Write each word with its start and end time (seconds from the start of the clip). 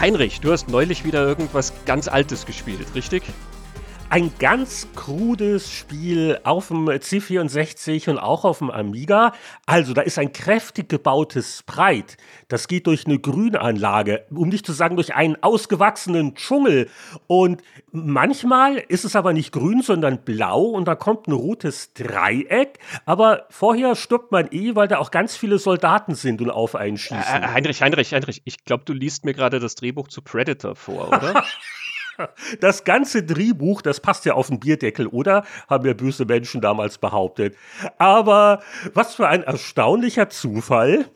Heinrich, 0.00 0.40
du 0.40 0.50
hast 0.50 0.70
neulich 0.70 1.04
wieder 1.04 1.22
irgendwas 1.26 1.74
ganz 1.84 2.08
Altes 2.08 2.46
gespielt, 2.46 2.86
richtig? 2.94 3.22
Ein 4.10 4.32
ganz 4.40 4.88
krudes 4.96 5.72
Spiel 5.72 6.40
auf 6.42 6.68
dem 6.68 6.88
C64 6.88 8.10
und 8.10 8.18
auch 8.18 8.44
auf 8.44 8.58
dem 8.58 8.70
Amiga. 8.70 9.32
Also 9.66 9.94
da 9.94 10.02
ist 10.02 10.18
ein 10.18 10.32
kräftig 10.32 10.88
gebautes 10.88 11.58
Sprite. 11.60 12.16
Das 12.48 12.66
geht 12.66 12.88
durch 12.88 13.06
eine 13.06 13.20
Grünanlage, 13.20 14.26
um 14.30 14.48
nicht 14.48 14.66
zu 14.66 14.72
sagen 14.72 14.96
durch 14.96 15.14
einen 15.14 15.40
ausgewachsenen 15.42 16.34
Dschungel. 16.34 16.90
Und 17.28 17.62
manchmal 17.92 18.78
ist 18.78 19.04
es 19.04 19.14
aber 19.14 19.32
nicht 19.32 19.52
grün, 19.52 19.80
sondern 19.80 20.24
blau 20.24 20.62
und 20.62 20.88
da 20.88 20.96
kommt 20.96 21.28
ein 21.28 21.32
rotes 21.32 21.94
Dreieck. 21.94 22.80
Aber 23.06 23.46
vorher 23.48 23.94
stirbt 23.94 24.32
man 24.32 24.48
eh, 24.50 24.74
weil 24.74 24.88
da 24.88 24.98
auch 24.98 25.12
ganz 25.12 25.36
viele 25.36 25.60
Soldaten 25.60 26.16
sind 26.16 26.42
und 26.42 26.50
auf 26.50 26.74
einen 26.74 26.98
schießen. 26.98 27.42
Äh, 27.42 27.46
Heinrich, 27.46 27.80
Heinrich, 27.80 28.12
Heinrich, 28.12 28.42
ich 28.44 28.64
glaube, 28.64 28.82
du 28.84 28.92
liest 28.92 29.24
mir 29.24 29.34
gerade 29.34 29.60
das 29.60 29.76
Drehbuch 29.76 30.08
zu 30.08 30.20
Predator 30.20 30.74
vor, 30.74 31.08
oder? 31.08 31.44
Das 32.60 32.84
ganze 32.84 33.22
Drehbuch, 33.22 33.80
das 33.80 34.00
passt 34.00 34.26
ja 34.26 34.34
auf 34.34 34.48
den 34.48 34.60
Bierdeckel, 34.60 35.06
oder? 35.06 35.44
Haben 35.68 35.86
ja 35.86 35.94
böse 35.94 36.26
Menschen 36.26 36.60
damals 36.60 36.98
behauptet. 36.98 37.56
Aber 37.96 38.62
was 38.92 39.14
für 39.14 39.28
ein 39.28 39.42
erstaunlicher 39.42 40.28
Zufall. 40.28 41.06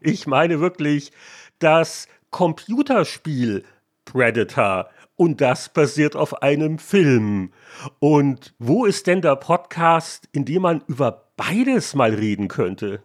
Ich 0.00 0.26
meine 0.26 0.60
wirklich, 0.60 1.12
das 1.58 2.08
Computerspiel 2.30 3.64
Predator 4.06 4.88
und 5.16 5.40
das 5.40 5.68
basiert 5.68 6.16
auf 6.16 6.42
einem 6.42 6.78
Film. 6.78 7.52
Und 7.98 8.54
wo 8.58 8.84
ist 8.84 9.06
denn 9.06 9.22
der 9.22 9.36
Podcast, 9.36 10.28
in 10.32 10.44
dem 10.44 10.62
man 10.62 10.82
über 10.86 11.28
beides 11.36 11.94
mal 11.94 12.14
reden 12.14 12.48
könnte? 12.48 13.02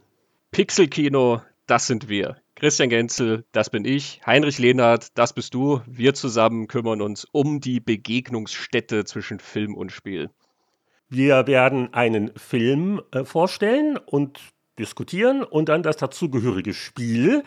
Pixelkino, 0.52 1.42
das 1.68 1.88
sind 1.88 2.10
wir. 2.10 2.38
Christian 2.60 2.90
Genzel, 2.90 3.46
das 3.54 3.70
bin 3.70 3.86
ich. 3.86 4.20
Heinrich 4.26 4.60
Lehnhardt, 4.60 5.18
das 5.18 5.32
bist 5.32 5.54
du. 5.54 5.82
Wir 5.88 6.14
zusammen 6.14 6.68
kümmern 6.68 7.02
uns 7.02 7.26
um 7.32 7.62
die 7.62 7.80
Begegnungsstätte 7.80 9.06
zwischen 9.06 9.40
Film 9.40 9.76
und 9.76 9.94
Spiel. 9.94 10.30
Wir 11.08 11.48
werden 11.48 11.94
einen 11.94 12.36
Film 12.36 13.02
äh, 13.12 13.24
vorstellen 13.24 13.98
und 13.98 14.40
diskutieren 14.80 15.44
und 15.44 15.70
dann 15.70 15.84
das 15.84 15.98
dazugehörige 15.98 16.74
Spiel. 16.74 17.44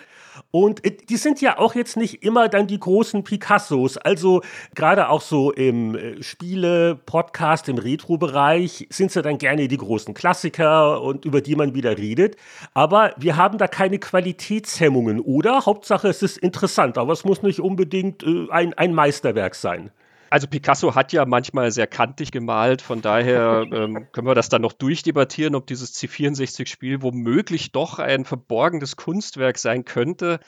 Und 0.50 0.84
äh, 0.84 0.96
die 0.96 1.16
sind 1.16 1.40
ja 1.40 1.58
auch 1.58 1.74
jetzt 1.74 1.96
nicht 1.96 2.22
immer 2.22 2.48
dann 2.48 2.66
die 2.66 2.78
großen 2.78 3.24
Picassos. 3.24 3.96
Also 3.96 4.42
gerade 4.74 5.08
auch 5.08 5.20
so 5.20 5.50
im 5.50 5.96
äh, 5.96 6.22
Spiele, 6.22 6.94
Podcast, 6.94 7.68
im 7.68 7.78
Retro-Bereich 7.78 8.86
sind 8.90 9.10
sie 9.10 9.22
dann 9.22 9.38
gerne 9.38 9.68
die 9.68 9.76
großen 9.76 10.14
Klassiker 10.14 11.02
und 11.02 11.24
über 11.24 11.40
die 11.40 11.56
man 11.56 11.74
wieder 11.74 11.98
redet. 11.98 12.36
Aber 12.74 13.12
wir 13.16 13.36
haben 13.36 13.58
da 13.58 13.66
keine 13.66 13.98
Qualitätshemmungen, 13.98 15.20
oder? 15.20 15.66
Hauptsache 15.66 16.08
es 16.08 16.22
ist 16.22 16.38
interessant, 16.38 16.98
aber 16.98 17.12
es 17.12 17.24
muss 17.24 17.42
nicht 17.42 17.60
unbedingt 17.60 18.22
äh, 18.22 18.46
ein, 18.50 18.74
ein 18.74 18.94
Meisterwerk 18.94 19.54
sein. 19.54 19.90
Also 20.32 20.46
Picasso 20.46 20.94
hat 20.94 21.12
ja 21.12 21.26
manchmal 21.26 21.70
sehr 21.72 21.86
kantig 21.86 22.32
gemalt, 22.32 22.80
von 22.80 23.02
daher 23.02 23.66
ähm, 23.70 24.08
können 24.12 24.26
wir 24.26 24.34
das 24.34 24.48
dann 24.48 24.62
noch 24.62 24.72
durchdebattieren, 24.72 25.54
ob 25.54 25.66
dieses 25.66 25.92
C64-Spiel 25.92 27.02
womöglich 27.02 27.72
doch 27.72 27.98
ein 27.98 28.24
verborgenes 28.24 28.96
Kunstwerk 28.96 29.58
sein 29.58 29.84
könnte. 29.84 30.40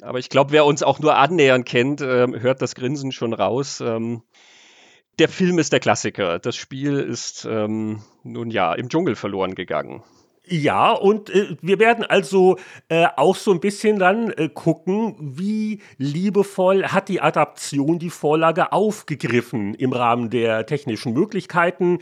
Aber 0.00 0.18
ich 0.18 0.30
glaube, 0.30 0.52
wer 0.52 0.64
uns 0.64 0.82
auch 0.82 1.00
nur 1.00 1.16
annähernd 1.18 1.66
kennt, 1.66 2.00
ähm, 2.00 2.34
hört 2.34 2.62
das 2.62 2.74
Grinsen 2.74 3.12
schon 3.12 3.34
raus. 3.34 3.82
Ähm, 3.82 4.22
der 5.18 5.28
Film 5.28 5.58
ist 5.58 5.70
der 5.70 5.80
Klassiker. 5.80 6.38
Das 6.38 6.56
Spiel 6.56 6.98
ist 6.98 7.44
ähm, 7.44 8.02
nun 8.22 8.50
ja 8.50 8.72
im 8.72 8.88
Dschungel 8.88 9.16
verloren 9.16 9.54
gegangen. 9.54 10.02
Ja, 10.48 10.92
und 10.92 11.28
äh, 11.30 11.56
wir 11.60 11.80
werden 11.80 12.04
also 12.04 12.56
äh, 12.88 13.06
auch 13.16 13.34
so 13.34 13.50
ein 13.50 13.58
bisschen 13.58 13.98
dann 13.98 14.30
äh, 14.30 14.48
gucken, 14.48 15.16
wie 15.18 15.80
liebevoll 15.98 16.84
hat 16.84 17.08
die 17.08 17.20
Adaption 17.20 17.98
die 17.98 18.10
Vorlage 18.10 18.70
aufgegriffen 18.70 19.74
im 19.74 19.92
Rahmen 19.92 20.30
der 20.30 20.64
technischen 20.64 21.14
Möglichkeiten. 21.14 21.98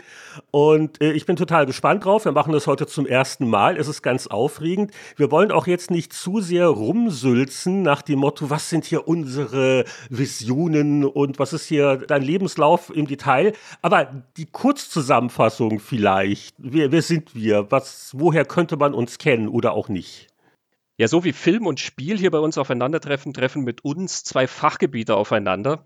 Und 0.50 1.00
äh, 1.00 1.12
ich 1.12 1.25
bin 1.25 1.37
total 1.37 1.65
gespannt 1.65 2.04
drauf. 2.04 2.27
Wir 2.27 2.33
machen 2.33 2.53
das 2.53 2.66
heute 2.66 2.87
zum 2.87 3.06
ersten 3.06 3.49
Mal. 3.49 3.78
Es 3.78 3.88
ist 3.88 4.03
ganz 4.03 4.27
aufregend. 4.27 4.91
Wir 5.16 5.31
wollen 5.31 5.50
auch 5.50 5.66
jetzt 5.66 5.91
nicht 5.91 6.12
zu 6.12 6.43
sehr 6.43 6.66
rumsülzen 6.66 7.81
nach 7.81 8.03
dem 8.03 8.19
Motto, 8.19 8.50
was 8.50 8.69
sind 8.69 8.84
hier 8.84 9.09
unsere 9.09 9.87
Visionen 10.10 11.06
und 11.06 11.38
was 11.38 11.54
ist 11.54 11.65
hier 11.65 11.97
dein 11.97 12.21
Lebenslauf 12.21 12.94
im 12.94 13.06
Detail. 13.06 13.54
Aber 13.81 14.06
die 14.37 14.47
Kurzzusammenfassung 14.47 15.81
vielleicht. 15.81 16.54
Wer, 16.59 16.93
wer 16.93 17.00
sind 17.00 17.34
wir? 17.34 17.71
Was, 17.71 18.10
woher 18.12 18.34
woher 18.34 18.45
könnte 18.45 18.77
man 18.77 18.95
uns 18.95 19.19
kennen 19.19 19.47
oder 19.47 19.75
auch 19.75 19.89
nicht? 19.89 20.27
Ja, 20.97 21.06
so 21.06 21.22
wie 21.22 21.33
Film 21.33 21.69
und 21.69 21.78
Spiel 21.78 22.19
hier 22.19 22.33
bei 22.33 22.41
uns 22.41 22.59
aufeinandertreffen, 22.59 23.33
treffen 23.33 23.62
mit 23.62 23.84
uns 23.84 24.25
zwei 24.25 24.49
Fachgebiete 24.49 25.15
aufeinander. 25.15 25.84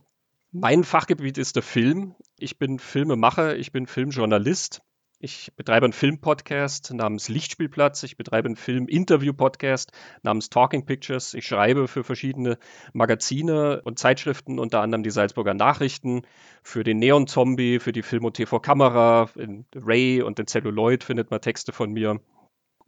Mein 0.51 0.83
Fachgebiet 0.83 1.37
ist 1.37 1.57
der 1.57 1.63
Film. 1.63 2.15
Ich 2.39 2.59
bin 2.59 2.79
Filmemacher, 2.79 3.59
ich 3.59 3.71
bin 3.71 3.87
Filmjournalist. 3.87 4.81
Ich 5.21 5.53
betreibe 5.57 5.85
einen 5.85 5.93
Filmpodcast 5.93 6.95
namens 6.95 7.29
Lichtspielplatz. 7.29 8.03
Ich 8.05 8.17
betreibe 8.17 8.47
einen 8.47 8.57
Film-Interview-Podcast 8.57 9.93
namens 10.23 10.49
Talking 10.49 10.87
Pictures. 10.87 11.35
Ich 11.35 11.47
schreibe 11.47 11.87
für 11.87 12.03
verschiedene 12.03 12.57
Magazine 12.95 13.83
und 13.85 13.99
Zeitschriften, 13.99 14.59
unter 14.59 14.81
anderem 14.81 15.03
die 15.03 15.11
Salzburger 15.11 15.53
Nachrichten, 15.53 16.23
für 16.63 16.83
den 16.83 16.99
Neon 16.99 17.27
Zombie, 17.27 17.79
für 17.79 17.93
die 17.93 18.03
Film- 18.03 18.25
und 18.25 18.39
TV-Kamera, 18.39 19.29
in 19.35 19.67
Ray 19.75 20.23
und 20.23 20.39
den 20.39 20.47
Celluloid 20.47 21.05
findet 21.05 21.31
man 21.31 21.43
Texte 21.43 21.73
von 21.73 21.93
mir. 21.93 22.21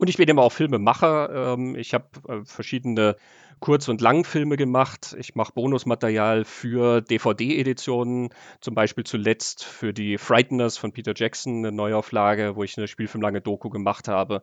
Und 0.00 0.08
ich 0.08 0.16
bin 0.16 0.30
immer 0.30 0.40
auch 0.40 0.52
Filmemacher. 0.52 1.52
Ähm, 1.52 1.76
ich 1.76 1.92
habe 1.92 2.06
äh, 2.26 2.40
verschiedene 2.42 3.16
Kurz- 3.60 3.86
und 3.88 4.00
Langfilme 4.00 4.56
gemacht. 4.56 5.14
Ich 5.18 5.34
mache 5.34 5.52
Bonusmaterial 5.52 6.46
für 6.46 7.02
DVD-Editionen, 7.02 8.30
zum 8.62 8.74
Beispiel 8.74 9.04
zuletzt 9.04 9.62
für 9.62 9.92
die 9.92 10.16
Frighteners 10.16 10.78
von 10.78 10.92
Peter 10.92 11.12
Jackson, 11.14 11.58
eine 11.58 11.70
Neuauflage, 11.70 12.56
wo 12.56 12.64
ich 12.64 12.78
eine 12.78 12.88
spielfilmlange 12.88 13.42
Doku 13.42 13.68
gemacht 13.68 14.08
habe. 14.08 14.40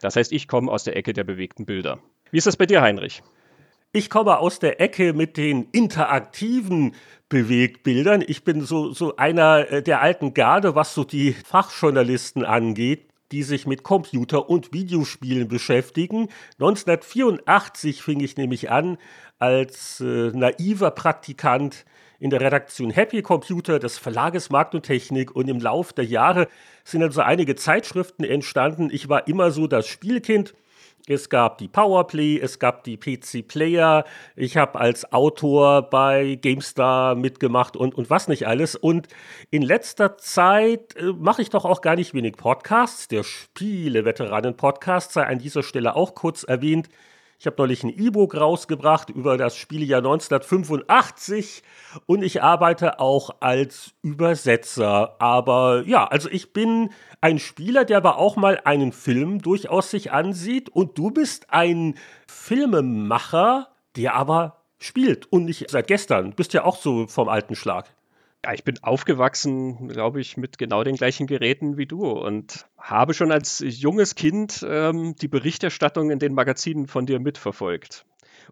Das 0.00 0.14
heißt, 0.14 0.30
ich 0.30 0.46
komme 0.46 0.70
aus 0.70 0.84
der 0.84 0.96
Ecke 0.96 1.12
der 1.12 1.24
bewegten 1.24 1.66
Bilder. 1.66 1.98
Wie 2.30 2.38
ist 2.38 2.46
das 2.46 2.56
bei 2.56 2.66
dir, 2.66 2.80
Heinrich? 2.80 3.24
Ich 3.90 4.10
komme 4.10 4.38
aus 4.38 4.60
der 4.60 4.80
Ecke 4.80 5.12
mit 5.12 5.36
den 5.36 5.70
interaktiven 5.72 6.94
Bewegtbildern. 7.28 8.22
Ich 8.24 8.44
bin 8.44 8.60
so, 8.60 8.92
so 8.92 9.16
einer 9.16 9.72
äh, 9.72 9.82
der 9.82 10.02
alten 10.02 10.34
Garde, 10.34 10.76
was 10.76 10.94
so 10.94 11.02
die 11.02 11.32
Fachjournalisten 11.32 12.44
angeht 12.44 13.07
die 13.32 13.42
sich 13.42 13.66
mit 13.66 13.82
Computer- 13.82 14.48
und 14.48 14.72
Videospielen 14.72 15.48
beschäftigen. 15.48 16.28
1984 16.58 18.02
fing 18.02 18.20
ich 18.20 18.36
nämlich 18.36 18.70
an 18.70 18.98
als 19.38 20.00
äh, 20.00 20.30
naiver 20.32 20.90
Praktikant 20.90 21.84
in 22.20 22.30
der 22.30 22.40
Redaktion 22.40 22.90
Happy 22.90 23.22
Computer 23.22 23.78
des 23.78 23.98
Verlages 23.98 24.50
Markt 24.50 24.74
und 24.74 24.82
Technik 24.82 25.34
und 25.36 25.48
im 25.48 25.60
Lauf 25.60 25.92
der 25.92 26.04
Jahre 26.04 26.48
sind 26.84 27.02
also 27.02 27.20
einige 27.20 27.54
Zeitschriften 27.54 28.24
entstanden. 28.24 28.90
Ich 28.90 29.08
war 29.08 29.28
immer 29.28 29.50
so 29.50 29.66
das 29.66 29.86
Spielkind 29.86 30.54
es 31.06 31.28
gab 31.28 31.58
die 31.58 31.68
Powerplay, 31.68 32.38
es 32.38 32.58
gab 32.58 32.84
die 32.84 32.96
PC 32.96 33.46
Player. 33.46 34.04
Ich 34.36 34.56
habe 34.56 34.78
als 34.78 35.12
Autor 35.12 35.82
bei 35.82 36.38
GameStar 36.40 37.14
mitgemacht 37.14 37.76
und, 37.76 37.94
und 37.94 38.10
was 38.10 38.28
nicht 38.28 38.46
alles. 38.46 38.76
Und 38.76 39.08
in 39.50 39.62
letzter 39.62 40.18
Zeit 40.18 40.96
äh, 40.96 41.12
mache 41.12 41.42
ich 41.42 41.50
doch 41.50 41.64
auch 41.64 41.80
gar 41.80 41.96
nicht 41.96 42.14
wenig 42.14 42.36
Podcasts. 42.36 43.08
Der 43.08 43.22
Spiele-Veteranen-Podcast 43.22 45.12
sei 45.12 45.24
an 45.24 45.38
dieser 45.38 45.62
Stelle 45.62 45.96
auch 45.96 46.14
kurz 46.14 46.42
erwähnt. 46.42 46.88
Ich 47.40 47.46
habe 47.46 47.54
neulich 47.58 47.84
ein 47.84 47.96
E-Book 47.96 48.34
rausgebracht 48.34 49.10
über 49.10 49.36
das 49.36 49.56
Spielejahr 49.56 50.00
1985 50.00 51.62
und 52.04 52.22
ich 52.22 52.42
arbeite 52.42 52.98
auch 52.98 53.30
als 53.38 53.92
Übersetzer. 54.02 55.14
Aber 55.20 55.84
ja, 55.86 56.04
also 56.04 56.28
ich 56.28 56.52
bin 56.52 56.90
ein 57.20 57.38
Spieler, 57.38 57.84
der 57.84 57.98
aber 57.98 58.18
auch 58.18 58.34
mal 58.34 58.60
einen 58.64 58.90
Film 58.90 59.40
durchaus 59.40 59.92
sich 59.92 60.10
ansieht 60.10 60.68
und 60.68 60.98
du 60.98 61.12
bist 61.12 61.46
ein 61.50 61.94
Filmemacher, 62.26 63.68
der 63.94 64.16
aber 64.16 64.56
spielt 64.80 65.32
und 65.32 65.44
nicht 65.44 65.70
seit 65.70 65.86
gestern. 65.86 66.30
Du 66.30 66.36
bist 66.36 66.54
ja 66.54 66.64
auch 66.64 66.76
so 66.76 67.06
vom 67.06 67.28
alten 67.28 67.54
Schlag. 67.54 67.86
Ja, 68.44 68.52
ich 68.52 68.62
bin 68.62 68.78
aufgewachsen, 68.82 69.88
glaube 69.88 70.20
ich, 70.20 70.36
mit 70.36 70.58
genau 70.58 70.84
den 70.84 70.94
gleichen 70.94 71.26
Geräten 71.26 71.76
wie 71.76 71.86
du 71.86 72.08
und 72.08 72.66
habe 72.78 73.12
schon 73.12 73.32
als 73.32 73.64
junges 73.66 74.14
Kind 74.14 74.64
ähm, 74.68 75.16
die 75.16 75.26
Berichterstattung 75.26 76.10
in 76.10 76.20
den 76.20 76.34
Magazinen 76.34 76.86
von 76.86 77.04
dir 77.04 77.18
mitverfolgt. 77.18 78.06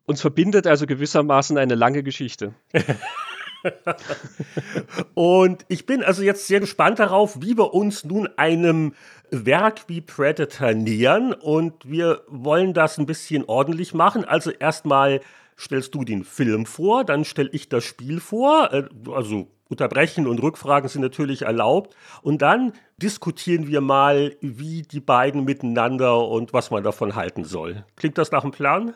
Uns 0.04 0.20
verbindet 0.20 0.66
also 0.66 0.86
gewissermaßen 0.86 1.56
eine 1.56 1.76
lange 1.76 2.02
Geschichte. 2.02 2.54
und 5.14 5.64
ich 5.68 5.86
bin 5.86 6.02
also 6.02 6.22
jetzt 6.22 6.48
sehr 6.48 6.60
gespannt 6.60 6.98
darauf, 6.98 7.40
wie 7.40 7.56
wir 7.56 7.72
uns 7.72 8.04
nun 8.04 8.28
einem 8.36 8.92
Werk 9.30 9.88
wie 9.88 10.00
Predator 10.00 10.74
nähern. 10.74 11.32
Und 11.32 11.88
wir 11.88 12.22
wollen 12.26 12.74
das 12.74 12.98
ein 12.98 13.06
bisschen 13.06 13.44
ordentlich 13.44 13.94
machen. 13.94 14.24
Also 14.24 14.50
erstmal 14.50 15.20
stellst 15.58 15.94
du 15.94 16.04
den 16.04 16.24
Film 16.24 16.66
vor, 16.66 17.04
dann 17.04 17.24
stelle 17.24 17.50
ich 17.52 17.68
das 17.68 17.84
Spiel 17.84 18.20
vor. 18.20 18.72
Äh, 18.72 18.88
also 19.10 19.48
Unterbrechen 19.68 20.26
und 20.26 20.42
Rückfragen 20.42 20.88
sind 20.88 21.02
natürlich 21.02 21.42
erlaubt. 21.42 21.96
Und 22.22 22.42
dann 22.42 22.72
diskutieren 22.96 23.66
wir 23.66 23.80
mal, 23.80 24.36
wie 24.40 24.82
die 24.82 25.00
beiden 25.00 25.44
miteinander 25.44 26.26
und 26.28 26.52
was 26.52 26.70
man 26.70 26.82
davon 26.84 27.14
halten 27.14 27.44
soll. 27.44 27.84
Klingt 27.96 28.18
das 28.18 28.30
nach 28.30 28.42
einem 28.42 28.52
Plan? 28.52 28.94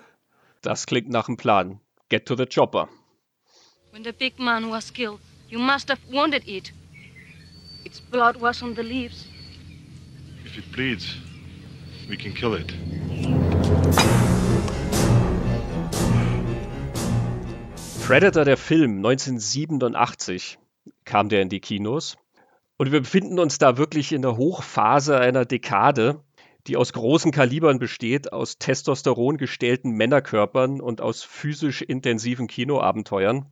Das 0.63 0.87
klingt 0.87 1.09
nach 1.09 1.29
einem 1.29 1.37
Plan. 1.37 1.81
get 2.11 2.27
to 2.27 2.35
the 2.35 2.45
chopper. 2.45 2.89
When 3.93 4.05
the 4.05 4.13
big 4.13 4.39
man 4.39 4.69
was 4.69 4.91
killed, 4.91 5.21
you 5.49 5.59
must 5.59 5.89
have 5.89 6.01
wanted 6.13 6.47
it. 6.47 6.73
Its 7.85 8.01
blood 8.01 8.41
was 8.41 8.63
on 8.63 8.75
the 8.75 8.83
leaves. 8.83 9.27
If 10.45 10.59
it 10.59 10.71
bleeds, 10.73 11.17
we 12.09 12.17
can 12.17 12.35
kill 12.35 12.55
it. 12.55 12.73
Predator, 18.11 18.45
der 18.45 18.57
Film, 18.57 18.97
1987 18.97 20.59
kam 21.05 21.29
der 21.29 21.43
in 21.43 21.49
die 21.49 21.61
Kinos. 21.61 22.17
Und 22.77 22.91
wir 22.91 23.03
befinden 23.03 23.39
uns 23.39 23.59
da 23.59 23.77
wirklich 23.77 24.11
in 24.11 24.23
der 24.23 24.37
Hochphase 24.37 25.17
einer 25.17 25.45
Dekade, 25.45 26.21
die 26.67 26.77
aus 26.77 26.93
großen 26.93 27.31
Kalibern 27.31 27.79
besteht, 27.79 28.33
aus 28.33 28.59
Testosteron 28.59 29.37
gestählten 29.37 29.93
Männerkörpern 29.93 30.81
und 30.81 31.01
aus 31.01 31.23
physisch 31.23 31.83
intensiven 31.83 32.49
Kinoabenteuern. 32.49 33.47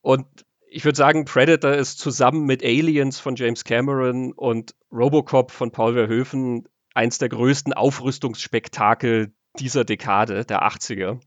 Und 0.00 0.26
ich 0.70 0.84
würde 0.84 0.96
sagen, 0.96 1.24
Predator 1.24 1.72
ist 1.72 1.98
zusammen 1.98 2.46
mit 2.46 2.62
Aliens 2.62 3.18
von 3.18 3.34
James 3.34 3.64
Cameron 3.64 4.32
und 4.32 4.76
Robocop 4.92 5.50
von 5.50 5.72
Paul 5.72 5.94
Verhoeven 5.94 6.68
eins 6.94 7.18
der 7.18 7.30
größten 7.30 7.72
Aufrüstungsspektakel 7.72 9.32
dieser 9.58 9.84
Dekade, 9.84 10.44
der 10.44 10.62
80er. 10.62 11.18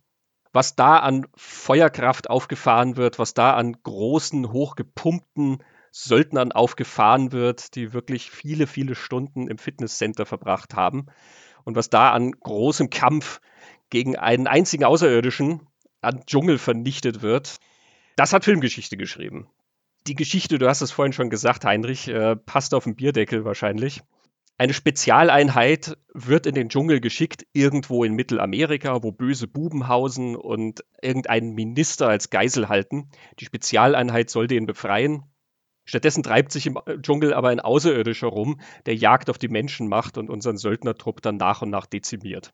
Was 0.54 0.76
da 0.76 1.00
an 1.00 1.28
Feuerkraft 1.36 2.30
aufgefahren 2.30 2.98
wird, 2.98 3.20
was 3.20 3.34
da 3.34 3.54
an 3.56 3.78
großen, 3.84 4.52
hochgepumpten 4.52 5.64
Söldnern 5.92 6.52
aufgefahren 6.52 7.32
wird, 7.32 7.76
die 7.76 7.94
wirklich 7.94 8.32
viele, 8.32 8.68
viele 8.68 8.96
Stunden 8.96 9.48
im 9.48 9.58
Fitnesscenter 9.58 10.26
verbracht 10.26 10.74
haben. 10.74 11.08
Und 11.64 11.76
was 11.76 11.90
da 11.90 12.12
an 12.12 12.32
großem 12.32 12.90
Kampf 12.90 13.42
gegen 13.90 14.18
einen 14.18 14.48
einzigen 14.48 14.86
Außerirdischen 14.86 15.68
an 16.02 16.26
Dschungel 16.26 16.58
vernichtet 16.58 17.22
wird, 17.22 17.58
das 18.16 18.34
hat 18.34 18.46
Filmgeschichte 18.46 18.98
geschrieben. 18.98 19.48
Die 20.08 20.16
Geschichte, 20.16 20.58
du 20.58 20.68
hast 20.68 20.82
es 20.82 20.92
vorhin 20.92 21.14
schon 21.14 21.30
gesagt, 21.30 21.64
Heinrich, 21.66 22.08
äh, 22.08 22.36
passt 22.36 22.74
auf 22.74 22.86
den 22.86 22.96
Bierdeckel 22.96 23.46
wahrscheinlich. 23.46 24.02
Eine 24.62 24.76
Spezialeinheit 24.76 25.98
wird 26.14 26.46
in 26.46 26.54
den 26.54 26.70
Dschungel 26.70 27.02
geschickt, 27.02 27.48
irgendwo 27.52 28.04
in 28.04 28.14
Mittelamerika, 28.14 29.02
wo 29.02 29.12
böse 29.12 29.48
Buben 29.48 29.88
hausen 29.88 30.36
und 30.36 30.86
irgendeinen 31.02 31.56
Minister 31.56 32.08
als 32.08 32.30
Geisel 32.30 32.70
halten. 32.70 33.10
Die 33.40 33.46
Spezialeinheit 33.46 34.30
soll 34.30 34.46
den 34.46 34.68
befreien. 34.68 35.24
Stattdessen 35.84 36.22
treibt 36.22 36.52
sich 36.52 36.68
im 36.68 36.78
Dschungel 37.02 37.34
aber 37.34 37.50
ein 37.50 37.60
Außerirdischer 37.60 38.28
rum, 38.28 38.62
der 38.86 38.94
Jagd 38.94 39.32
auf 39.32 39.40
die 39.40 39.48
Menschenmacht 39.48 40.20
und 40.20 40.30
unseren 40.30 40.58
Söldnertrupp 40.58 41.24
dann 41.24 41.38
nach 41.38 41.64
und 41.64 41.72
nach 41.72 41.88
dezimiert. 41.88 42.52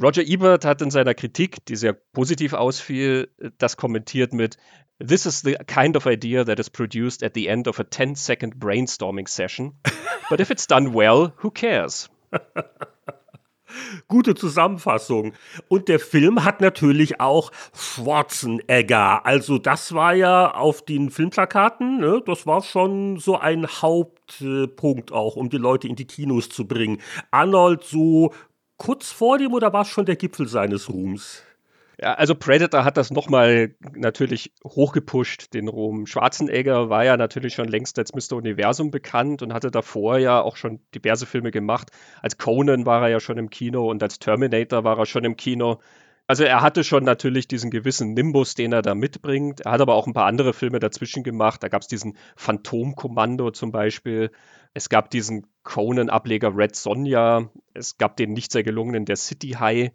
Roger 0.00 0.22
Ebert 0.22 0.64
hat 0.64 0.80
in 0.80 0.90
seiner 0.90 1.14
Kritik, 1.14 1.64
die 1.66 1.74
sehr 1.76 1.92
positiv 1.92 2.52
ausfiel, 2.52 3.28
das 3.58 3.76
kommentiert 3.76 4.32
mit 4.32 4.56
This 5.04 5.26
is 5.26 5.42
the 5.42 5.56
kind 5.66 5.96
of 5.96 6.06
idea 6.06 6.44
that 6.44 6.58
is 6.58 6.70
produced 6.70 7.22
at 7.22 7.34
the 7.34 7.46
end 7.46 7.68
of 7.68 7.78
a 7.78 7.84
10-second 7.84 8.58
brainstorming 8.58 9.28
session. 9.28 9.74
But 10.28 10.40
if 10.40 10.50
it's 10.50 10.66
done 10.66 10.92
well, 10.92 11.32
who 11.36 11.50
cares? 11.50 12.10
Gute 14.08 14.34
Zusammenfassung. 14.34 15.34
Und 15.68 15.88
der 15.88 16.00
Film 16.00 16.44
hat 16.44 16.60
natürlich 16.60 17.20
auch 17.20 17.52
Schwarzenegger. 17.74 19.24
Also 19.24 19.58
das 19.58 19.94
war 19.94 20.14
ja 20.14 20.54
auf 20.54 20.84
den 20.84 21.10
Filmplakaten, 21.10 21.98
ne, 22.00 22.22
das 22.24 22.46
war 22.46 22.62
schon 22.62 23.18
so 23.18 23.38
ein 23.38 23.66
Hauptpunkt 23.66 25.12
auch, 25.12 25.36
um 25.36 25.50
die 25.50 25.58
Leute 25.58 25.86
in 25.86 25.96
die 25.96 26.06
Kinos 26.06 26.48
zu 26.48 26.66
bringen. 26.66 27.00
Arnold 27.30 27.84
so 27.84 28.32
kurz 28.78 29.10
vor 29.10 29.38
dem 29.38 29.52
oder 29.52 29.72
war 29.72 29.82
es 29.82 29.88
schon 29.88 30.06
der 30.06 30.16
Gipfel 30.16 30.48
seines 30.48 30.88
Ruhms? 30.88 31.42
Ja, 32.00 32.14
also 32.14 32.36
Predator 32.36 32.84
hat 32.84 32.96
das 32.96 33.10
nochmal 33.10 33.74
natürlich 33.92 34.52
hochgepusht, 34.64 35.52
den 35.52 35.66
Ruhm. 35.66 36.06
Schwarzenegger 36.06 36.88
war 36.88 37.04
ja 37.04 37.16
natürlich 37.16 37.54
schon 37.54 37.66
längst 37.66 37.98
als 37.98 38.14
Mr. 38.14 38.36
Universum 38.36 38.92
bekannt 38.92 39.42
und 39.42 39.52
hatte 39.52 39.72
davor 39.72 40.18
ja 40.18 40.40
auch 40.40 40.54
schon 40.54 40.78
diverse 40.94 41.26
Filme 41.26 41.50
gemacht. 41.50 41.90
Als 42.22 42.38
Conan 42.38 42.86
war 42.86 43.02
er 43.02 43.08
ja 43.08 43.20
schon 43.20 43.36
im 43.36 43.50
Kino 43.50 43.90
und 43.90 44.00
als 44.00 44.20
Terminator 44.20 44.84
war 44.84 44.96
er 44.96 45.06
schon 45.06 45.24
im 45.24 45.36
Kino. 45.36 45.80
Also 46.28 46.44
er 46.44 46.60
hatte 46.60 46.84
schon 46.84 47.02
natürlich 47.02 47.48
diesen 47.48 47.70
gewissen 47.70 48.14
Nimbus, 48.14 48.54
den 48.54 48.72
er 48.72 48.82
da 48.82 48.94
mitbringt. 48.94 49.62
Er 49.62 49.72
hat 49.72 49.80
aber 49.80 49.94
auch 49.94 50.06
ein 50.06 50.12
paar 50.12 50.26
andere 50.26 50.52
Filme 50.52 50.78
dazwischen 50.78 51.24
gemacht. 51.24 51.64
Da 51.64 51.68
gab 51.68 51.82
es 51.82 51.88
diesen 51.88 52.16
Phantomkommando 52.36 53.50
zum 53.50 53.72
Beispiel. 53.72 54.30
Es 54.72 54.88
gab 54.88 55.10
diesen 55.10 55.46
Conan-Ableger 55.68 56.56
Red 56.56 56.74
Sonja. 56.74 57.50
Es 57.74 57.98
gab 57.98 58.16
den 58.16 58.32
nicht 58.32 58.52
sehr 58.52 58.62
gelungenen 58.62 59.04
Der 59.04 59.16
City 59.16 59.50
High. 59.50 59.90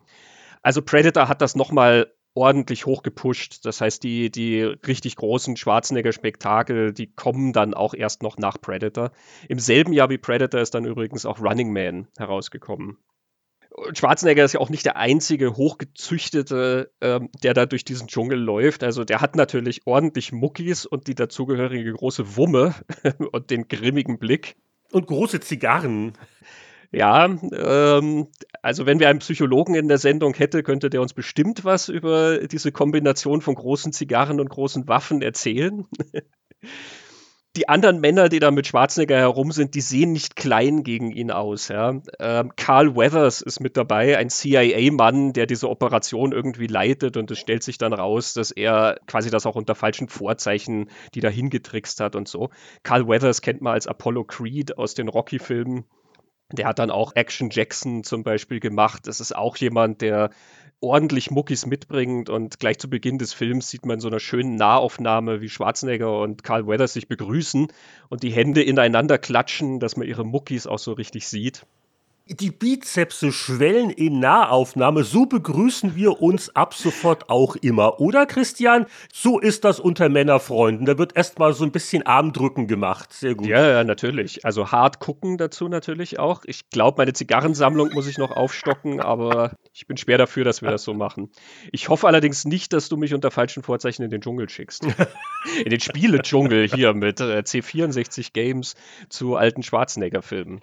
Also 0.61 0.83
Predator 0.83 1.27
hat 1.27 1.41
das 1.41 1.55
nochmal 1.55 2.13
ordentlich 2.35 2.85
hochgepusht. 2.85 3.65
Das 3.65 3.81
heißt, 3.81 4.03
die, 4.03 4.29
die 4.29 4.61
richtig 4.61 5.15
großen 5.15 5.57
Schwarzenegger-Spektakel, 5.57 6.93
die 6.93 7.07
kommen 7.07 7.53
dann 7.53 7.73
auch 7.73 7.95
erst 7.95 8.21
noch 8.21 8.37
nach 8.37 8.61
Predator. 8.61 9.11
Im 9.49 9.57
selben 9.57 9.93
Jahr 9.93 10.11
wie 10.11 10.19
Predator 10.19 10.61
ist 10.61 10.75
dann 10.75 10.85
übrigens 10.85 11.25
auch 11.25 11.41
Running 11.41 11.73
Man 11.73 12.07
herausgekommen. 12.17 12.97
Schwarzenegger 13.93 14.45
ist 14.45 14.53
ja 14.53 14.59
auch 14.59 14.69
nicht 14.69 14.85
der 14.85 14.97
einzige 14.97 15.55
hochgezüchtete, 15.55 16.91
ähm, 17.01 17.29
der 17.41 17.55
da 17.55 17.65
durch 17.65 17.83
diesen 17.83 18.07
Dschungel 18.07 18.39
läuft. 18.39 18.83
Also 18.83 19.03
der 19.03 19.21
hat 19.21 19.35
natürlich 19.35 19.87
ordentlich 19.87 20.31
Muckis 20.31 20.85
und 20.85 21.07
die 21.07 21.15
dazugehörige 21.15 21.91
große 21.93 22.37
Wumme 22.37 22.75
und 23.31 23.49
den 23.49 23.67
grimmigen 23.67 24.19
Blick. 24.19 24.55
Und 24.93 25.07
große 25.07 25.39
Zigarren. 25.39 26.13
Ja, 26.91 27.25
ähm, 27.25 28.27
also 28.61 28.85
wenn 28.85 28.99
wir 28.99 29.09
einen 29.09 29.19
Psychologen 29.19 29.73
in 29.73 29.87
der 29.87 29.97
Sendung 29.97 30.35
hätte, 30.35 30.61
könnte 30.61 30.91
der 30.91 31.01
uns 31.01 31.13
bestimmt 31.13 31.65
was 31.65 31.89
über 31.89 32.47
diese 32.47 32.71
Kombination 32.71 33.41
von 33.41 33.55
großen 33.55 33.91
Zigarren 33.91 34.39
und 34.39 34.49
großen 34.49 34.87
Waffen 34.87 35.23
erzählen. 35.23 35.87
Die 37.55 37.69
anderen 37.69 37.99
Männer, 37.99 38.29
die 38.29 38.39
da 38.39 38.49
mit 38.49 38.65
Schwarzenegger 38.65 39.17
herum 39.17 39.51
sind, 39.51 39.75
die 39.75 39.81
sehen 39.81 40.11
nicht 40.11 40.35
klein 40.35 40.83
gegen 40.83 41.11
ihn 41.11 41.29
aus. 41.29 41.67
Ja. 41.67 42.01
Ähm, 42.19 42.51
Carl 42.55 42.95
Weathers 42.95 43.41
ist 43.41 43.59
mit 43.59 43.77
dabei, 43.77 44.17
ein 44.17 44.29
CIA-Mann, 44.29 45.33
der 45.33 45.45
diese 45.45 45.69
Operation 45.69 46.31
irgendwie 46.31 46.65
leitet 46.65 47.15
und 47.15 47.29
es 47.29 47.37
stellt 47.37 47.61
sich 47.61 47.77
dann 47.77 47.93
raus, 47.93 48.33
dass 48.33 48.49
er 48.49 48.97
quasi 49.05 49.29
das 49.29 49.45
auch 49.45 49.55
unter 49.55 49.75
falschen 49.75 50.07
Vorzeichen, 50.07 50.89
die 51.13 51.21
da 51.21 51.29
hingetrickst 51.29 51.99
hat 51.99 52.15
und 52.15 52.27
so. 52.27 52.49
Carl 52.81 53.07
Weathers 53.07 53.41
kennt 53.41 53.61
man 53.61 53.73
als 53.73 53.85
Apollo 53.85 54.23
Creed 54.23 54.77
aus 54.79 54.95
den 54.95 55.07
Rocky-Filmen. 55.07 55.85
Der 56.51 56.67
hat 56.67 56.79
dann 56.79 56.91
auch 56.91 57.15
Action 57.15 57.49
Jackson 57.51 58.03
zum 58.03 58.23
Beispiel 58.23 58.59
gemacht. 58.59 59.07
Das 59.07 59.19
ist 59.19 59.35
auch 59.35 59.57
jemand, 59.57 60.01
der 60.01 60.31
ordentlich 60.83 61.31
Muckis 61.31 61.65
mitbringt 61.65 62.29
und 62.29 62.59
gleich 62.59 62.77
zu 62.77 62.89
Beginn 62.89 63.17
des 63.17 63.33
Films 63.33 63.69
sieht 63.69 63.85
man 63.85 63.99
so 63.99 64.09
eine 64.09 64.19
schöne 64.19 64.55
Nahaufnahme, 64.55 65.41
wie 65.41 65.49
Schwarzenegger 65.49 66.19
und 66.19 66.43
Carl 66.43 66.67
Weathers 66.67 66.93
sich 66.93 67.07
begrüßen 67.07 67.67
und 68.09 68.23
die 68.23 68.31
Hände 68.31 68.61
ineinander 68.61 69.17
klatschen, 69.17 69.79
dass 69.79 69.97
man 69.97 70.07
ihre 70.07 70.25
Muckis 70.25 70.67
auch 70.67 70.79
so 70.79 70.91
richtig 70.93 71.27
sieht. 71.27 71.65
Die 72.27 72.51
Bizepse 72.51 73.33
schwellen 73.33 73.89
in 73.89 74.19
Nahaufnahme. 74.19 75.03
So 75.03 75.25
begrüßen 75.25 75.97
wir 75.97 76.21
uns 76.21 76.55
ab 76.55 76.73
sofort 76.73 77.29
auch 77.29 77.57
immer, 77.57 77.99
oder 77.99 78.25
Christian? 78.25 78.85
So 79.11 79.39
ist 79.39 79.65
das 79.65 79.81
unter 79.81 80.07
Männerfreunden. 80.07 80.85
Da 80.85 80.97
wird 80.97 81.17
erstmal 81.17 81.51
so 81.53 81.65
ein 81.65 81.73
bisschen 81.73 82.05
Armdrücken 82.05 82.67
gemacht. 82.67 83.11
Sehr 83.11 83.35
gut. 83.35 83.47
Ja, 83.47 83.67
ja, 83.67 83.83
natürlich. 83.83 84.45
Also 84.45 84.71
hart 84.71 84.99
gucken 84.99 85.37
dazu 85.37 85.67
natürlich 85.67 86.17
auch. 86.17 86.43
Ich 86.45 86.69
glaube, 86.69 86.99
meine 86.99 87.11
Zigarrensammlung 87.11 87.91
muss 87.93 88.07
ich 88.07 88.17
noch 88.17 88.31
aufstocken, 88.31 89.01
aber 89.01 89.51
ich 89.73 89.87
bin 89.87 89.97
schwer 89.97 90.19
dafür, 90.19 90.43
dass 90.43 90.61
wir 90.61 90.69
das 90.69 90.83
so 90.83 90.93
machen. 90.93 91.31
Ich 91.71 91.89
hoffe 91.89 92.07
allerdings 92.07 92.45
nicht, 92.45 92.73
dass 92.73 92.89
du 92.89 92.97
mich 92.97 93.13
unter 93.13 93.31
falschen 93.31 93.63
Vorzeichen 93.63 94.03
in 94.03 94.11
den 94.11 94.21
Dschungel 94.21 94.47
schickst. 94.47 94.85
in 95.63 95.69
den 95.69 95.79
Spiele-Dschungel 95.79 96.67
hier 96.67 96.93
mit 96.93 97.19
äh, 97.19 97.39
C64 97.39 98.33
Games 98.33 98.75
zu 99.09 99.35
alten 99.35 99.63
Schwarzenegger-Filmen. 99.63 100.61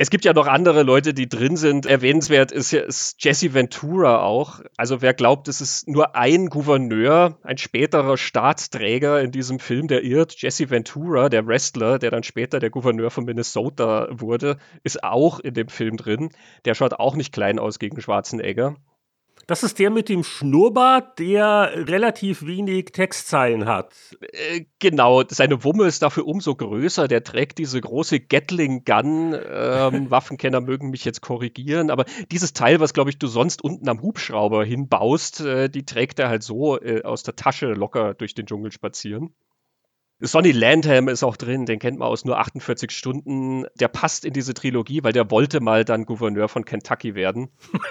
Es 0.00 0.10
gibt 0.10 0.24
ja 0.24 0.32
noch 0.32 0.46
andere 0.46 0.84
Leute, 0.84 1.12
die 1.12 1.28
drin 1.28 1.56
sind. 1.56 1.84
Erwähnenswert 1.84 2.52
ist, 2.52 2.72
ist 2.72 3.16
Jesse 3.18 3.52
Ventura 3.52 4.22
auch. 4.22 4.60
Also 4.76 5.02
wer 5.02 5.12
glaubt, 5.12 5.48
es 5.48 5.60
ist 5.60 5.88
nur 5.88 6.14
ein 6.14 6.50
Gouverneur, 6.50 7.36
ein 7.42 7.58
späterer 7.58 8.16
Staatsträger 8.16 9.20
in 9.20 9.32
diesem 9.32 9.58
Film, 9.58 9.88
der 9.88 10.04
irrt. 10.04 10.40
Jesse 10.40 10.70
Ventura, 10.70 11.28
der 11.28 11.48
Wrestler, 11.48 11.98
der 11.98 12.12
dann 12.12 12.22
später 12.22 12.60
der 12.60 12.70
Gouverneur 12.70 13.10
von 13.10 13.24
Minnesota 13.24 14.06
wurde, 14.12 14.58
ist 14.84 15.02
auch 15.02 15.40
in 15.40 15.54
dem 15.54 15.66
Film 15.66 15.96
drin. 15.96 16.28
Der 16.64 16.76
schaut 16.76 16.92
auch 16.92 17.16
nicht 17.16 17.32
klein 17.32 17.58
aus 17.58 17.80
gegen 17.80 18.00
Schwarzenegger. 18.00 18.76
Das 19.48 19.62
ist 19.62 19.78
der 19.78 19.88
mit 19.88 20.10
dem 20.10 20.24
Schnurrbart, 20.24 21.18
der 21.18 21.72
relativ 21.88 22.44
wenig 22.44 22.92
Textzeilen 22.92 23.64
hat. 23.64 23.94
Äh, 24.20 24.66
genau, 24.78 25.22
seine 25.26 25.64
Wumme 25.64 25.86
ist 25.86 26.02
dafür 26.02 26.26
umso 26.26 26.54
größer. 26.54 27.08
Der 27.08 27.24
trägt 27.24 27.56
diese 27.56 27.80
große 27.80 28.20
Gatling-Gun. 28.20 29.34
Ähm, 29.50 30.10
Waffenkenner 30.10 30.60
mögen 30.60 30.90
mich 30.90 31.06
jetzt 31.06 31.22
korrigieren, 31.22 31.88
aber 31.88 32.04
dieses 32.30 32.52
Teil, 32.52 32.78
was 32.80 32.92
glaube 32.92 33.08
ich 33.08 33.18
du 33.18 33.26
sonst 33.26 33.64
unten 33.64 33.88
am 33.88 34.02
Hubschrauber 34.02 34.66
hinbaust, 34.66 35.40
äh, 35.40 35.70
die 35.70 35.86
trägt 35.86 36.18
er 36.18 36.28
halt 36.28 36.42
so 36.42 36.78
äh, 36.78 37.02
aus 37.04 37.22
der 37.22 37.34
Tasche 37.34 37.68
locker 37.68 38.12
durch 38.12 38.34
den 38.34 38.44
Dschungel 38.44 38.70
spazieren. 38.70 39.34
Sonny 40.20 40.50
Landham 40.50 41.08
ist 41.08 41.22
auch 41.22 41.36
drin, 41.36 41.64
den 41.64 41.78
kennt 41.78 41.98
man 41.98 42.08
aus 42.08 42.24
nur 42.24 42.38
48 42.38 42.90
Stunden. 42.90 43.66
Der 43.78 43.86
passt 43.86 44.24
in 44.24 44.32
diese 44.32 44.52
Trilogie, 44.52 45.04
weil 45.04 45.12
der 45.12 45.30
wollte 45.30 45.60
mal 45.60 45.84
dann 45.84 46.06
Gouverneur 46.06 46.48
von 46.48 46.64
Kentucky 46.64 47.14
werden. 47.14 47.50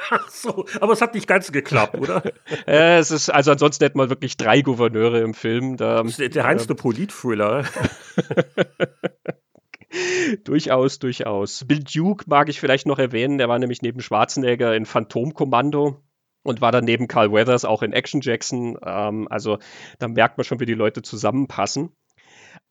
Ach 0.10 0.30
so, 0.30 0.66
aber 0.82 0.92
es 0.92 1.02
hat 1.02 1.14
nicht 1.14 1.28
ganz 1.28 1.54
geklappt, 1.54 1.98
oder? 1.98 2.24
äh, 2.68 2.98
es 2.98 3.12
ist, 3.12 3.30
also 3.30 3.52
ansonsten 3.52 3.86
hätten 3.86 3.98
wir 3.98 4.10
wirklich 4.10 4.36
drei 4.36 4.62
Gouverneure 4.62 5.22
im 5.22 5.34
Film. 5.34 5.78
Da, 5.78 6.04
das 6.04 6.12
ist 6.12 6.20
der, 6.20 6.30
der 6.30 6.44
reinste 6.44 6.74
äh, 6.74 6.76
Polit-Thriller. 6.76 7.64
durchaus, 10.44 11.00
durchaus. 11.00 11.64
Bill 11.66 11.80
Duke 11.80 12.26
mag 12.28 12.50
ich 12.50 12.60
vielleicht 12.60 12.88
noch 12.88 13.00
erwähnen. 13.00 13.38
Der 13.38 13.48
war 13.48 13.58
nämlich 13.58 13.82
neben 13.82 14.02
Schwarzenegger 14.02 14.76
in 14.76 14.86
Phantomkommando 14.86 16.04
und 16.44 16.60
war 16.60 16.74
dann 16.74 16.84
neben 16.84 17.08
Carl 17.08 17.32
Weathers 17.32 17.64
auch 17.64 17.84
in 17.84 17.94
Action 17.94 18.20
Jackson. 18.20 18.78
Ähm, 18.84 19.30
also 19.30 19.60
da 20.00 20.10
merkt 20.10 20.38
man 20.38 20.44
schon, 20.44 20.60
wie 20.60 20.66
die 20.66 20.74
Leute 20.74 21.04
zusammenpassen. 21.04 21.94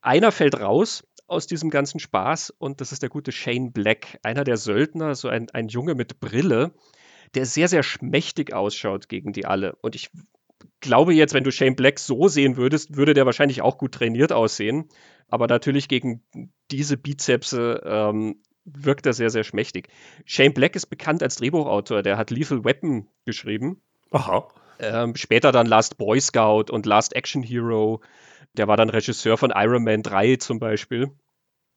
Einer 0.00 0.32
fällt 0.32 0.58
raus 0.60 1.06
aus 1.26 1.46
diesem 1.46 1.70
ganzen 1.70 1.98
Spaß 1.98 2.50
und 2.50 2.80
das 2.80 2.92
ist 2.92 3.02
der 3.02 3.08
gute 3.08 3.32
Shane 3.32 3.72
Black, 3.72 4.18
einer 4.22 4.44
der 4.44 4.56
Söldner, 4.56 5.14
so 5.14 5.28
ein, 5.28 5.50
ein 5.50 5.68
Junge 5.68 5.94
mit 5.94 6.20
Brille, 6.20 6.72
der 7.34 7.46
sehr, 7.46 7.68
sehr 7.68 7.82
schmächtig 7.82 8.52
ausschaut 8.52 9.08
gegen 9.08 9.32
die 9.32 9.46
alle. 9.46 9.76
Und 9.82 9.94
ich 9.94 10.10
glaube 10.80 11.14
jetzt, 11.14 11.34
wenn 11.34 11.44
du 11.44 11.50
Shane 11.50 11.76
Black 11.76 11.98
so 11.98 12.28
sehen 12.28 12.56
würdest, 12.56 12.96
würde 12.96 13.14
der 13.14 13.26
wahrscheinlich 13.26 13.62
auch 13.62 13.78
gut 13.78 13.92
trainiert 13.92 14.32
aussehen. 14.32 14.88
Aber 15.28 15.48
natürlich 15.48 15.88
gegen 15.88 16.22
diese 16.70 16.96
Bizepse 16.96 17.82
ähm, 17.84 18.40
wirkt 18.64 19.06
er 19.06 19.12
sehr, 19.12 19.30
sehr 19.30 19.44
schmächtig. 19.44 19.88
Shane 20.24 20.54
Black 20.54 20.76
ist 20.76 20.86
bekannt 20.86 21.22
als 21.22 21.36
Drehbuchautor. 21.36 22.02
Der 22.02 22.16
hat 22.16 22.30
Lethal 22.30 22.64
Weapon 22.64 23.08
geschrieben. 23.24 23.80
Aha. 24.10 24.48
Ähm, 24.78 25.16
später 25.16 25.52
dann 25.52 25.66
Last 25.66 25.98
Boy 25.98 26.20
Scout 26.20 26.70
und 26.70 26.86
Last 26.86 27.16
Action 27.16 27.42
Hero. 27.42 28.00
Der 28.56 28.68
war 28.68 28.76
dann 28.76 28.90
Regisseur 28.90 29.36
von 29.36 29.52
Iron 29.54 29.84
Man 29.84 30.02
3 30.02 30.36
zum 30.36 30.58
Beispiel. 30.58 31.10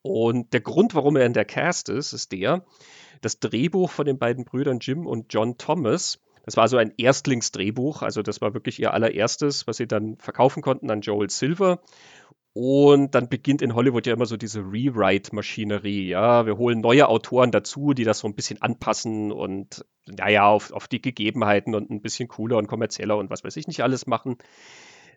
Und 0.01 0.53
der 0.53 0.61
Grund, 0.61 0.95
warum 0.95 1.17
er 1.17 1.25
in 1.25 1.33
der 1.33 1.45
Cast 1.45 1.89
ist, 1.89 2.13
ist 2.13 2.31
der, 2.31 2.65
das 3.21 3.39
Drehbuch 3.39 3.91
von 3.91 4.05
den 4.05 4.17
beiden 4.17 4.45
Brüdern 4.45 4.79
Jim 4.79 5.05
und 5.05 5.33
John 5.33 5.57
Thomas, 5.57 6.21
das 6.45 6.57
war 6.57 6.67
so 6.67 6.77
ein 6.77 6.93
Erstlingsdrehbuch, 6.97 8.01
also 8.01 8.21
das 8.21 8.41
war 8.41 8.53
wirklich 8.53 8.79
ihr 8.79 8.93
allererstes, 8.93 9.67
was 9.67 9.77
sie 9.77 9.87
dann 9.87 10.17
verkaufen 10.17 10.63
konnten 10.63 10.89
an 10.89 11.01
Joel 11.01 11.29
Silver. 11.29 11.81
Und 12.53 13.13
dann 13.13 13.29
beginnt 13.29 13.61
in 13.61 13.75
Hollywood 13.75 14.07
ja 14.07 14.13
immer 14.13 14.25
so 14.25 14.35
diese 14.35 14.61
Rewrite-Maschinerie. 14.61 16.07
Ja, 16.07 16.47
wir 16.47 16.57
holen 16.57 16.81
neue 16.81 17.07
Autoren 17.07 17.51
dazu, 17.51 17.93
die 17.93 18.03
das 18.03 18.19
so 18.19 18.27
ein 18.27 18.33
bisschen 18.33 18.61
anpassen 18.61 19.31
und 19.31 19.85
naja, 20.07 20.47
auf, 20.47 20.71
auf 20.71 20.87
die 20.87 21.01
Gegebenheiten 21.01 21.75
und 21.75 21.91
ein 21.91 22.01
bisschen 22.01 22.27
cooler 22.27 22.57
und 22.57 22.67
kommerzieller 22.67 23.17
und 23.17 23.29
was 23.29 23.43
weiß 23.43 23.55
ich 23.55 23.67
nicht 23.67 23.83
alles 23.83 24.07
machen. 24.07 24.37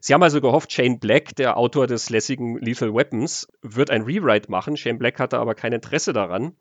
Sie 0.04 0.12
haben 0.12 0.22
also 0.24 0.40
gehofft, 0.40 0.72
Shane 0.72 0.98
Black, 0.98 1.36
der 1.36 1.56
Autor 1.56 1.86
des 1.86 2.10
lässigen 2.10 2.58
Lethal 2.58 2.92
Weapons, 2.92 3.46
wird 3.62 3.88
ein 3.88 4.02
Rewrite 4.02 4.50
machen. 4.50 4.76
Shane 4.76 4.98
Black 4.98 5.20
hatte 5.20 5.38
aber 5.38 5.54
kein 5.54 5.72
Interesse 5.72 6.12
daran. 6.12 6.56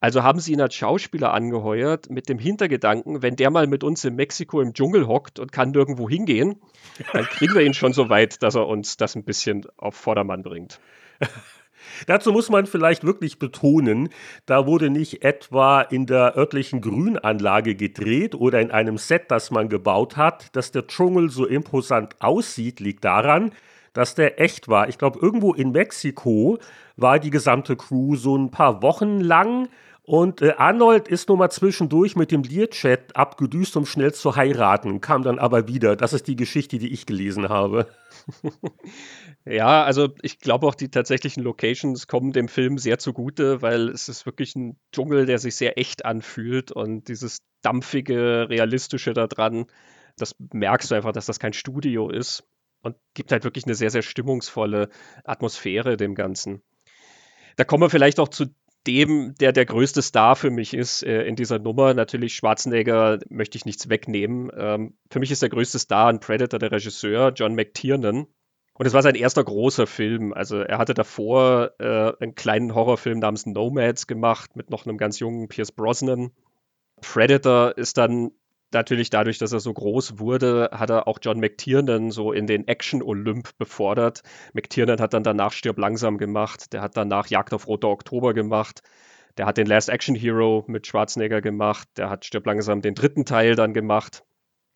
Also 0.00 0.24
haben 0.24 0.40
sie 0.40 0.52
ihn 0.52 0.60
als 0.60 0.74
Schauspieler 0.74 1.32
angeheuert 1.32 2.10
mit 2.10 2.28
dem 2.28 2.40
Hintergedanken, 2.40 3.22
wenn 3.22 3.36
der 3.36 3.52
mal 3.52 3.68
mit 3.68 3.84
uns 3.84 4.04
in 4.04 4.16
Mexiko 4.16 4.60
im 4.60 4.74
Dschungel 4.74 5.06
hockt 5.06 5.38
und 5.38 5.52
kann 5.52 5.70
nirgendwo 5.70 6.08
hingehen, 6.08 6.60
dann 7.12 7.24
kriegen 7.26 7.54
wir 7.54 7.62
ihn 7.62 7.72
schon 7.72 7.92
so 7.92 8.08
weit, 8.08 8.42
dass 8.42 8.56
er 8.56 8.66
uns 8.66 8.96
das 8.96 9.14
ein 9.14 9.22
bisschen 9.22 9.64
auf 9.76 9.94
Vordermann 9.94 10.42
bringt. 10.42 10.80
Dazu 12.06 12.32
muss 12.32 12.50
man 12.50 12.66
vielleicht 12.66 13.04
wirklich 13.04 13.38
betonen, 13.38 14.08
da 14.46 14.66
wurde 14.66 14.90
nicht 14.90 15.22
etwa 15.24 15.82
in 15.82 16.06
der 16.06 16.36
örtlichen 16.36 16.80
Grünanlage 16.80 17.74
gedreht 17.74 18.34
oder 18.34 18.60
in 18.60 18.70
einem 18.70 18.98
Set, 18.98 19.30
das 19.30 19.50
man 19.50 19.68
gebaut 19.68 20.16
hat. 20.16 20.54
Dass 20.56 20.72
der 20.72 20.86
Dschungel 20.86 21.30
so 21.30 21.46
imposant 21.46 22.16
aussieht, 22.20 22.80
liegt 22.80 23.04
daran, 23.04 23.52
dass 23.92 24.14
der 24.14 24.40
echt 24.40 24.68
war. 24.68 24.88
Ich 24.88 24.98
glaube, 24.98 25.18
irgendwo 25.20 25.52
in 25.52 25.72
Mexiko 25.72 26.58
war 26.96 27.18
die 27.18 27.30
gesamte 27.30 27.76
Crew 27.76 28.16
so 28.16 28.36
ein 28.36 28.50
paar 28.50 28.82
Wochen 28.82 29.20
lang 29.20 29.68
und 30.04 30.42
äh, 30.42 30.54
Arnold 30.56 31.06
ist 31.08 31.28
nur 31.28 31.38
mal 31.38 31.50
zwischendurch 31.50 32.16
mit 32.16 32.32
dem 32.32 32.42
Learjet 32.42 33.14
abgedüst, 33.14 33.76
um 33.76 33.86
schnell 33.86 34.12
zu 34.12 34.34
heiraten, 34.34 35.00
kam 35.00 35.22
dann 35.22 35.38
aber 35.38 35.68
wieder. 35.68 35.94
Das 35.96 36.12
ist 36.12 36.26
die 36.26 36.36
Geschichte, 36.36 36.78
die 36.78 36.92
ich 36.92 37.06
gelesen 37.06 37.48
habe. 37.48 37.86
ja, 39.44 39.84
also 39.84 40.08
ich 40.22 40.38
glaube 40.38 40.66
auch, 40.66 40.74
die 40.74 40.90
tatsächlichen 40.90 41.42
Locations 41.42 42.06
kommen 42.06 42.32
dem 42.32 42.48
Film 42.48 42.78
sehr 42.78 42.98
zugute, 42.98 43.62
weil 43.62 43.88
es 43.88 44.08
ist 44.08 44.26
wirklich 44.26 44.54
ein 44.56 44.76
Dschungel, 44.92 45.26
der 45.26 45.38
sich 45.38 45.56
sehr 45.56 45.78
echt 45.78 46.04
anfühlt 46.04 46.72
und 46.72 47.08
dieses 47.08 47.38
dampfige, 47.62 48.48
realistische 48.48 49.12
da 49.12 49.26
dran, 49.26 49.66
das 50.16 50.34
merkst 50.52 50.90
du 50.90 50.94
einfach, 50.94 51.12
dass 51.12 51.26
das 51.26 51.38
kein 51.38 51.52
Studio 51.52 52.10
ist 52.10 52.44
und 52.82 52.96
gibt 53.14 53.32
halt 53.32 53.44
wirklich 53.44 53.64
eine 53.64 53.74
sehr, 53.74 53.90
sehr 53.90 54.02
stimmungsvolle 54.02 54.88
Atmosphäre 55.24 55.96
dem 55.96 56.14
Ganzen. 56.14 56.62
Da 57.56 57.64
kommen 57.64 57.82
wir 57.82 57.90
vielleicht 57.90 58.18
auch 58.18 58.28
zu 58.28 58.46
dem, 58.86 59.34
der 59.40 59.52
der 59.52 59.66
größte 59.66 60.02
Star 60.02 60.36
für 60.36 60.50
mich 60.50 60.74
ist 60.74 61.02
äh, 61.02 61.22
in 61.22 61.36
dieser 61.36 61.58
Nummer. 61.58 61.94
Natürlich 61.94 62.34
Schwarzenegger 62.34 63.18
möchte 63.28 63.56
ich 63.56 63.64
nichts 63.64 63.88
wegnehmen. 63.88 64.50
Ähm, 64.56 64.94
für 65.10 65.20
mich 65.20 65.30
ist 65.30 65.42
der 65.42 65.48
größte 65.48 65.78
Star 65.78 66.08
ein 66.08 66.20
Predator, 66.20 66.58
der 66.58 66.72
Regisseur 66.72 67.32
John 67.34 67.54
McTiernan. 67.54 68.26
Und 68.74 68.86
es 68.86 68.94
war 68.94 69.02
sein 69.02 69.14
erster 69.14 69.44
großer 69.44 69.86
Film. 69.86 70.32
Also 70.32 70.58
er 70.58 70.78
hatte 70.78 70.94
davor 70.94 71.72
äh, 71.78 72.12
einen 72.20 72.34
kleinen 72.34 72.74
Horrorfilm 72.74 73.18
namens 73.18 73.46
Nomads 73.46 74.06
gemacht 74.06 74.56
mit 74.56 74.70
noch 74.70 74.86
einem 74.86 74.98
ganz 74.98 75.18
jungen 75.18 75.48
Pierce 75.48 75.72
Brosnan. 75.72 76.32
Predator 77.00 77.76
ist 77.76 77.98
dann 77.98 78.32
natürlich 78.74 79.10
dadurch, 79.10 79.38
dass 79.38 79.52
er 79.52 79.60
so 79.60 79.72
groß 79.72 80.18
wurde, 80.18 80.70
hat 80.72 80.90
er 80.90 81.08
auch 81.08 81.18
John 81.22 81.40
McTiernan 81.40 82.10
so 82.10 82.32
in 82.32 82.46
den 82.46 82.66
Action-Olymp 82.68 83.56
befordert. 83.58 84.22
McTiernan 84.52 85.00
hat 85.00 85.14
dann 85.14 85.22
danach 85.22 85.52
Stirb 85.52 85.78
langsam 85.78 86.18
gemacht, 86.18 86.72
der 86.72 86.82
hat 86.82 86.96
danach 86.96 87.28
Jagd 87.28 87.54
auf 87.54 87.66
Roter 87.66 87.88
Oktober 87.88 88.34
gemacht, 88.34 88.82
der 89.38 89.46
hat 89.46 89.56
den 89.56 89.66
Last 89.66 89.88
Action 89.88 90.14
Hero 90.14 90.64
mit 90.66 90.86
Schwarzenegger 90.86 91.40
gemacht, 91.40 91.88
der 91.96 92.10
hat 92.10 92.24
Stirb 92.24 92.46
langsam 92.46 92.82
den 92.82 92.94
dritten 92.94 93.24
Teil 93.24 93.54
dann 93.54 93.74
gemacht. 93.74 94.24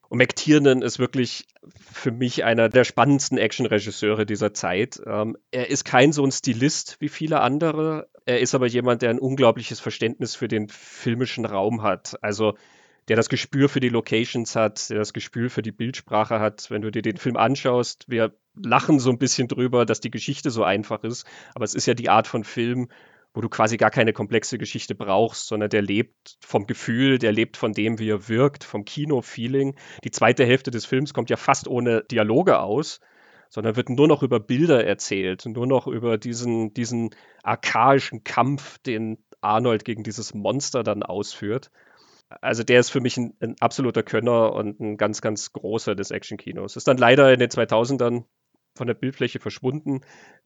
Und 0.09 0.19
McTiernan 0.19 0.83
ist 0.83 0.99
wirklich 0.99 1.49
für 1.93 2.13
mich 2.13 2.45
einer 2.45 2.69
der 2.69 2.85
spannendsten 2.85 3.39
Action-Regisseure 3.39 4.25
dieser 4.25 4.55
Zeit. 4.55 5.01
Ähm, 5.05 5.37
er 5.51 5.69
ist 5.69 5.85
kein 5.85 6.13
so 6.13 6.25
ein 6.25 6.31
Stilist 6.31 6.97
wie 7.01 7.09
viele 7.09 7.41
andere. 7.41 8.09
Er 8.25 8.41
ist 8.41 8.55
aber 8.55 8.67
jemand, 8.67 9.03
der 9.03 9.11
ein 9.11 9.19
unglaubliches 9.19 9.81
Verständnis 9.81 10.37
für 10.37 10.49
den 10.49 10.69
filmischen 10.69 11.45
Raum 11.45 11.83
hat. 11.83 12.17
Also 12.23 12.55
der 13.09 13.17
das 13.17 13.29
Gespür 13.29 13.69
für 13.69 13.81
die 13.81 13.89
Locations 13.89 14.57
hat, 14.57 14.91
der 14.91 14.99
das 14.99 15.13
Gespür 15.13 15.51
für 15.51 15.63
die 15.63 15.73
Bildsprache 15.73 16.41
hat. 16.41 16.71
Wenn 16.71 16.83
du 16.83 16.91
dir 16.91 17.03
den 17.03 17.17
Film 17.17 17.37
anschaust, 17.37 18.05
wir 18.09 18.35
lachen 18.55 18.99
so 18.99 19.11
ein 19.11 19.19
bisschen 19.19 19.49
drüber, 19.49 19.87
dass 19.87 20.01
die 20.01 20.11
Geschichte 20.11 20.51
so 20.51 20.65
einfach 20.65 21.05
ist, 21.05 21.27
aber 21.55 21.65
es 21.65 21.75
ist 21.75 21.87
ja 21.87 21.95
die 21.95 22.09
Art 22.09 22.27
von 22.27 22.43
Film, 22.43 22.89
wo 23.33 23.43
du 23.43 23.49
quasi 23.51 23.77
gar 23.77 23.91
keine 23.91 24.15
komplexe 24.15 24.57
Geschichte 24.57 24.95
brauchst, 24.95 25.47
sondern 25.47 25.69
der 25.69 25.83
lebt 25.83 26.39
vom 26.41 26.67
Gefühl, 26.67 27.19
der 27.19 27.33
lebt 27.33 27.59
von 27.59 27.73
dem, 27.73 27.99
wie 27.99 28.09
er 28.09 28.29
wirkt, 28.29 28.65
vom 28.65 28.85
Kino-Feeling. 28.87 29.77
Die 30.05 30.11
zweite 30.11 30.47
Hälfte 30.47 30.71
des 30.71 30.87
Films 30.87 31.13
kommt 31.13 31.29
ja 31.29 31.37
fast 31.37 31.69
ohne 31.69 32.03
Dialoge 32.05 32.59
aus, 32.59 33.01
sondern 33.51 33.77
wird 33.77 33.91
nur 33.91 34.09
noch 34.09 34.23
über 34.23 34.41
Bilder 34.41 34.85
erzählt, 34.85 35.45
nur 35.45 35.67
noch 35.67 35.87
über 35.87 36.17
diesen, 36.17 36.73
diesen 36.73 37.11
archaischen 37.43 38.25
Kampf, 38.25 38.79
den 38.79 39.19
Arnold 39.43 39.85
gegen 39.85 40.03
dieses 40.03 40.33
Monster 40.33 40.83
dann 40.83 41.03
ausführt 41.03 41.71
also 42.29 42.63
der 42.63 42.81
ist 42.81 42.91
für 42.91 43.01
mich 43.01 43.17
ein, 43.17 43.35
ein, 43.41 43.57
absoluter 43.61 44.03
Könner 44.03 44.53
und 44.53 44.81
ein 44.81 44.97
ganz, 44.97 45.21
ganz 45.21 45.53
großer 45.53 45.95
des 45.95 46.11
Actionkinos. 46.11 46.77
Ist 46.77 46.89
dann 46.89 46.99
leider 46.99 47.33
in 47.33 47.39
den 47.39 47.51
2000ern 47.51 48.25
von 48.77 48.87
der 48.87 48.95
Bildfläche 48.95 49.41
verschwunden. 49.41 50.03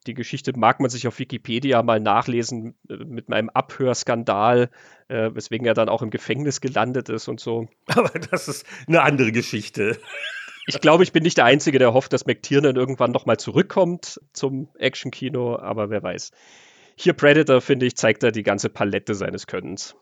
Die 0.06 0.14
Geschichte 0.14 0.56
mag 0.56 0.80
man 0.80 0.88
sich 0.88 1.08
auf 1.08 1.18
Wikipedia 1.18 1.82
mal 1.82 2.00
nachlesen 2.00 2.76
äh, 2.88 2.96
mit 2.96 3.28
meinem 3.28 3.50
Abhörskandal, 3.50 4.70
äh, 5.08 5.30
weswegen 5.34 5.66
er 5.66 5.75
dann 5.75 5.88
auch 5.88 6.02
im 6.02 6.10
Gefängnis 6.10 6.60
gelandet 6.60 7.08
ist 7.08 7.28
und 7.28 7.40
so. 7.40 7.68
Aber 7.87 8.18
das 8.18 8.49
ist 8.49 8.66
eine 8.87 9.02
andere 9.02 9.32
Geschichte. 9.32 9.99
Ich 10.66 10.80
glaube, 10.80 11.02
ich 11.02 11.12
bin 11.12 11.25
nicht 11.25 11.38
der 11.38 11.46
Einzige, 11.46 11.78
der 11.78 11.92
hofft, 11.92 12.12
dass 12.12 12.26
McTiernan 12.26 12.76
irgendwann 12.76 13.10
nochmal 13.10 13.38
zurückkommt 13.38 14.20
zum 14.32 14.68
Actionkino, 14.78 15.58
aber 15.58 15.90
wer 15.90 16.02
weiß. 16.02 16.30
Hier 16.96 17.14
Predator, 17.14 17.60
finde 17.60 17.87
ich, 17.87 17.96
zeigt 17.96 18.22
er 18.22 18.30
die 18.30 18.44
ganze 18.44 18.68
Palette 18.68 19.14
seines 19.14 19.46
Könnens. 19.49 19.96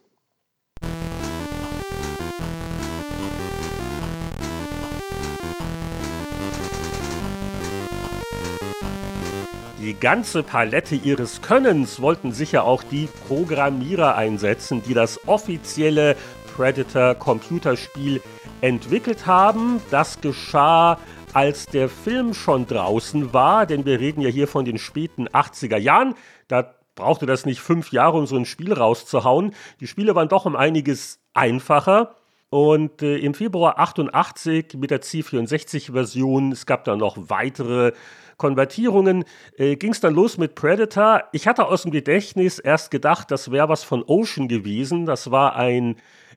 Die 9.88 9.98
ganze 9.98 10.42
Palette 10.42 10.96
ihres 10.96 11.40
Könnens 11.40 12.02
wollten 12.02 12.32
sicher 12.32 12.64
auch 12.64 12.82
die 12.82 13.08
Programmierer 13.26 14.16
einsetzen, 14.16 14.82
die 14.82 14.92
das 14.92 15.26
offizielle 15.26 16.14
Predator 16.54 17.14
Computerspiel 17.14 18.20
entwickelt 18.60 19.24
haben. 19.24 19.80
Das 19.90 20.20
geschah, 20.20 20.98
als 21.32 21.64
der 21.64 21.88
Film 21.88 22.34
schon 22.34 22.66
draußen 22.66 23.32
war, 23.32 23.64
denn 23.64 23.86
wir 23.86 23.98
reden 23.98 24.20
ja 24.20 24.28
hier 24.28 24.46
von 24.46 24.66
den 24.66 24.76
späten 24.76 25.26
80er 25.26 25.78
Jahren. 25.78 26.14
Da 26.48 26.74
brauchte 26.94 27.24
das 27.24 27.46
nicht 27.46 27.60
fünf 27.60 27.90
Jahre, 27.90 28.18
um 28.18 28.26
so 28.26 28.36
ein 28.36 28.44
Spiel 28.44 28.74
rauszuhauen. 28.74 29.54
Die 29.80 29.86
Spiele 29.86 30.14
waren 30.14 30.28
doch 30.28 30.44
um 30.44 30.54
einiges 30.54 31.18
einfacher. 31.32 32.14
Und 32.50 33.02
äh, 33.02 33.16
im 33.18 33.32
Februar 33.32 33.78
88 33.78 34.74
mit 34.78 34.90
der 34.90 35.00
C64-Version, 35.00 36.52
es 36.52 36.64
gab 36.64 36.84
dann 36.84 36.98
noch 36.98 37.16
weitere 37.30 37.92
Konvertierungen, 38.38 39.24
äh, 39.56 39.76
ging 39.76 39.92
es 39.92 40.00
dann 40.00 40.14
los 40.14 40.38
mit 40.38 40.54
Predator. 40.54 41.24
Ich 41.32 41.46
hatte 41.46 41.66
aus 41.66 41.82
dem 41.82 41.90
Gedächtnis 41.90 42.58
erst 42.58 42.90
gedacht, 42.90 43.30
das 43.30 43.50
wäre 43.50 43.68
was 43.68 43.84
von 43.84 44.02
Ocean 44.06 44.48
gewesen. 44.48 45.04
Das 45.04 45.30
war 45.30 45.56
ein 45.56 45.96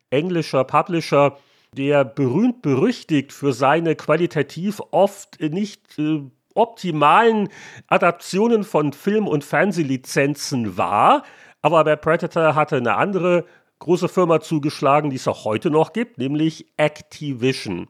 englischer 0.09 0.65
Publisher, 0.65 1.37
der 1.77 2.03
berühmt 2.03 2.61
berüchtigt 2.61 3.31
für 3.31 3.53
seine 3.53 3.95
qualitativ 3.95 4.81
oft 4.91 5.39
nicht 5.39 5.97
äh, 5.97 6.21
optimalen 6.53 7.49
Adaptionen 7.87 8.63
von 8.63 8.91
Film- 8.91 9.27
und 9.27 9.45
Fernsehlizenzen 9.45 10.77
war. 10.77 11.23
Aber 11.61 11.83
bei 11.83 11.95
Predator 11.95 12.55
hatte 12.55 12.77
eine 12.77 12.97
andere 12.97 13.45
große 13.79 14.09
Firma 14.09 14.41
zugeschlagen, 14.41 15.09
die 15.09 15.15
es 15.15 15.27
auch 15.27 15.45
heute 15.45 15.69
noch 15.69 15.93
gibt, 15.93 16.17
nämlich 16.17 16.67
Activision. 16.77 17.87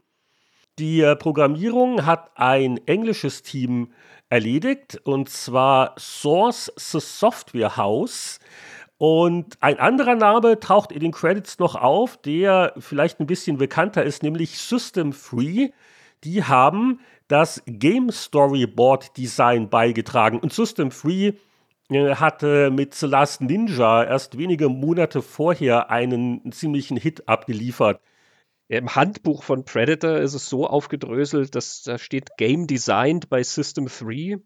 Die 0.81 1.01
äh, 1.01 1.15
Programmierung 1.15 2.07
hat 2.07 2.31
ein 2.33 2.79
englisches 2.87 3.43
Team 3.43 3.91
erledigt, 4.29 4.99
und 5.03 5.29
zwar 5.29 5.93
Source 5.99 6.71
Software 6.75 7.77
House. 7.77 8.39
Und 8.97 9.61
ein 9.61 9.77
anderer 9.77 10.15
Name 10.15 10.59
taucht 10.59 10.91
in 10.91 11.01
den 11.01 11.11
Credits 11.11 11.59
noch 11.59 11.75
auf, 11.75 12.17
der 12.17 12.73
vielleicht 12.79 13.19
ein 13.19 13.27
bisschen 13.27 13.59
bekannter 13.59 14.03
ist, 14.03 14.23
nämlich 14.23 14.57
System 14.57 15.13
Free. 15.13 15.69
Die 16.23 16.43
haben 16.45 16.99
das 17.27 17.61
Game 17.67 18.11
Storyboard 18.11 19.15
Design 19.17 19.69
beigetragen. 19.69 20.39
Und 20.39 20.51
System 20.51 20.89
Free 20.89 21.33
äh, 21.91 22.15
hatte 22.15 22.71
mit 22.71 22.95
The 22.95 23.05
Last 23.05 23.41
Ninja 23.41 24.03
erst 24.03 24.35
wenige 24.39 24.67
Monate 24.67 25.21
vorher 25.21 25.91
einen 25.91 26.51
ziemlichen 26.51 26.97
Hit 26.97 27.29
abgeliefert. 27.29 28.01
Im 28.71 28.95
Handbuch 28.95 29.43
von 29.43 29.65
Predator 29.65 30.19
ist 30.19 30.33
es 30.33 30.47
so 30.47 30.65
aufgedröselt, 30.65 31.55
dass 31.55 31.83
da 31.83 31.97
steht 31.97 32.37
Game 32.37 32.67
Designed 32.67 33.29
by 33.29 33.43
System 33.43 33.87
3 33.87 34.37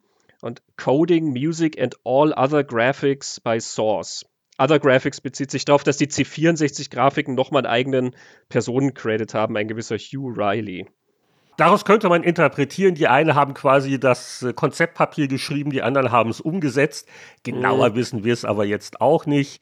und 0.42 0.64
Coding, 0.78 1.26
Music 1.26 1.80
and 1.80 1.96
all 2.04 2.34
other 2.36 2.64
graphics 2.64 3.40
by 3.40 3.60
Source. 3.60 4.26
Other 4.58 4.80
Graphics 4.80 5.22
bezieht 5.22 5.52
sich 5.52 5.64
darauf, 5.66 5.84
dass 5.84 5.98
die 5.98 6.08
C64-Grafiken 6.08 7.36
nochmal 7.36 7.68
einen 7.68 7.72
eigenen 7.72 8.16
Personencredit 8.50 9.36
haben, 9.36 9.58
ein 9.58 9.68
gewisser 9.68 9.98
Hugh 9.98 10.34
Riley. 10.36 10.88
Daraus 11.58 11.86
könnte 11.86 12.10
man 12.10 12.24
interpretieren, 12.24 12.96
die 12.96 13.08
einen 13.08 13.36
haben 13.36 13.54
quasi 13.54 14.00
das 14.00 14.42
äh, 14.42 14.54
Konzeptpapier 14.54 15.28
geschrieben, 15.28 15.70
die 15.70 15.84
anderen 15.84 16.12
haben 16.12 16.32
es 16.32 16.42
umgesetzt. 16.42 17.08
Genauer 17.44 17.92
mhm. 17.92 17.96
wissen 17.96 18.24
wir 18.24 18.34
es 18.34 18.44
aber 18.44 18.66
jetzt 18.66 19.02
auch 19.02 19.28
nicht. 19.28 19.62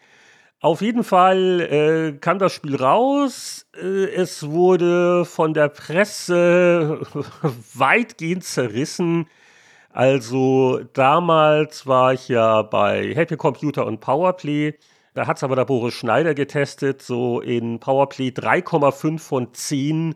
Auf 0.64 0.80
jeden 0.80 1.04
Fall 1.04 1.60
äh, 1.60 2.18
kam 2.20 2.40
das 2.40 2.54
Spiel 2.54 2.78
raus. 2.78 3.66
Äh, 3.76 4.06
es 4.14 4.48
wurde 4.50 5.26
von 5.26 5.54
der 5.54 5.68
Presse 5.68 7.02
weitgehend 7.74 8.46
zerrissen. 8.46 9.28
Also 9.90 10.80
damals 10.94 11.86
war 11.86 12.14
ich 12.14 12.30
ja 12.30 12.62
bei 12.62 13.14
Happy 13.14 13.36
Computer 13.36 13.86
und 13.86 14.00
Powerplay. 14.00 14.76
Da 15.14 15.28
hat 15.28 15.36
es 15.36 15.44
aber 15.44 15.58
der 15.58 15.66
Boris 15.66 15.96
Schneider 15.96 16.34
getestet, 16.34 17.02
so 17.02 17.42
in 17.42 17.82
Powerplay 17.82 18.30
3,5 18.30 19.20
von 19.20 19.54
10 19.54 20.16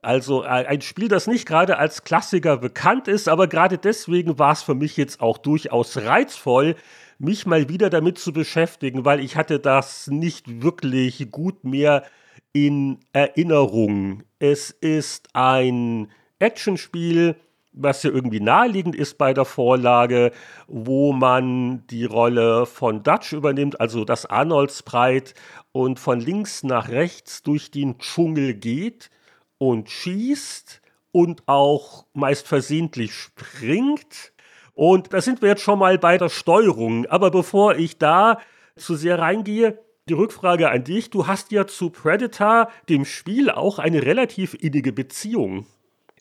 also 0.00 0.44
äh, 0.44 0.46
ein 0.46 0.80
Spiel, 0.80 1.08
das 1.08 1.26
nicht 1.26 1.46
gerade 1.46 1.78
als 1.78 2.04
Klassiker 2.04 2.58
bekannt 2.58 3.08
ist, 3.08 3.28
aber 3.28 3.48
gerade 3.48 3.78
deswegen 3.78 4.38
war 4.38 4.52
es 4.52 4.62
für 4.62 4.74
mich 4.74 4.96
jetzt 4.96 5.20
auch 5.20 5.38
durchaus 5.38 5.96
reizvoll, 5.96 6.76
mich 7.18 7.46
mal 7.46 7.68
wieder 7.68 7.90
damit 7.90 8.18
zu 8.18 8.32
beschäftigen, 8.32 9.04
weil 9.04 9.20
ich 9.20 9.36
hatte 9.36 9.58
das 9.58 10.06
nicht 10.06 10.62
wirklich 10.62 11.30
gut 11.30 11.64
mehr 11.64 12.04
in 12.52 13.00
Erinnerung. 13.12 14.22
Es 14.38 14.70
ist 14.70 15.28
ein 15.34 16.08
Actionspiel, 16.38 17.36
was 17.72 18.02
ja 18.02 18.10
irgendwie 18.10 18.40
naheliegend 18.40 18.96
ist 18.96 19.18
bei 19.18 19.34
der 19.34 19.44
Vorlage, 19.44 20.32
wo 20.66 21.12
man 21.12 21.86
die 21.88 22.04
Rolle 22.04 22.66
von 22.66 23.02
Dutch 23.02 23.32
übernimmt, 23.32 23.80
also 23.80 24.04
das 24.04 24.26
Arnoldsbreit, 24.26 25.34
und 25.72 26.00
von 26.00 26.20
links 26.20 26.62
nach 26.62 26.88
rechts 26.88 27.42
durch 27.42 27.70
den 27.70 27.98
Dschungel 27.98 28.54
geht 28.54 29.10
und 29.58 29.90
schießt 29.90 30.80
und 31.12 31.42
auch 31.46 32.06
meist 32.14 32.48
versehentlich 32.48 33.12
springt. 33.12 34.32
Und 34.78 35.12
da 35.12 35.20
sind 35.20 35.42
wir 35.42 35.48
jetzt 35.48 35.62
schon 35.62 35.80
mal 35.80 35.98
bei 35.98 36.18
der 36.18 36.28
Steuerung. 36.28 37.04
Aber 37.06 37.32
bevor 37.32 37.74
ich 37.74 37.98
da 37.98 38.38
zu 38.76 38.94
sehr 38.94 39.18
reingehe, 39.18 39.76
die 40.08 40.14
Rückfrage 40.14 40.70
an 40.70 40.84
dich. 40.84 41.10
Du 41.10 41.26
hast 41.26 41.50
ja 41.50 41.66
zu 41.66 41.90
Predator, 41.90 42.70
dem 42.88 43.04
Spiel, 43.04 43.50
auch 43.50 43.80
eine 43.80 44.04
relativ 44.04 44.54
innige 44.54 44.92
Beziehung. 44.92 45.66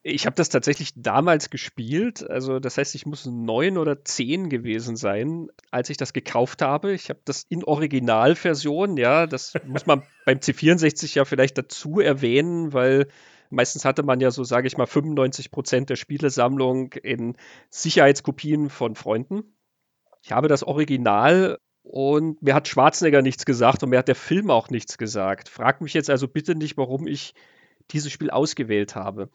Ich 0.01 0.25
habe 0.25 0.35
das 0.35 0.49
tatsächlich 0.49 0.93
damals 0.95 1.51
gespielt. 1.51 2.27
Also, 2.27 2.59
das 2.59 2.79
heißt, 2.79 2.95
ich 2.95 3.05
muss 3.05 3.27
neun 3.27 3.77
oder 3.77 4.03
zehn 4.03 4.49
gewesen 4.49 4.95
sein, 4.95 5.49
als 5.69 5.91
ich 5.91 5.97
das 5.97 6.11
gekauft 6.11 6.63
habe. 6.63 6.93
Ich 6.93 7.11
habe 7.11 7.19
das 7.25 7.45
in 7.49 7.63
Originalversion, 7.63 8.97
ja, 8.97 9.27
das 9.27 9.53
muss 9.67 9.85
man 9.85 10.01
beim 10.25 10.39
C64 10.39 11.13
ja 11.13 11.25
vielleicht 11.25 11.59
dazu 11.59 11.99
erwähnen, 11.99 12.73
weil 12.73 13.07
meistens 13.49 13.85
hatte 13.85 14.03
man 14.03 14.19
ja 14.19 14.31
so, 14.31 14.43
sage 14.43 14.67
ich 14.67 14.77
mal, 14.77 14.85
95 14.85 15.51
Prozent 15.51 15.89
der 15.89 15.95
Spielesammlung 15.95 16.93
in 16.93 17.35
Sicherheitskopien 17.69 18.69
von 18.69 18.95
Freunden. 18.95 19.43
Ich 20.23 20.31
habe 20.31 20.47
das 20.47 20.63
Original 20.63 21.57
und 21.83 22.41
mir 22.41 22.53
hat 22.53 22.67
Schwarzenegger 22.67 23.21
nichts 23.21 23.45
gesagt 23.45 23.83
und 23.83 23.89
mir 23.89 23.99
hat 23.99 24.07
der 24.07 24.15
Film 24.15 24.49
auch 24.51 24.69
nichts 24.69 24.97
gesagt. 24.97 25.49
Frag 25.49 25.81
mich 25.81 25.93
jetzt 25.93 26.09
also 26.09 26.27
bitte 26.27 26.55
nicht, 26.55 26.77
warum 26.77 27.07
ich 27.07 27.33
dieses 27.91 28.11
Spiel 28.11 28.29
ausgewählt 28.29 28.95
habe. 28.95 29.29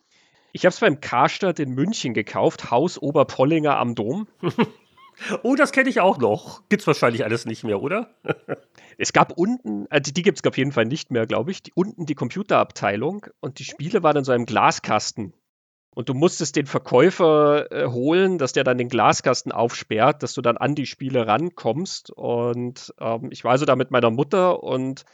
Ich 0.52 0.66
habe 0.66 0.72
es 0.74 0.80
beim 0.80 1.00
Karstadt 1.00 1.58
in 1.60 1.70
München 1.70 2.12
gekauft, 2.12 2.70
Haus 2.70 3.00
Oberpollinger 3.00 3.78
am 3.78 3.94
Dom. 3.94 4.28
oh, 5.42 5.54
das 5.56 5.72
kenne 5.72 5.88
ich 5.88 6.00
auch 6.00 6.18
noch. 6.18 6.62
Gibt's 6.68 6.86
wahrscheinlich 6.86 7.24
alles 7.24 7.46
nicht 7.46 7.64
mehr, 7.64 7.80
oder? 7.80 8.14
es 8.98 9.12
gab 9.12 9.36
unten, 9.36 9.86
also 9.90 10.12
die 10.12 10.22
gibt 10.22 10.38
es 10.38 10.44
auf 10.48 10.56
jeden 10.56 10.72
Fall 10.72 10.84
nicht 10.84 11.10
mehr, 11.10 11.26
glaube 11.26 11.50
ich, 11.50 11.62
die, 11.62 11.72
unten 11.74 12.06
die 12.06 12.14
Computerabteilung 12.14 13.26
und 13.40 13.58
die 13.58 13.64
Spiele 13.64 14.02
waren 14.02 14.16
in 14.16 14.24
so 14.24 14.32
einem 14.32 14.46
Glaskasten. 14.46 15.34
Und 15.94 16.08
du 16.08 16.14
musstest 16.14 16.56
den 16.56 16.66
Verkäufer 16.66 17.70
äh, 17.70 17.86
holen, 17.88 18.38
dass 18.38 18.54
der 18.54 18.64
dann 18.64 18.78
den 18.78 18.88
Glaskasten 18.88 19.52
aufsperrt, 19.52 20.22
dass 20.22 20.32
du 20.32 20.40
dann 20.40 20.56
an 20.56 20.74
die 20.74 20.86
Spiele 20.86 21.26
rankommst. 21.26 22.10
Und 22.10 22.94
ähm, 22.98 23.28
ich 23.30 23.44
war 23.44 23.52
also 23.52 23.66
da 23.66 23.76
mit 23.76 23.90
meiner 23.90 24.10
Mutter 24.10 24.62
und 24.62 25.04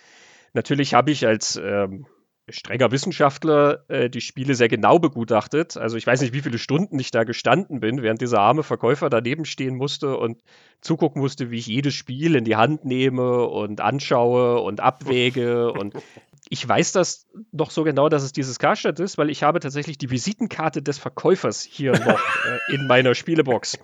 natürlich 0.53 0.95
habe 0.95 1.11
ich 1.11 1.27
als 1.27 1.57
ähm, 1.57 2.07
strenger 2.51 2.91
Wissenschaftler 2.91 3.85
äh, 3.89 4.11
die 4.11 4.21
Spiele 4.21 4.55
sehr 4.55 4.69
genau 4.69 4.99
begutachtet. 4.99 5.77
Also 5.77 5.97
ich 5.97 6.07
weiß 6.07 6.21
nicht, 6.21 6.33
wie 6.33 6.41
viele 6.41 6.59
Stunden 6.59 6.99
ich 6.99 7.11
da 7.11 7.25
gestanden 7.25 7.81
bin, 7.81 8.03
während 8.03 8.21
dieser 8.21 8.41
arme 8.41 8.63
Verkäufer 8.63 9.11
daneben 9.11 9.45
stehen 9.45 9.77
musste 9.77 10.17
und 10.17 10.43
zugucken 10.81 11.21
musste, 11.21 11.51
wie 11.51 11.59
ich 11.59 11.67
jedes 11.67 11.95
Spiel 11.95 12.35
in 12.35 12.45
die 12.45 12.57
Hand 12.57 12.85
nehme 12.85 13.47
und 13.47 13.81
anschaue 13.81 14.61
und 14.61 14.81
abwäge. 14.81 15.73
und 15.73 15.95
ich 16.49 16.67
weiß 16.67 16.93
das 16.93 17.27
noch 17.53 17.71
so 17.71 17.85
genau, 17.85 18.09
dass 18.09 18.23
es 18.23 18.33
dieses 18.33 18.59
Karstadt 18.59 19.01
ist, 19.01 19.19
weil 19.19 19.31
ich 19.31 19.43
habe 19.43 19.61
tatsächlich 19.61 19.99
die 19.99 20.11
Visitenkarte 20.11 20.83
des 20.83 20.99
Verkäufers 20.99 21.63
hier 21.63 21.93
noch 21.93 22.21
äh, 22.47 22.59
in 22.75 22.87
meiner 22.87 23.15
Spielebox. 23.15 23.79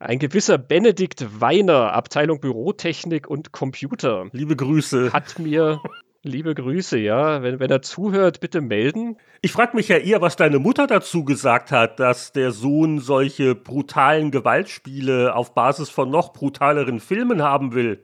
Ein 0.00 0.18
gewisser 0.18 0.58
Benedikt 0.58 1.40
Weiner, 1.40 1.92
Abteilung 1.92 2.40
Bürotechnik 2.40 3.26
und 3.26 3.52
Computer. 3.52 4.26
Liebe 4.32 4.54
Grüße. 4.54 5.12
Hat 5.12 5.38
mir 5.38 5.80
Liebe 6.26 6.54
Grüße, 6.54 6.98
ja. 6.98 7.42
Wenn, 7.42 7.60
wenn 7.60 7.70
er 7.70 7.82
zuhört, 7.82 8.40
bitte 8.40 8.62
melden. 8.62 9.18
Ich 9.42 9.52
frage 9.52 9.76
mich 9.76 9.88
ja 9.88 9.98
eher, 9.98 10.22
was 10.22 10.36
deine 10.36 10.58
Mutter 10.58 10.86
dazu 10.86 11.22
gesagt 11.22 11.70
hat, 11.70 12.00
dass 12.00 12.32
der 12.32 12.50
Sohn 12.50 12.98
solche 12.98 13.54
brutalen 13.54 14.30
Gewaltspiele 14.30 15.34
auf 15.36 15.54
Basis 15.54 15.90
von 15.90 16.10
noch 16.10 16.32
brutaleren 16.32 16.98
Filmen 16.98 17.42
haben 17.42 17.74
will. 17.74 18.02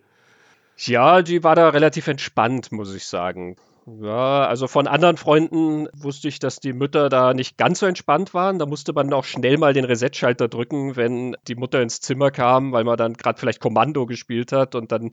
Ja, 0.76 1.22
die 1.22 1.42
war 1.42 1.54
da 1.56 1.70
relativ 1.70 2.08
entspannt, 2.08 2.72
muss 2.72 2.94
ich 2.94 3.06
sagen. 3.06 3.56
Ja, 3.86 4.46
also 4.46 4.68
von 4.68 4.86
anderen 4.86 5.16
Freunden 5.16 5.88
wusste 5.94 6.28
ich, 6.28 6.38
dass 6.38 6.60
die 6.60 6.74
Mütter 6.74 7.08
da 7.08 7.32
nicht 7.32 7.56
ganz 7.56 7.80
so 7.80 7.86
entspannt 7.86 8.34
waren. 8.34 8.58
Da 8.58 8.66
musste 8.66 8.92
man 8.92 9.12
auch 9.14 9.24
schnell 9.24 9.56
mal 9.56 9.72
den 9.72 9.86
Reset-Schalter 9.86 10.48
drücken, 10.48 10.96
wenn 10.96 11.36
die 11.48 11.54
Mutter 11.54 11.80
ins 11.80 12.00
Zimmer 12.02 12.30
kam, 12.30 12.72
weil 12.72 12.84
man 12.84 12.98
dann 12.98 13.14
gerade 13.14 13.40
vielleicht 13.40 13.60
Kommando 13.60 14.04
gespielt 14.04 14.52
hat 14.52 14.74
und 14.74 14.92
dann 14.92 15.10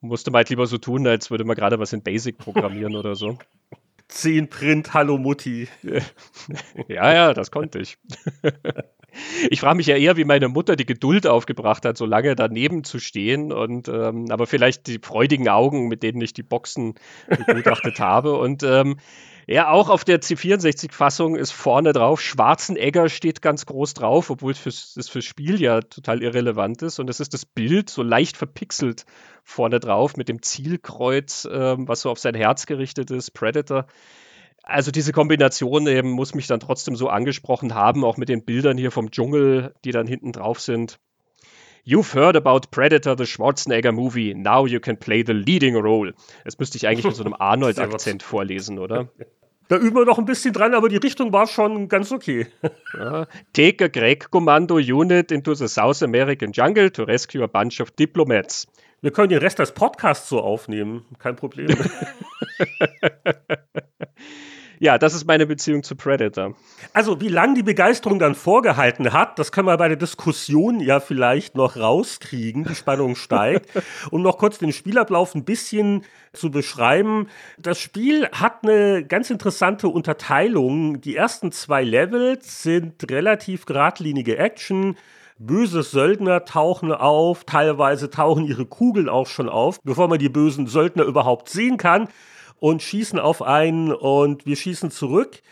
musste 0.00 0.30
man 0.30 0.38
halt 0.38 0.50
lieber 0.50 0.66
so 0.66 0.78
tun, 0.78 1.06
als 1.06 1.30
würde 1.30 1.44
man 1.44 1.56
gerade 1.56 1.78
was 1.78 1.92
in 1.92 2.02
Basic 2.02 2.38
programmieren 2.38 2.96
oder 2.96 3.14
so. 3.14 3.38
10 4.08 4.48
Print, 4.48 4.92
hallo 4.92 5.18
Mutti. 5.18 5.68
ja, 6.88 7.12
ja, 7.12 7.34
das 7.34 7.50
konnte 7.50 7.78
ich. 7.78 7.98
ich 9.50 9.60
frage 9.60 9.76
mich 9.76 9.86
ja 9.86 9.96
eher, 9.96 10.16
wie 10.16 10.24
meine 10.24 10.48
Mutter 10.48 10.76
die 10.76 10.86
Geduld 10.86 11.26
aufgebracht 11.26 11.84
hat, 11.84 11.96
so 11.96 12.06
lange 12.06 12.34
daneben 12.34 12.84
zu 12.84 12.98
stehen. 12.98 13.52
Und 13.52 13.88
ähm, 13.88 14.26
aber 14.30 14.46
vielleicht 14.46 14.88
die 14.88 14.98
freudigen 14.98 15.48
Augen, 15.48 15.88
mit 15.88 16.02
denen 16.02 16.20
ich 16.20 16.32
die 16.32 16.42
Boxen 16.42 16.94
begutachtet 17.46 18.00
habe. 18.00 18.36
Und 18.36 18.62
ähm, 18.64 18.96
Ja, 19.50 19.68
auch 19.68 19.88
auf 19.88 20.04
der 20.04 20.20
C64-Fassung 20.20 21.34
ist 21.34 21.50
vorne 21.50 21.92
drauf, 21.92 22.20
Schwarzenegger 22.20 23.08
steht 23.08 23.42
ganz 23.42 23.66
groß 23.66 23.94
drauf, 23.94 24.30
obwohl 24.30 24.52
es 24.52 24.60
fürs, 24.60 25.08
fürs 25.10 25.24
Spiel 25.24 25.60
ja 25.60 25.80
total 25.80 26.22
irrelevant 26.22 26.82
ist. 26.82 27.00
Und 27.00 27.08
das 27.08 27.18
ist 27.18 27.34
das 27.34 27.46
Bild, 27.46 27.90
so 27.90 28.04
leicht 28.04 28.36
verpixelt 28.36 29.06
vorne 29.42 29.80
drauf 29.80 30.16
mit 30.16 30.28
dem 30.28 30.40
Zielkreuz, 30.40 31.48
ähm, 31.50 31.88
was 31.88 32.02
so 32.02 32.10
auf 32.10 32.20
sein 32.20 32.36
Herz 32.36 32.66
gerichtet 32.66 33.10
ist, 33.10 33.32
Predator. 33.32 33.88
Also 34.62 34.92
diese 34.92 35.10
Kombination 35.10 35.84
eben 35.88 36.10
muss 36.10 36.32
mich 36.32 36.46
dann 36.46 36.60
trotzdem 36.60 36.94
so 36.94 37.08
angesprochen 37.08 37.74
haben, 37.74 38.04
auch 38.04 38.18
mit 38.18 38.28
den 38.28 38.44
Bildern 38.44 38.78
hier 38.78 38.92
vom 38.92 39.10
Dschungel, 39.10 39.74
die 39.84 39.90
dann 39.90 40.06
hinten 40.06 40.30
drauf 40.30 40.60
sind. 40.60 41.00
You've 41.84 42.14
heard 42.14 42.36
about 42.36 42.68
Predator, 42.70 43.18
the 43.18 43.26
Schwarzenegger 43.26 43.90
movie. 43.90 44.32
Now 44.32 44.68
you 44.68 44.78
can 44.78 44.96
play 44.96 45.24
the 45.26 45.32
leading 45.32 45.74
role. 45.74 46.14
Das 46.44 46.56
müsste 46.56 46.76
ich 46.76 46.86
eigentlich 46.86 47.04
mit 47.04 47.16
so 47.16 47.24
einem 47.24 47.34
Arnold-Akzent 47.38 48.22
vorlesen, 48.22 48.78
oder? 48.78 49.08
Da 49.70 49.76
üben 49.76 49.94
wir 49.94 50.04
noch 50.04 50.18
ein 50.18 50.24
bisschen 50.24 50.52
dran, 50.52 50.74
aber 50.74 50.88
die 50.88 50.96
Richtung 50.96 51.32
war 51.32 51.46
schon 51.46 51.88
ganz 51.88 52.10
okay. 52.10 52.48
Ja. 52.98 53.28
Take 53.52 53.84
a 53.84 53.86
Greg 53.86 54.28
Commando 54.28 54.78
Unit 54.78 55.30
into 55.30 55.54
the 55.54 55.68
South 55.68 56.02
American 56.02 56.50
Jungle 56.50 56.90
to 56.90 57.04
rescue 57.04 57.44
a 57.44 57.46
bunch 57.46 57.80
of 57.80 57.92
diplomats. 57.92 58.66
Wir 59.00 59.12
können 59.12 59.28
den 59.28 59.38
Rest 59.38 59.60
des 59.60 59.70
Podcasts 59.70 60.28
so 60.28 60.40
aufnehmen, 60.40 61.04
kein 61.20 61.36
Problem. 61.36 61.68
Ja, 64.82 64.96
das 64.96 65.12
ist 65.12 65.26
meine 65.26 65.46
Beziehung 65.46 65.82
zu 65.82 65.94
Predator. 65.94 66.54
Also, 66.94 67.20
wie 67.20 67.28
lange 67.28 67.52
die 67.52 67.62
Begeisterung 67.62 68.18
dann 68.18 68.34
vorgehalten 68.34 69.12
hat, 69.12 69.38
das 69.38 69.52
können 69.52 69.66
wir 69.66 69.76
bei 69.76 69.88
der 69.88 69.98
Diskussion 69.98 70.80
ja 70.80 71.00
vielleicht 71.00 71.54
noch 71.54 71.76
rauskriegen. 71.76 72.64
Die 72.64 72.74
Spannung 72.74 73.14
steigt. 73.14 73.68
um 74.10 74.22
noch 74.22 74.38
kurz 74.38 74.56
den 74.56 74.72
Spielablauf 74.72 75.34
ein 75.34 75.44
bisschen 75.44 76.06
zu 76.32 76.50
beschreiben. 76.50 77.28
Das 77.58 77.78
Spiel 77.78 78.26
hat 78.28 78.60
eine 78.62 79.04
ganz 79.04 79.28
interessante 79.28 79.86
Unterteilung. 79.86 81.02
Die 81.02 81.14
ersten 81.14 81.52
zwei 81.52 81.84
Levels 81.84 82.62
sind 82.62 83.10
relativ 83.10 83.66
geradlinige 83.66 84.38
Action. 84.38 84.96
Böse 85.38 85.82
Söldner 85.82 86.46
tauchen 86.46 86.90
auf, 86.90 87.44
teilweise 87.44 88.08
tauchen 88.08 88.46
ihre 88.46 88.64
Kugeln 88.64 89.10
auch 89.10 89.26
schon 89.26 89.50
auf, 89.50 89.78
bevor 89.82 90.08
man 90.08 90.18
die 90.18 90.30
bösen 90.30 90.66
Söldner 90.66 91.04
überhaupt 91.04 91.50
sehen 91.50 91.76
kann 91.76 92.08
und 92.60 92.82
schießen 92.82 93.18
auf 93.18 93.42
einen 93.42 93.92
und 93.92 94.46
wir 94.46 94.56
schießen 94.56 94.90
zurück. 94.90 95.42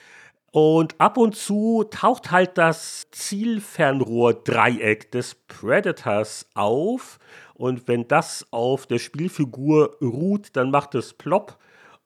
Und 0.51 0.99
ab 0.99 1.19
und 1.19 1.37
zu 1.37 1.85
taucht 1.91 2.31
halt 2.31 2.57
das 2.57 3.09
Zielfernrohr-Dreieck 3.11 5.11
des 5.11 5.35
Predators 5.35 6.49
auf. 6.55 7.19
Und 7.55 7.89
wenn 7.89 8.09
das 8.09 8.47
auf 8.51 8.87
der 8.87 8.99
Spielfigur 8.99 9.97
ruht, 10.01 10.51
dann 10.55 10.71
macht 10.71 10.95
es 10.95 11.13
plopp 11.13 11.59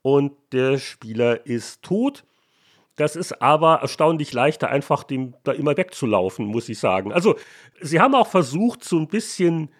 und 0.02 0.32
der 0.52 0.78
Spieler 0.78 1.46
ist 1.46 1.82
tot. 1.82 2.24
Das 2.96 3.16
ist 3.16 3.40
aber 3.40 3.76
erstaunlich 3.76 4.32
leichter, 4.32 4.68
einfach 4.68 5.04
dem 5.04 5.34
da 5.44 5.52
immer 5.52 5.76
wegzulaufen, 5.76 6.46
muss 6.46 6.68
ich 6.68 6.78
sagen. 6.78 7.12
Also, 7.12 7.36
sie 7.80 8.00
haben 8.00 8.14
auch 8.14 8.26
versucht, 8.26 8.84
so 8.84 8.98
ein 8.98 9.08
bisschen 9.08 9.70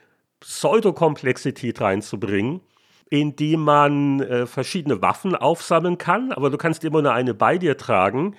Pseudokomplexität 0.41 1.81
reinzubringen 1.81 2.63
indem 3.13 3.61
man 3.61 4.21
äh, 4.21 4.47
verschiedene 4.47 5.03
Waffen 5.03 5.35
aufsammeln 5.35 5.99
kann, 5.99 6.33
aber 6.33 6.49
du 6.49 6.57
kannst 6.57 6.83
immer 6.83 7.03
nur 7.03 7.13
eine 7.13 7.35
bei 7.35 7.59
dir 7.59 7.77
tragen. 7.77 8.37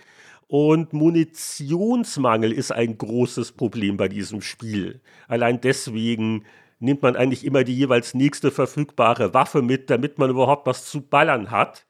Und 0.47 0.93
Munitionsmangel 0.93 2.51
ist 2.51 2.71
ein 2.71 2.97
großes 2.97 3.51
Problem 3.51 3.97
bei 3.97 4.07
diesem 4.07 4.41
Spiel. 4.41 4.99
Allein 5.27 5.61
deswegen 5.61 6.45
nimmt 6.79 7.03
man 7.03 7.15
eigentlich 7.15 7.45
immer 7.45 7.63
die 7.63 7.75
jeweils 7.75 8.15
nächste 8.15 8.49
verfügbare 8.49 9.35
Waffe 9.35 9.61
mit, 9.61 9.91
damit 9.91 10.17
man 10.17 10.31
überhaupt 10.31 10.65
was 10.65 10.89
zu 10.89 11.01
ballern 11.01 11.51
hat. 11.51 11.85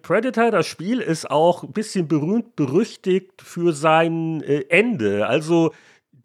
Predator, 0.00 0.52
das 0.52 0.66
Spiel, 0.68 1.00
ist 1.00 1.28
auch 1.28 1.64
ein 1.64 1.72
bisschen 1.72 2.06
berühmt 2.06 2.54
berüchtigt 2.54 3.42
für 3.42 3.72
sein 3.72 4.40
äh, 4.42 4.66
Ende. 4.68 5.26
Also 5.26 5.72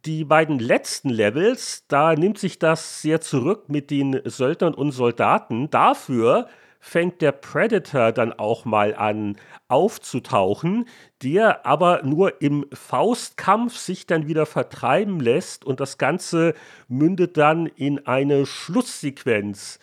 die 0.06 0.24
beiden 0.24 0.60
letzten 0.60 1.10
Levels, 1.10 1.84
da 1.88 2.16
nimmt 2.16 2.38
sich 2.38 2.60
das 2.60 3.02
sehr 3.02 3.22
zurück 3.22 3.66
mit 3.68 3.92
den 3.92 4.22
Söldnern 4.26 4.74
und 4.74 4.92
Soldaten. 4.92 5.70
Dafür 5.70 6.48
fängt 6.80 7.22
der 7.22 7.34
Predator 7.34 8.14
dann 8.14 8.32
auch 8.32 8.64
mal 8.64 8.96
an 8.96 9.36
aufzutauchen, 9.68 10.88
der 11.22 11.66
aber 11.66 12.04
nur 12.04 12.42
im 12.42 12.66
Faustkampf 12.72 13.76
sich 13.76 14.08
dann 14.08 14.28
wieder 14.28 14.46
vertreiben 14.46 15.20
lässt 15.20 15.66
und 15.66 15.82
das 15.82 15.98
Ganze 15.98 16.54
mündet 16.88 17.36
dann 17.36 17.66
in 17.66 18.08
eine 18.08 18.46
Schlusssequenz, 18.46 19.80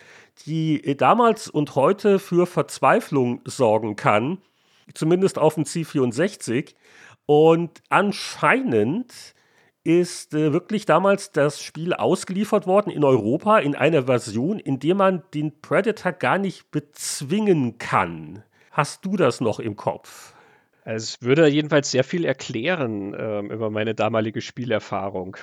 die 0.47 0.97
damals 0.97 1.47
und 1.47 1.75
heute 1.75 2.17
für 2.17 2.47
Verzweiflung 2.47 3.41
sorgen 3.45 3.95
kann, 3.95 4.39
zumindest 4.95 5.37
auf 5.37 5.55
dem 5.55 5.65
C64. 5.65 6.73
Und 7.27 7.83
anscheinend 7.89 9.35
ist 9.87 10.33
äh, 10.33 10.51
wirklich 10.51 10.85
damals 10.85 11.31
das 11.31 11.63
Spiel 11.63 11.93
ausgeliefert 11.93 12.67
worden 12.67 12.89
in 12.89 13.05
Europa 13.05 13.59
in 13.59 13.73
einer 13.73 14.03
Version, 14.03 14.59
in 14.59 14.79
der 14.79 14.95
man 14.95 15.23
den 15.33 15.61
Predator 15.61 16.11
gar 16.11 16.37
nicht 16.37 16.71
bezwingen 16.71 17.77
kann. 17.77 18.43
Hast 18.69 19.05
du 19.05 19.15
das 19.15 19.39
noch 19.39 19.61
im 19.61 19.77
Kopf? 19.77 20.33
Es 20.83 21.21
würde 21.21 21.47
jedenfalls 21.47 21.89
sehr 21.89 22.03
viel 22.03 22.25
erklären 22.25 23.13
äh, 23.13 23.39
über 23.39 23.69
meine 23.69 23.95
damalige 23.95 24.41
Spielerfahrung. 24.41 25.37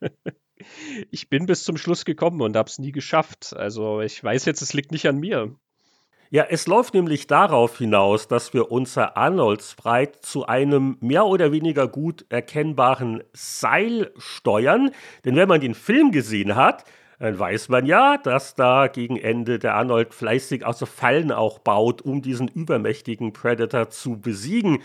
ich 1.12 1.28
bin 1.28 1.46
bis 1.46 1.62
zum 1.62 1.76
Schluss 1.76 2.04
gekommen 2.04 2.42
und 2.42 2.56
habe 2.56 2.68
es 2.68 2.80
nie 2.80 2.92
geschafft. 2.92 3.54
Also 3.56 4.00
ich 4.00 4.22
weiß 4.22 4.46
jetzt, 4.46 4.62
es 4.62 4.74
liegt 4.74 4.90
nicht 4.90 5.06
an 5.06 5.18
mir. 5.18 5.54
Ja, 6.30 6.44
es 6.50 6.66
läuft 6.66 6.92
nämlich 6.92 7.26
darauf 7.26 7.78
hinaus, 7.78 8.28
dass 8.28 8.52
wir 8.52 8.70
unser 8.70 9.16
Arnoldsprite 9.16 10.20
zu 10.20 10.44
einem 10.44 10.98
mehr 11.00 11.24
oder 11.24 11.52
weniger 11.52 11.88
gut 11.88 12.26
erkennbaren 12.28 13.22
Seil 13.32 14.12
steuern. 14.18 14.90
Denn 15.24 15.36
wenn 15.36 15.48
man 15.48 15.62
den 15.62 15.74
Film 15.74 16.12
gesehen 16.12 16.54
hat, 16.54 16.84
dann 17.18 17.38
weiß 17.38 17.68
man 17.68 17.84
ja, 17.84 18.16
dass 18.16 18.54
da 18.54 18.86
gegen 18.86 19.16
Ende 19.16 19.58
der 19.58 19.74
Arnold 19.74 20.14
fleißig 20.14 20.64
außer 20.64 20.86
Fallen 20.86 21.32
auch 21.32 21.58
baut, 21.58 22.00
um 22.02 22.22
diesen 22.22 22.46
übermächtigen 22.46 23.32
Predator 23.32 23.90
zu 23.90 24.20
besiegen. 24.20 24.78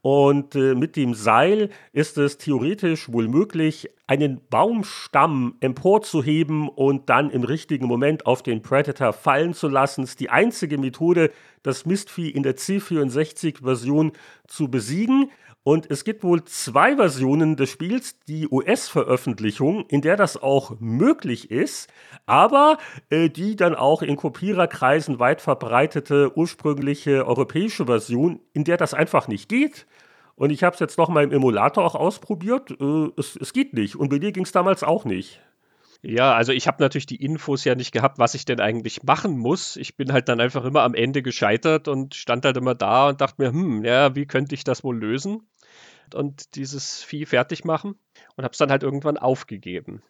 Und 0.00 0.54
äh, 0.54 0.74
mit 0.74 0.96
dem 0.96 1.14
Seil 1.14 1.70
ist 1.92 2.18
es 2.18 2.38
theoretisch 2.38 3.10
wohl 3.10 3.26
möglich, 3.26 3.90
einen 4.06 4.40
Baumstamm 4.48 5.56
emporzuheben 5.60 6.68
und 6.68 7.08
dann 7.08 7.30
im 7.30 7.42
richtigen 7.42 7.86
Moment 7.86 8.24
auf 8.24 8.42
den 8.42 8.62
Predator 8.62 9.12
fallen 9.12 9.54
zu 9.54 9.66
lassen. 9.66 10.02
Das 10.02 10.10
ist 10.10 10.20
die 10.20 10.30
einzige 10.30 10.78
Methode, 10.78 11.32
das 11.62 11.84
Mistvieh 11.84 12.30
in 12.30 12.42
der 12.42 12.56
C64-Version 12.56 14.12
zu 14.46 14.70
besiegen. 14.70 15.30
Und 15.62 15.90
es 15.90 16.04
gibt 16.04 16.24
wohl 16.24 16.44
zwei 16.44 16.96
Versionen 16.96 17.56
des 17.56 17.70
Spiels, 17.70 18.18
die 18.26 18.48
US-Veröffentlichung, 18.48 19.84
in 19.88 20.00
der 20.00 20.16
das 20.16 20.40
auch 20.40 20.80
möglich 20.80 21.50
ist, 21.50 21.90
aber 22.26 22.78
äh, 23.10 23.28
die 23.28 23.54
dann 23.54 23.74
auch 23.74 24.00
in 24.00 24.16
Kopiererkreisen 24.16 25.18
weit 25.18 25.42
verbreitete 25.42 26.36
ursprüngliche 26.36 27.26
europäische 27.26 27.86
Version, 27.86 28.40
in 28.54 28.64
der 28.64 28.78
das 28.78 28.94
einfach 28.94 29.28
nicht 29.28 29.48
geht. 29.48 29.86
Und 30.36 30.50
ich 30.50 30.62
habe 30.62 30.74
es 30.74 30.80
jetzt 30.80 30.98
noch 30.98 31.08
mal 31.08 31.24
im 31.24 31.32
Emulator 31.32 31.84
auch 31.84 31.96
ausprobiert. 31.96 32.70
Äh, 32.80 33.10
es, 33.16 33.36
es 33.36 33.52
geht 33.52 33.74
nicht. 33.74 33.96
Und 33.96 34.08
bei 34.08 34.18
dir 34.18 34.32
ging 34.32 34.44
es 34.44 34.52
damals 34.52 34.82
auch 34.82 35.04
nicht. 35.04 35.42
Ja, 36.00 36.34
also 36.34 36.52
ich 36.52 36.68
habe 36.68 36.82
natürlich 36.82 37.06
die 37.06 37.22
Infos 37.22 37.64
ja 37.64 37.74
nicht 37.74 37.92
gehabt, 37.92 38.18
was 38.18 38.34
ich 38.34 38.44
denn 38.44 38.60
eigentlich 38.60 39.02
machen 39.02 39.36
muss. 39.36 39.76
Ich 39.76 39.96
bin 39.96 40.12
halt 40.12 40.28
dann 40.28 40.40
einfach 40.40 40.64
immer 40.64 40.82
am 40.82 40.94
Ende 40.94 41.22
gescheitert 41.22 41.88
und 41.88 42.14
stand 42.14 42.44
halt 42.44 42.56
immer 42.56 42.76
da 42.76 43.08
und 43.08 43.20
dachte 43.20 43.42
mir, 43.42 43.50
hm, 43.50 43.84
ja, 43.84 44.14
wie 44.14 44.26
könnte 44.26 44.54
ich 44.54 44.62
das 44.62 44.84
wohl 44.84 44.96
lösen? 44.96 45.42
und 46.14 46.56
dieses 46.56 47.02
Vieh 47.02 47.26
fertig 47.26 47.64
machen 47.64 47.96
und 48.36 48.44
habe 48.44 48.52
es 48.52 48.58
dann 48.58 48.70
halt 48.70 48.82
irgendwann 48.82 49.16
aufgegeben. 49.16 50.02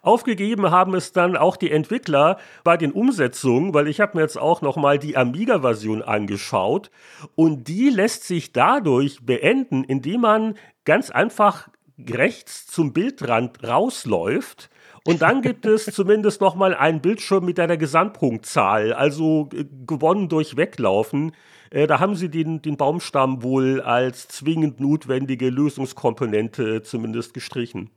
Aufgegeben 0.00 0.70
haben 0.70 0.94
es 0.94 1.12
dann 1.12 1.36
auch 1.36 1.56
die 1.56 1.72
Entwickler 1.72 2.38
bei 2.62 2.76
den 2.76 2.92
Umsetzungen, 2.92 3.74
weil 3.74 3.88
ich 3.88 4.00
habe 4.00 4.16
mir 4.16 4.22
jetzt 4.22 4.38
auch 4.38 4.62
noch 4.62 4.76
mal 4.76 4.98
die 4.98 5.16
Amiga-Version 5.16 6.02
angeschaut 6.02 6.90
und 7.34 7.66
die 7.66 7.90
lässt 7.90 8.24
sich 8.24 8.52
dadurch 8.52 9.18
beenden, 9.26 9.82
indem 9.82 10.20
man 10.20 10.54
ganz 10.84 11.10
einfach 11.10 11.68
rechts 11.98 12.68
zum 12.68 12.92
Bildrand 12.92 13.64
rausläuft 13.64 14.70
und 15.04 15.22
dann 15.22 15.42
gibt 15.42 15.66
es 15.66 15.86
zumindest 15.86 16.40
noch 16.40 16.54
mal 16.54 16.74
einen 16.74 17.00
Bildschirm 17.00 17.44
mit 17.44 17.60
einer 17.60 17.76
Gesamtpunktzahl, 17.76 18.92
also 18.92 19.48
äh, 19.54 19.64
gewonnen 19.86 20.28
durch 20.28 20.56
Weglaufen. 20.56 21.32
Äh, 21.70 21.86
da 21.86 22.00
haben 22.00 22.14
sie 22.14 22.28
den, 22.28 22.62
den 22.62 22.76
Baumstamm 22.76 23.42
wohl 23.42 23.80
als 23.80 24.28
zwingend 24.28 24.80
notwendige 24.80 25.50
Lösungskomponente 25.50 26.82
zumindest 26.82 27.34
gestrichen. 27.34 27.90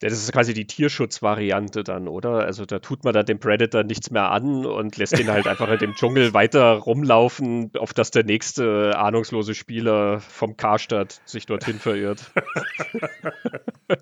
Das 0.00 0.12
ist 0.12 0.30
quasi 0.30 0.52
die 0.52 0.66
Tierschutzvariante 0.66 1.82
dann, 1.82 2.06
oder? 2.06 2.44
Also 2.44 2.66
da 2.66 2.80
tut 2.80 3.02
man 3.04 3.14
dann 3.14 3.24
dem 3.24 3.38
Predator 3.38 3.82
nichts 3.82 4.10
mehr 4.10 4.30
an 4.30 4.66
und 4.66 4.98
lässt 4.98 5.18
ihn 5.18 5.30
halt 5.30 5.46
einfach 5.46 5.70
in 5.70 5.78
dem 5.78 5.94
Dschungel 5.94 6.34
weiter 6.34 6.72
rumlaufen, 6.72 7.70
auf 7.78 7.94
dass 7.94 8.10
der 8.10 8.24
nächste 8.24 8.98
ahnungslose 8.98 9.54
Spieler 9.54 10.20
vom 10.20 10.58
Karstadt 10.58 11.22
sich 11.24 11.46
dorthin 11.46 11.78
verirrt. 11.78 12.30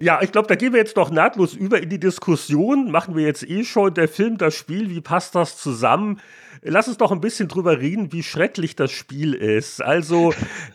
Ja, 0.00 0.20
ich 0.22 0.32
glaube, 0.32 0.48
da 0.48 0.54
gehen 0.54 0.72
wir 0.72 0.80
jetzt 0.80 0.96
noch 0.96 1.10
nahtlos 1.10 1.54
über 1.54 1.80
in 1.80 1.88
die 1.88 2.00
Diskussion. 2.00 2.90
Machen 2.90 3.16
wir 3.16 3.24
jetzt 3.24 3.48
eh 3.48 3.64
schon 3.64 3.94
der 3.94 4.08
Film, 4.08 4.38
das 4.38 4.54
Spiel, 4.54 4.90
wie 4.90 5.00
passt 5.00 5.34
das 5.34 5.56
zusammen? 5.56 6.20
Lass 6.62 6.88
uns 6.88 6.98
doch 6.98 7.12
ein 7.12 7.20
bisschen 7.20 7.48
drüber 7.48 7.80
reden, 7.80 8.12
wie 8.12 8.22
schrecklich 8.22 8.76
das 8.76 8.90
Spiel 8.90 9.34
ist. 9.34 9.82
Also, 9.82 10.32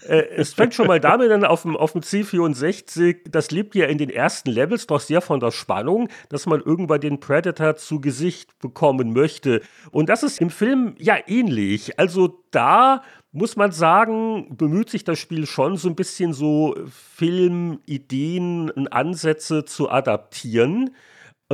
äh, 0.08 0.24
es 0.36 0.54
fängt 0.54 0.74
schon 0.74 0.88
mal 0.88 1.00
damit 1.00 1.32
an 1.32 1.46
auf 1.46 1.64
dem, 1.64 1.76
auf 1.76 1.94
dem 1.94 2.02
C64, 2.02 3.30
das 3.30 3.52
lebt 3.52 3.76
ja 3.76 3.86
in 3.86 3.98
den 3.98 4.10
ersten 4.10 4.50
Levels 4.50 4.88
doch 4.88 5.00
sehr 5.00 5.22
von 5.22 5.40
der 5.40 5.52
Spannung, 5.52 6.10
dass 6.30 6.46
man 6.46 6.62
irgendwann 6.62 7.02
den 7.02 7.20
Predator 7.20 7.76
zu 7.76 8.02
Gesicht 8.02 8.58
bekommen 8.60 9.14
möchte. 9.14 9.62
Und 9.92 10.10
das 10.10 10.24
ist 10.24 10.42
im 10.42 10.50
Film 10.50 10.96
ja 10.98 11.18
ähnlich. 11.28 12.00
Also 12.00 12.44
da 12.52 13.04
muss 13.32 13.56
man 13.56 13.72
sagen, 13.72 14.56
bemüht 14.56 14.90
sich 14.90 15.04
das 15.04 15.18
Spiel 15.18 15.48
schon 15.48 15.76
so 15.76 15.90
ein 15.90 15.96
bisschen 15.96 16.34
so 16.34 16.76
Filmideen 17.16 18.70
und 18.70 18.94
Ansätze 18.94 19.66
zu 19.66 19.90
adaptieren. 19.90 20.92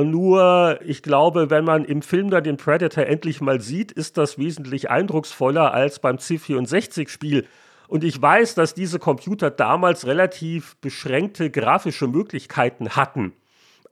Nur, 0.04 0.78
ich 0.84 1.02
glaube, 1.02 1.50
wenn 1.50 1.64
man 1.64 1.84
im 1.84 2.02
Film 2.02 2.30
dann 2.30 2.44
den 2.44 2.56
Predator 2.56 3.04
endlich 3.04 3.40
mal 3.40 3.60
sieht, 3.60 3.92
ist 3.92 4.18
das 4.18 4.38
wesentlich 4.38 4.90
eindrucksvoller 4.90 5.72
als 5.72 5.98
beim 5.98 6.16
C64-Spiel. 6.16 7.46
Und 7.88 8.04
ich 8.04 8.20
weiß, 8.20 8.54
dass 8.54 8.74
diese 8.74 8.98
Computer 8.98 9.50
damals 9.50 10.06
relativ 10.06 10.76
beschränkte 10.76 11.50
grafische 11.50 12.06
Möglichkeiten 12.06 12.90
hatten. 12.90 13.32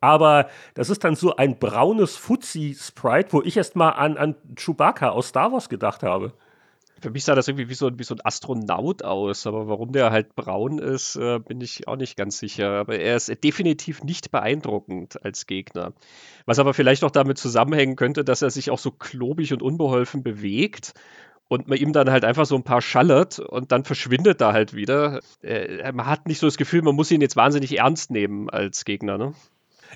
Aber 0.01 0.49
das 0.75 0.91
ist 0.91 1.03
dann 1.03 1.17
so 1.17 1.35
ein 1.37 1.59
braunes 1.59 2.17
Fuzzi-Sprite, 2.17 3.33
wo 3.33 3.43
ich 3.43 3.57
erst 3.57 3.75
mal 3.75 3.91
an, 3.91 4.17
an 4.17 4.37
Chewbacca 4.55 5.11
aus 5.11 5.29
Star 5.29 5.53
Wars 5.53 5.69
gedacht 5.69 6.03
habe. 6.03 6.33
Für 7.01 7.11
mich 7.11 7.25
sah 7.25 7.35
das 7.35 7.49
irgendwie 7.49 7.69
wie 7.69 7.75
so, 7.75 7.91
wie 7.99 8.05
so 8.05 8.15
ein 8.15 8.21
Astronaut 8.25 9.05
aus, 9.05 9.47
aber 9.47 9.69
warum 9.69 9.93
der 9.93 10.11
halt 10.11 10.35
braun 10.35 10.79
ist, 10.79 11.17
äh, 11.17 11.39
bin 11.39 11.61
ich 11.61 11.87
auch 11.87 11.97
nicht 11.97 12.17
ganz 12.17 12.39
sicher. 12.39 12.71
Aber 12.71 12.99
er 12.99 13.17
ist 13.17 13.33
definitiv 13.45 14.03
nicht 14.03 14.31
beeindruckend 14.31 15.25
als 15.25 15.47
Gegner. 15.47 15.93
Was 16.47 16.59
aber 16.59 16.75
vielleicht 16.75 17.05
auch 17.05 17.11
damit 17.11 17.39
zusammenhängen 17.39 17.97
könnte, 17.97 18.25
dass 18.25 18.43
er 18.43 18.51
sich 18.51 18.71
auch 18.71 18.79
so 18.79 18.91
klobig 18.91 19.53
und 19.53 19.63
unbeholfen 19.63 20.23
bewegt 20.23 20.95
und 21.49 21.67
man 21.67 21.79
ihm 21.79 21.93
dann 21.93 22.11
halt 22.11 22.25
einfach 22.25 22.47
so 22.47 22.57
ein 22.57 22.63
paar 22.63 22.83
schallert 22.83 23.39
und 23.39 23.73
dann 23.73 23.85
verschwindet 23.85 24.41
er 24.41 24.53
halt 24.53 24.75
wieder. 24.75 25.21
Äh, 25.43 25.93
man 25.93 26.07
hat 26.07 26.27
nicht 26.27 26.39
so 26.39 26.47
das 26.47 26.59
Gefühl, 26.59 26.83
man 26.83 26.95
muss 26.95 27.11
ihn 27.11 27.21
jetzt 27.21 27.37
wahnsinnig 27.37 27.79
ernst 27.79 28.11
nehmen 28.11 28.51
als 28.51 28.85
Gegner, 28.85 29.19
ne? 29.19 29.35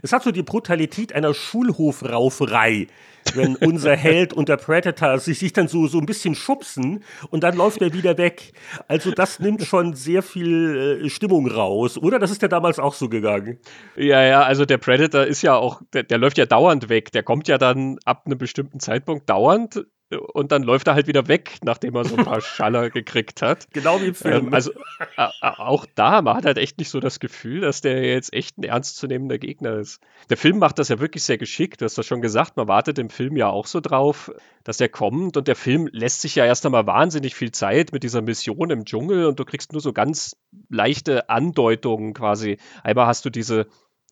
Es 0.01 0.13
hat 0.13 0.23
so 0.23 0.31
die 0.33 0.43
Brutalität 0.43 1.13
einer 1.13 1.35
Schulhofrauferei, 1.35 2.87
wenn 3.35 3.57
unser 3.57 3.97
Held 3.97 4.33
und 4.33 4.49
der 4.49 4.57
Predator 4.57 5.19
sich, 5.19 5.39
sich 5.39 5.53
dann 5.53 5.69
so, 5.69 5.87
so 5.87 5.99
ein 5.99 6.07
bisschen 6.07 6.35
schubsen 6.35 7.05
und 7.31 7.43
dann 7.43 7.57
läuft 7.57 7.81
er 7.83 7.93
wieder 7.93 8.19
weg. 8.19 8.53
Also 8.89 9.11
das 9.11 9.41
nimmt 9.41 9.63
schon 9.63 9.95
sehr 9.95 10.23
viel 10.23 11.01
äh, 11.05 11.09
Stimmung 11.09 11.51
raus, 11.51 11.99
oder? 11.99 12.19
Das 12.19 12.31
ist 12.31 12.43
ja 12.43 12.49
damals 12.49 12.79
auch 12.79 12.95
so 12.95 13.09
gegangen. 13.09 13.59
Ja, 13.97 14.23
ja, 14.23 14.43
also 14.43 14.65
der 14.65 14.79
Predator 14.79 15.25
ist 15.25 15.43
ja 15.43 15.55
auch, 15.55 15.83
der, 15.93 16.03
der 16.03 16.19
läuft 16.19 16.39
ja 16.39 16.47
dauernd 16.47 16.89
weg. 16.89 17.13
Der 17.13 17.23
kommt 17.23 17.49
ja 17.49 17.59
dann 17.59 17.99
ab 18.05 18.23
einem 18.27 18.39
bestimmten 18.39 18.81
Zeitpunkt 18.81 19.29
dauernd 19.29 19.85
und 20.19 20.53
dann 20.53 20.63
läuft 20.63 20.87
er 20.89 20.95
halt 20.95 21.07
wieder 21.07 21.29
weg, 21.29 21.59
nachdem 21.63 21.95
er 21.95 22.05
so 22.05 22.17
ein 22.17 22.25
paar 22.25 22.41
Schaller 22.41 22.91
gekriegt 22.91 23.43
hat. 23.43 23.67
Genau 23.73 24.01
wie 24.01 24.07
im 24.07 24.15
Film. 24.15 24.47
Ähm, 24.49 24.55
also 24.55 24.73
äh, 25.17 25.29
auch 25.41 25.87
da, 25.95 26.23
man 26.23 26.37
hat 26.37 26.45
halt 26.45 26.59
echt 26.59 26.79
nicht 26.79 26.91
so 26.91 27.01
das 27.01 27.21
Gefühl, 27.21 27.61
dass 27.61 27.81
der 27.81 28.05
jetzt 28.05 28.33
echt 28.33 28.59
ein 28.59 28.65
ernstzunehmender 28.65 29.39
Gegner 29.39 29.79
ist. 29.79 30.01
Der 30.31 30.37
Film 30.37 30.59
macht 30.59 30.79
das 30.79 30.89
ja 30.89 31.01
wirklich 31.01 31.25
sehr 31.25 31.39
geschickt, 31.39 31.81
du 31.81 31.85
hast 31.85 31.99
das 31.99 32.07
schon 32.07 32.23
gesagt, 32.23 32.57
man 32.57 32.69
wartet 32.69 32.99
im 32.99 33.11
Film 33.11 33.37
ja 33.37 33.49
auch 33.49 33.67
so 33.67 33.81
drauf, 33.81 34.33
dass 34.65 34.81
er 34.81 34.89
kommt 34.89 35.37
und 35.37 35.49
der 35.49 35.57
Film 35.57 35.89
lässt 35.93 36.21
sich 36.23 36.35
ja 36.35 36.45
erst 36.45 36.65
einmal 36.67 36.87
wahnsinnig 36.87 37.35
viel 37.35 37.51
Zeit 37.51 37.93
mit 37.93 38.03
dieser 38.03 38.23
Mission 38.23 38.71
im 38.71 38.85
Dschungel 38.85 39.27
und 39.27 39.39
du 39.39 39.45
kriegst 39.45 39.73
nur 39.73 39.81
so 39.81 39.93
ganz 39.93 40.37
leichte 40.69 41.29
Andeutungen 41.29 42.15
quasi. 42.15 42.59
Einmal 42.83 43.07
hast 43.07 43.25
du 43.25 43.31
diese 43.31 43.67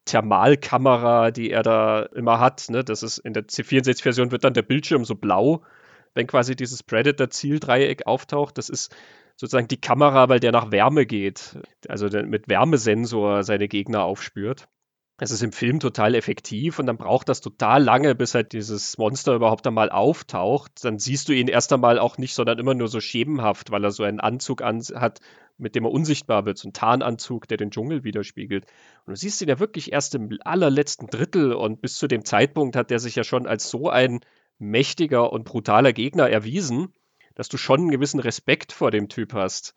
Thermalkamera, 0.07 1.31
die 1.31 1.51
er 1.51 1.63
da 1.63 2.03
immer 2.03 2.41
hat. 2.41 2.67
Ne? 2.69 2.83
Das 2.85 3.03
ist 3.03 3.19
in 3.19 3.33
der 3.33 3.45
C64-Version 3.45 4.33
wird 4.33 4.45
dann 4.45 4.55
der 4.55 4.63
Bildschirm 4.63 5.05
so 5.05 5.15
blau 5.15 5.63
wenn 6.15 6.27
quasi 6.27 6.57
dieses 6.57 6.83
Predator-Zieldreieck 6.83 8.07
auftaucht. 8.07 8.59
Das 8.59 8.69
ist 8.69 8.95
sozusagen 9.37 9.69
die 9.69 9.81
Kamera, 9.81 10.29
weil 10.29 10.41
der 10.41 10.53
nach 10.53 10.71
Wärme 10.71 11.07
geht. 11.07 11.59
Also 11.89 12.09
mit 12.09 12.49
Wärmesensor 12.49 13.43
seine 13.43 13.69
Gegner 13.69 14.05
aufspürt. 14.05 14.69
Es 15.23 15.31
ist 15.31 15.43
im 15.43 15.53
Film 15.53 15.81
total 15.81 16.15
effektiv 16.15 16.79
und 16.79 16.87
dann 16.87 16.97
braucht 16.97 17.29
das 17.29 17.43
total 17.43 17.83
lange, 17.83 18.15
bis 18.15 18.35
halt 18.35 18.55
dieses 18.55 18.97
Monster 18.97 19.35
überhaupt 19.35 19.67
einmal 19.67 19.91
auftaucht. 19.91 20.83
Dann 20.83 20.99
siehst 20.99 21.29
du 21.29 21.35
ihn 21.35 21.49
erst 21.49 21.73
einmal 21.75 21.99
auch 21.99 22.17
nicht, 22.17 22.35
sondern 22.35 22.59
immer 22.59 22.73
nur 22.73 22.89
so 22.89 23.01
schemenhaft, 23.01 23.71
weil 23.71 23.85
er 23.85 23.91
so 23.91 24.03
einen 24.03 24.19
Anzug 24.21 24.63
an 24.63 24.81
hat, 24.95 25.21
mit 25.59 25.75
dem 25.75 25.85
er 25.85 25.91
unsichtbar 25.91 26.47
wird, 26.47 26.57
so 26.57 26.71
ein 26.71 26.73
Tarnanzug, 26.73 27.47
der 27.49 27.59
den 27.59 27.71
Dschungel 27.71 28.03
widerspiegelt. 28.03 28.65
Und 29.05 29.11
du 29.11 29.17
siehst 29.17 29.43
ihn 29.43 29.49
ja 29.51 29.59
wirklich 29.59 29.93
erst 29.93 30.15
im 30.15 30.39
allerletzten 30.43 31.09
Drittel 31.09 31.53
und 31.53 31.83
bis 31.83 31.99
zu 31.99 32.07
dem 32.07 32.25
Zeitpunkt 32.25 32.75
hat 32.75 32.91
er 32.91 32.99
sich 32.99 33.15
ja 33.15 33.25
schon 33.25 33.47
als 33.47 33.69
so 33.69 33.91
ein 33.91 34.21
mächtiger 34.61 35.33
und 35.33 35.45
brutaler 35.45 35.93
Gegner 35.93 36.31
erwiesen, 36.31 36.93
dass 37.35 37.49
du 37.49 37.57
schon 37.57 37.81
einen 37.81 37.91
gewissen 37.91 38.21
Respekt 38.21 38.73
vor 38.73 38.91
dem 38.91 39.09
Typ 39.09 39.33
hast. 39.35 39.75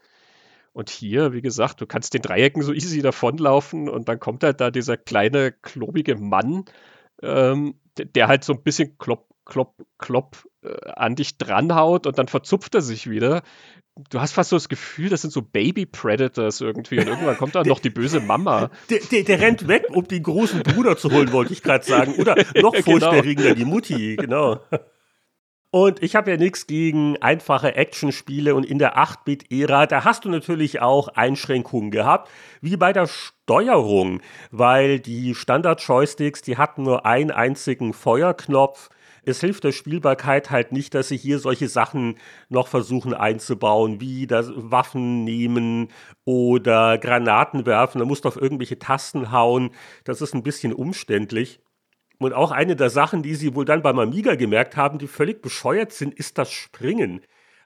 Und 0.73 0.89
hier, 0.89 1.33
wie 1.33 1.41
gesagt, 1.41 1.81
du 1.81 1.85
kannst 1.85 2.13
den 2.13 2.21
Dreiecken 2.21 2.63
so 2.63 2.73
easy 2.73 3.01
davonlaufen 3.01 3.89
und 3.89 4.09
dann 4.09 4.19
kommt 4.19 4.43
halt 4.43 4.59
da 4.59 4.71
dieser 4.71 4.97
kleine, 4.97 5.51
klobige 5.51 6.15
Mann, 6.15 6.65
ähm, 7.21 7.79
der 7.97 8.27
halt 8.27 8.43
so 8.43 8.53
ein 8.53 8.63
bisschen 8.63 8.97
klopp, 9.45 9.75
klopp, 9.97 10.47
äh, 10.63 10.89
an 10.91 11.15
dich 11.15 11.37
dranhaut 11.37 12.07
und 12.07 12.17
dann 12.17 12.27
verzupft 12.27 12.75
er 12.75 12.81
sich 12.81 13.09
wieder 13.09 13.43
du 14.09 14.19
hast 14.19 14.33
fast 14.33 14.49
so 14.49 14.55
das 14.55 14.69
Gefühl, 14.69 15.09
das 15.09 15.21
sind 15.21 15.31
so 15.31 15.41
Baby-Predators 15.41 16.61
irgendwie 16.61 16.99
und 16.99 17.07
irgendwann 17.07 17.37
kommt 17.37 17.55
dann 17.55 17.67
noch 17.67 17.79
die 17.79 17.89
böse 17.89 18.19
Mama. 18.19 18.71
Der, 18.89 18.99
der, 18.99 19.23
der, 19.23 19.41
rennt 19.41 19.67
weg, 19.67 19.85
um 19.89 20.07
den 20.07 20.23
großen 20.23 20.63
Bruder 20.63 20.97
zu 20.97 21.11
holen, 21.11 21.31
wollte 21.31 21.53
ich 21.53 21.61
gerade 21.61 21.85
sagen. 21.85 22.15
Oder 22.15 22.35
noch 22.35 22.43
genau. 22.73 22.83
furchterregender, 22.83 23.55
die 23.55 23.65
Mutti, 23.65 24.15
genau. 24.15 24.59
Und 25.69 26.03
ich 26.03 26.15
habe 26.15 26.29
ja 26.29 26.37
nichts 26.37 26.67
gegen 26.67 27.17
einfache 27.19 27.75
Actionspiele 27.75 28.53
und 28.53 28.63
in 28.63 28.77
der 28.77 28.95
8-Bit-Ära, 28.95 29.87
da 29.87 30.03
hast 30.03 30.23
du 30.23 30.29
natürlich 30.29 30.81
auch 30.81 31.07
Einschränkungen 31.07 31.89
gehabt, 31.89 32.29
wie 32.61 32.77
bei 32.77 32.93
der 32.93 33.07
Steuerung, 33.07 34.21
weil 34.51 34.99
die 34.99 35.33
Standard-Joysticks, 35.33 36.43
die 36.43 36.57
hatten 36.57 36.83
nur 36.83 37.07
einen 37.07 37.31
einzigen 37.31 37.93
Feuerknopf 37.93 38.89
es 39.25 39.39
hilft 39.39 39.63
der 39.63 39.71
Spielbarkeit 39.71 40.51
halt 40.51 40.71
nicht, 40.71 40.93
dass 40.93 41.07
sie 41.07 41.17
hier 41.17 41.39
solche 41.39 41.67
Sachen 41.67 42.17
noch 42.49 42.67
versuchen 42.67 43.13
einzubauen, 43.13 44.01
wie 44.01 44.27
das 44.27 44.51
Waffen 44.55 45.23
nehmen 45.23 45.89
oder 46.25 46.97
Granaten 46.97 47.65
werfen. 47.65 47.99
Da 47.99 48.05
musst 48.05 48.25
du 48.25 48.29
auf 48.29 48.41
irgendwelche 48.41 48.79
Tasten 48.79 49.31
hauen. 49.31 49.71
Das 50.03 50.21
ist 50.21 50.33
ein 50.33 50.43
bisschen 50.43 50.73
umständlich. 50.73 51.59
Und 52.19 52.33
auch 52.33 52.51
eine 52.51 52.75
der 52.75 52.89
Sachen, 52.89 53.23
die 53.23 53.35
sie 53.35 53.55
wohl 53.55 53.65
dann 53.65 53.81
beim 53.81 53.99
Amiga 53.99 54.35
gemerkt 54.35 54.77
haben, 54.77 54.97
die 54.97 55.07
völlig 55.07 55.41
bescheuert 55.41 55.91
sind, 55.91 56.13
ist 56.13 56.37
das 56.37 56.51
Springen. 56.51 57.21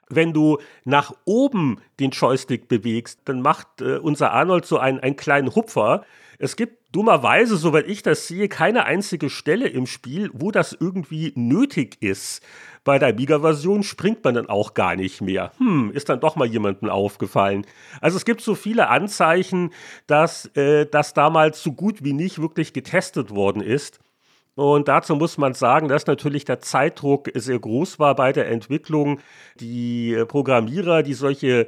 Wenn 0.08 0.32
du 0.32 0.58
nach 0.84 1.12
oben 1.26 1.80
den 2.00 2.10
Joystick 2.10 2.66
bewegst, 2.66 3.20
dann 3.26 3.42
macht 3.42 3.82
äh, 3.82 3.98
unser 3.98 4.32
Arnold 4.32 4.64
so 4.64 4.78
einen, 4.78 5.00
einen 5.00 5.16
kleinen 5.16 5.54
Hupfer 5.54 6.04
es 6.38 6.54
gibt 6.54 6.77
dummerweise, 6.92 7.56
soweit 7.56 7.88
ich 7.88 8.02
das 8.02 8.26
sehe, 8.26 8.48
keine 8.48 8.84
einzige 8.84 9.30
Stelle 9.30 9.68
im 9.68 9.86
Spiel, 9.86 10.30
wo 10.32 10.50
das 10.50 10.76
irgendwie 10.78 11.32
nötig 11.36 11.98
ist. 12.00 12.42
Bei 12.84 12.98
der 12.98 13.08
Amiga-Version 13.08 13.82
springt 13.82 14.24
man 14.24 14.34
dann 14.34 14.48
auch 14.48 14.72
gar 14.72 14.96
nicht 14.96 15.20
mehr. 15.20 15.52
Hm, 15.58 15.90
ist 15.92 16.08
dann 16.08 16.20
doch 16.20 16.36
mal 16.36 16.46
jemandem 16.46 16.88
aufgefallen. 16.88 17.66
Also 18.00 18.16
es 18.16 18.24
gibt 18.24 18.40
so 18.40 18.54
viele 18.54 18.88
Anzeichen, 18.88 19.72
dass 20.06 20.46
äh, 20.56 20.86
das 20.86 21.12
damals 21.12 21.62
so 21.62 21.72
gut 21.72 22.02
wie 22.02 22.14
nicht 22.14 22.40
wirklich 22.40 22.72
getestet 22.72 23.30
worden 23.30 23.60
ist. 23.60 24.00
Und 24.58 24.88
dazu 24.88 25.14
muss 25.14 25.38
man 25.38 25.54
sagen, 25.54 25.86
dass 25.86 26.08
natürlich 26.08 26.44
der 26.44 26.58
Zeitdruck 26.58 27.30
sehr 27.32 27.60
groß 27.60 28.00
war 28.00 28.16
bei 28.16 28.32
der 28.32 28.48
Entwicklung. 28.48 29.20
Die 29.60 30.12
äh, 30.12 30.26
Programmierer, 30.26 31.04
die 31.04 31.14
solche 31.14 31.60
äh, 31.60 31.66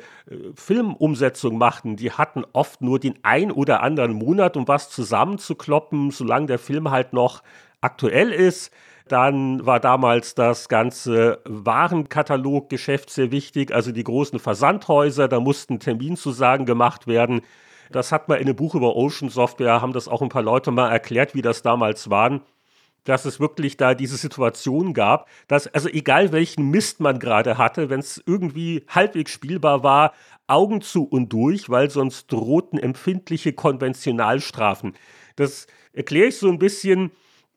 Filmumsetzungen 0.57 1.57
machten, 1.57 1.95
die 1.95 2.11
hatten 2.11 2.45
oft 2.53 2.83
nur 2.83 2.99
den 2.99 3.15
ein 3.23 3.53
oder 3.53 3.85
anderen 3.85 4.13
Monat, 4.13 4.57
um 4.57 4.67
was 4.67 4.91
zusammenzukloppen, 4.91 6.11
solange 6.11 6.47
der 6.47 6.59
Film 6.59 6.91
halt 6.91 7.13
noch 7.13 7.45
aktuell 7.81 8.33
ist. 8.33 8.73
Dann 9.07 9.65
war 9.65 9.79
damals 9.79 10.35
das 10.35 10.69
ganze 10.69 11.39
Warenkataloggeschäft 11.45 13.09
sehr 13.09 13.31
wichtig, 13.31 13.73
also 13.73 13.93
die 13.93 14.03
großen 14.03 14.41
Versandhäuser, 14.41 15.29
da 15.29 15.39
mussten 15.39 15.79
Terminzusagen 15.79 16.67
gemacht 16.67 17.07
werden. 17.07 17.43
Das 17.93 18.11
hat 18.11 18.29
man 18.29 18.39
in 18.39 18.49
einem 18.49 18.57
Buch 18.57 18.75
über 18.75 18.97
Ocean 18.97 19.31
Software, 19.31 19.81
haben 19.81 19.93
das 19.93 20.09
auch 20.09 20.23
ein 20.23 20.29
paar 20.29 20.43
Leute 20.43 20.73
mal 20.73 20.91
erklärt, 20.91 21.37
wie 21.37 21.43
das 21.43 21.63
damals 21.63 22.11
waren 22.11 22.41
dass 23.05 23.25
es 23.25 23.41
wirklich 23.41 23.77
da 23.77 23.95
diese 23.95 24.17
Situation 24.17 24.95
gab, 24.95 25.29
dass 25.49 25.67
also 25.67 25.89
egal 25.89 26.33
welchen 26.33 26.71
Mist 26.71 27.01
man 27.01 27.19
gerade 27.19 27.59
hatte, 27.59 27.91
wenn 27.91 28.01
es 28.01 28.23
irgendwie 28.27 28.85
halbwegs 28.89 29.31
spielbar 29.31 29.83
war, 29.83 30.13
Augen 30.47 30.81
zu 30.81 31.05
und 31.05 31.33
durch, 31.33 31.71
weil 31.71 31.91
sonst 31.91 32.31
drohten 32.31 32.79
empfindliche 32.79 33.53
Konventionalstrafen. 33.53 34.95
Das 35.37 35.67
erkläre 35.93 36.29
ich 36.29 36.39
so 36.39 36.49
ein 36.49 36.59
bisschen, 36.59 37.13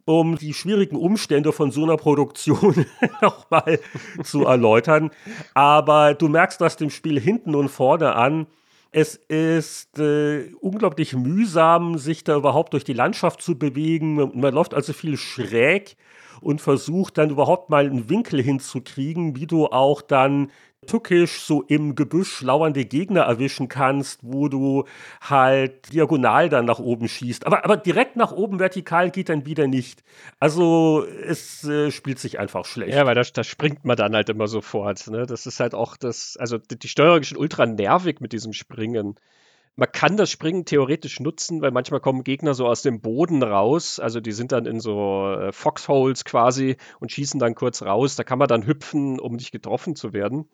um 0.05 0.37
die 0.37 0.53
schwierigen 0.53 0.95
Umstände 0.95 1.51
von 1.51 1.71
so 1.71 1.83
einer 1.83 1.97
Produktion 1.97 2.85
nochmal 3.21 3.79
zu 4.23 4.45
erläutern. 4.45 5.11
Aber 5.53 6.13
du 6.13 6.27
merkst 6.27 6.59
das 6.61 6.77
dem 6.77 6.89
Spiel 6.89 7.19
hinten 7.19 7.55
und 7.55 7.69
vorne 7.69 8.15
an, 8.15 8.47
Es 8.95 9.15
ist 9.15 9.97
äh, 9.97 10.51
unglaublich 10.61 11.15
mühsam, 11.15 11.97
sich 11.97 12.23
da 12.23 12.35
überhaupt 12.35 12.73
durch 12.73 12.83
die 12.83 12.93
Landschaft 12.93 13.41
zu 13.41 13.57
bewegen. 13.57 14.39
Man 14.39 14.53
läuft 14.53 14.75
also 14.75 14.93
viel 14.93 15.17
schräg 15.17 15.97
und 16.41 16.61
versucht 16.61 17.17
dann 17.17 17.31
überhaupt 17.31 17.71
mal 17.71 17.87
einen 17.87 18.07
Winkel 18.07 18.39
hinzukriegen, 18.39 19.35
wie 19.35 19.47
du 19.47 19.65
auch 19.65 20.03
dann 20.03 20.51
tückisch 20.85 21.41
so 21.41 21.61
im 21.63 21.95
Gebüsch 21.95 22.41
lauernde 22.41 22.85
Gegner 22.85 23.21
erwischen 23.21 23.67
kannst, 23.67 24.19
wo 24.23 24.47
du 24.47 24.85
halt 25.21 25.91
diagonal 25.91 26.49
dann 26.49 26.65
nach 26.65 26.79
oben 26.79 27.07
schießt. 27.07 27.45
Aber, 27.45 27.63
aber 27.63 27.77
direkt 27.77 28.15
nach 28.15 28.31
oben 28.31 28.59
vertikal 28.59 29.11
geht 29.11 29.29
dann 29.29 29.45
wieder 29.45 29.67
nicht. 29.67 30.03
Also 30.39 31.05
es 31.05 31.63
äh, 31.63 31.91
spielt 31.91 32.19
sich 32.19 32.39
einfach 32.39 32.65
schlecht. 32.65 32.93
Ja, 32.93 33.05
weil 33.05 33.15
da, 33.15 33.43
springt 33.43 33.85
man 33.85 33.97
dann 33.97 34.15
halt 34.15 34.29
immer 34.29 34.47
sofort. 34.47 35.07
Ne? 35.07 35.25
Das 35.25 35.45
ist 35.45 35.59
halt 35.59 35.73
auch 35.73 35.97
das, 35.97 36.37
also 36.37 36.57
die 36.57 36.87
Steuerung 36.87 37.21
ist 37.21 37.27
schon 37.27 37.37
ultra 37.37 37.65
nervig 37.65 38.21
mit 38.21 38.33
diesem 38.33 38.53
Springen. 38.53 39.15
Man 39.75 39.91
kann 39.91 40.17
das 40.17 40.29
Springen 40.29 40.65
theoretisch 40.65 41.19
nutzen, 41.19 41.61
weil 41.63 41.71
manchmal 41.71 41.99
kommen 41.99 42.23
Gegner 42.23 42.53
so 42.53 42.67
aus 42.67 42.83
dem 42.83 43.01
Boden 43.01 43.41
raus. 43.41 43.99
Also 43.99 44.19
die 44.19 44.31
sind 44.31 44.51
dann 44.51 44.67
in 44.67 44.79
so 44.79 45.31
äh, 45.31 45.51
Foxholes 45.51 46.25
quasi 46.25 46.77
und 46.99 47.11
schießen 47.11 47.39
dann 47.39 47.55
kurz 47.55 47.81
raus. 47.81 48.15
Da 48.15 48.23
kann 48.23 48.37
man 48.37 48.47
dann 48.47 48.67
hüpfen, 48.67 49.19
um 49.19 49.35
nicht 49.35 49.51
getroffen 49.51 49.95
zu 49.95 50.13
werden. 50.13 50.47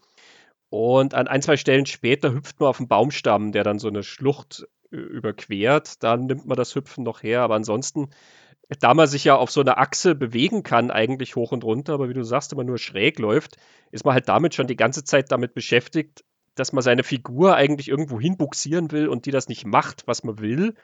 Und 0.69 1.13
an 1.13 1.27
ein, 1.27 1.41
zwei 1.41 1.58
Stellen 1.58 1.86
später 1.86 2.32
hüpft 2.32 2.60
man 2.60 2.69
auf 2.69 2.79
einen 2.79 2.88
Baumstamm, 2.88 3.51
der 3.51 3.63
dann 3.63 3.79
so 3.79 3.88
eine 3.88 4.03
Schlucht 4.03 4.67
äh, 4.91 4.97
überquert. 4.97 6.03
Dann 6.03 6.25
nimmt 6.25 6.45
man 6.45 6.58
das 6.58 6.75
Hüpfen 6.75 7.03
noch 7.03 7.23
her. 7.23 7.41
Aber 7.41 7.55
ansonsten, 7.55 8.10
da 8.79 8.93
man 8.93 9.08
sich 9.08 9.23
ja 9.23 9.36
auf 9.36 9.49
so 9.49 9.62
einer 9.62 9.79
Achse 9.79 10.13
bewegen 10.13 10.62
kann, 10.62 10.91
eigentlich 10.91 11.36
hoch 11.36 11.51
und 11.51 11.63
runter, 11.63 11.93
aber 11.93 12.10
wie 12.10 12.13
du 12.13 12.23
sagst, 12.23 12.53
immer 12.53 12.63
nur 12.63 12.77
schräg 12.77 13.17
läuft, 13.17 13.58
ist 13.91 14.05
man 14.05 14.13
halt 14.13 14.29
damit 14.29 14.53
schon 14.53 14.67
die 14.67 14.75
ganze 14.75 15.03
Zeit 15.03 15.32
damit 15.32 15.55
beschäftigt, 15.55 16.23
dass 16.53 16.71
man 16.71 16.84
seine 16.84 17.03
Figur 17.03 17.55
eigentlich 17.55 17.88
irgendwo 17.88 18.19
hinbuxieren 18.19 18.91
will 18.91 19.08
und 19.08 19.25
die 19.25 19.32
das 19.32 19.47
nicht 19.47 19.65
macht, 19.65 20.05
was 20.05 20.23
man 20.23 20.39
will. 20.39 20.75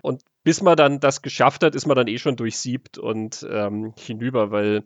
Und 0.00 0.22
bis 0.42 0.62
man 0.62 0.76
dann 0.76 1.00
das 1.00 1.22
geschafft 1.22 1.62
hat, 1.62 1.74
ist 1.74 1.86
man 1.86 1.96
dann 1.96 2.08
eh 2.08 2.18
schon 2.18 2.36
durchsiebt 2.36 2.98
und 2.98 3.46
ähm, 3.50 3.94
hinüber, 3.98 4.50
weil 4.50 4.84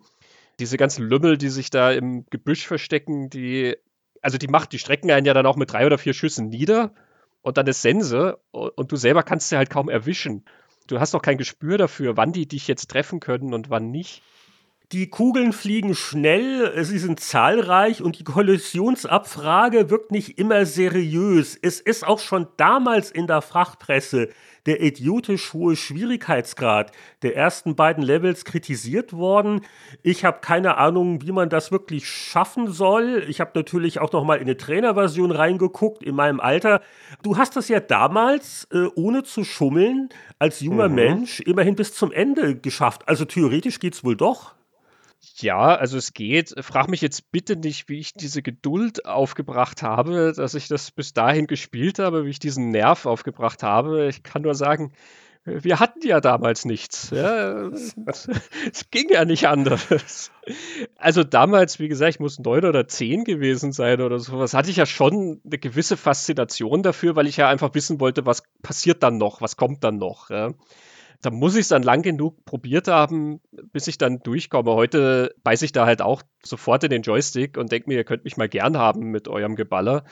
diese 0.58 0.76
ganzen 0.76 1.04
Lümmel, 1.04 1.38
die 1.38 1.48
sich 1.48 1.70
da 1.70 1.92
im 1.92 2.24
Gebüsch 2.30 2.66
verstecken, 2.66 3.30
die 3.30 3.76
also 4.22 4.38
die 4.38 4.48
macht, 4.48 4.72
die 4.72 4.78
strecken 4.78 5.10
einen 5.10 5.26
ja 5.26 5.34
dann 5.34 5.46
auch 5.46 5.56
mit 5.56 5.72
drei 5.72 5.86
oder 5.86 5.98
vier 5.98 6.14
Schüssen 6.14 6.48
nieder 6.48 6.92
und 7.42 7.56
dann 7.56 7.66
ist 7.66 7.82
Sense 7.82 8.38
und 8.50 8.92
du 8.92 8.96
selber 8.96 9.22
kannst 9.22 9.48
sie 9.48 9.56
halt 9.56 9.70
kaum 9.70 9.88
erwischen. 9.88 10.44
Du 10.86 11.00
hast 11.00 11.14
auch 11.14 11.22
kein 11.22 11.38
Gespür 11.38 11.78
dafür, 11.78 12.16
wann 12.16 12.32
die 12.32 12.46
dich 12.46 12.66
jetzt 12.66 12.90
treffen 12.90 13.20
können 13.20 13.54
und 13.54 13.70
wann 13.70 13.90
nicht. 13.90 14.22
Die 14.92 15.10
Kugeln 15.10 15.52
fliegen 15.52 15.94
schnell, 15.94 16.82
sie 16.82 16.98
sind 16.98 17.20
zahlreich 17.20 18.00
und 18.00 18.18
die 18.18 18.24
Kollisionsabfrage 18.24 19.90
wirkt 19.90 20.12
nicht 20.12 20.38
immer 20.38 20.64
seriös. 20.64 21.58
Es 21.60 21.78
ist 21.78 22.06
auch 22.06 22.18
schon 22.18 22.46
damals 22.56 23.10
in 23.10 23.26
der 23.26 23.42
Fachpresse 23.42 24.30
der 24.64 24.80
idiotisch 24.82 25.52
hohe 25.52 25.76
Schwierigkeitsgrad 25.76 26.92
der 27.20 27.36
ersten 27.36 27.76
beiden 27.76 28.02
Levels 28.02 28.46
kritisiert 28.46 29.12
worden. 29.12 29.60
Ich 30.02 30.24
habe 30.24 30.38
keine 30.40 30.78
Ahnung, 30.78 31.20
wie 31.20 31.32
man 31.32 31.50
das 31.50 31.70
wirklich 31.70 32.08
schaffen 32.08 32.72
soll. 32.72 33.26
Ich 33.28 33.42
habe 33.42 33.50
natürlich 33.56 33.98
auch 33.98 34.12
noch 34.12 34.24
mal 34.24 34.36
in 34.36 34.44
eine 34.44 34.56
Trainerversion 34.56 35.32
reingeguckt 35.32 36.02
in 36.02 36.14
meinem 36.14 36.40
Alter. 36.40 36.80
Du 37.22 37.36
hast 37.36 37.56
das 37.56 37.68
ja 37.68 37.80
damals 37.80 38.66
äh, 38.72 38.86
ohne 38.94 39.22
zu 39.22 39.44
schummeln 39.44 40.08
als 40.38 40.60
junger 40.60 40.88
mhm. 40.88 40.94
Mensch 40.94 41.40
immerhin 41.40 41.76
bis 41.76 41.92
zum 41.92 42.10
Ende 42.10 42.56
geschafft. 42.56 43.06
Also 43.06 43.26
theoretisch 43.26 43.80
geht 43.80 43.92
es 43.92 44.02
wohl 44.02 44.16
doch. 44.16 44.57
Ja, 45.40 45.74
also 45.76 45.98
es 45.98 46.14
geht. 46.14 46.54
Frag 46.60 46.88
mich 46.88 47.00
jetzt 47.00 47.30
bitte 47.30 47.56
nicht, 47.56 47.88
wie 47.88 47.98
ich 47.98 48.14
diese 48.14 48.42
Geduld 48.42 49.06
aufgebracht 49.06 49.82
habe, 49.82 50.32
dass 50.34 50.54
ich 50.54 50.68
das 50.68 50.90
bis 50.90 51.12
dahin 51.12 51.46
gespielt 51.46 51.98
habe, 51.98 52.24
wie 52.24 52.30
ich 52.30 52.38
diesen 52.38 52.70
Nerv 52.70 53.06
aufgebracht 53.06 53.62
habe. 53.62 54.08
Ich 54.08 54.22
kann 54.22 54.42
nur 54.42 54.54
sagen, 54.54 54.92
wir 55.44 55.80
hatten 55.80 56.06
ja 56.06 56.20
damals 56.20 56.64
nichts. 56.64 57.10
Ja, 57.10 57.68
es, 58.06 58.34
ging 58.90 59.08
ja 59.10 59.24
nicht 59.24 59.48
anders. 59.48 60.30
Also 60.96 61.24
damals, 61.24 61.78
wie 61.78 61.88
gesagt, 61.88 62.14
ich 62.14 62.20
muss 62.20 62.38
neun 62.38 62.64
oder 62.64 62.88
zehn 62.88 63.24
gewesen 63.24 63.72
sein 63.72 64.00
oder 64.00 64.18
sowas, 64.18 64.54
hatte 64.54 64.70
ich 64.70 64.76
ja 64.76 64.86
schon 64.86 65.40
eine 65.44 65.58
gewisse 65.58 65.96
Faszination 65.96 66.82
dafür, 66.82 67.16
weil 67.16 67.26
ich 67.26 67.36
ja 67.36 67.48
einfach 67.48 67.74
wissen 67.74 68.00
wollte, 68.00 68.26
was 68.26 68.42
passiert 68.62 69.02
dann 69.02 69.16
noch, 69.18 69.40
was 69.40 69.56
kommt 69.56 69.84
dann 69.84 69.98
noch. 69.98 70.30
Ja 70.30 70.52
da 71.22 71.30
muss 71.30 71.54
ich 71.54 71.62
es 71.62 71.68
dann 71.68 71.82
lang 71.82 72.02
genug 72.02 72.44
probiert 72.44 72.88
haben, 72.88 73.40
bis 73.72 73.88
ich 73.88 73.98
dann 73.98 74.20
durchkomme. 74.20 74.72
Heute 74.72 75.34
beiße 75.42 75.64
ich 75.64 75.72
da 75.72 75.84
halt 75.84 76.00
auch 76.00 76.22
sofort 76.44 76.84
in 76.84 76.90
den 76.90 77.02
Joystick 77.02 77.56
und 77.56 77.72
denke 77.72 77.88
mir, 77.88 77.96
ihr 77.96 78.04
könnt 78.04 78.24
mich 78.24 78.36
mal 78.36 78.48
gern 78.48 78.78
haben 78.78 79.10
mit 79.10 79.26
eurem 79.26 79.56
Geballer. 79.56 80.04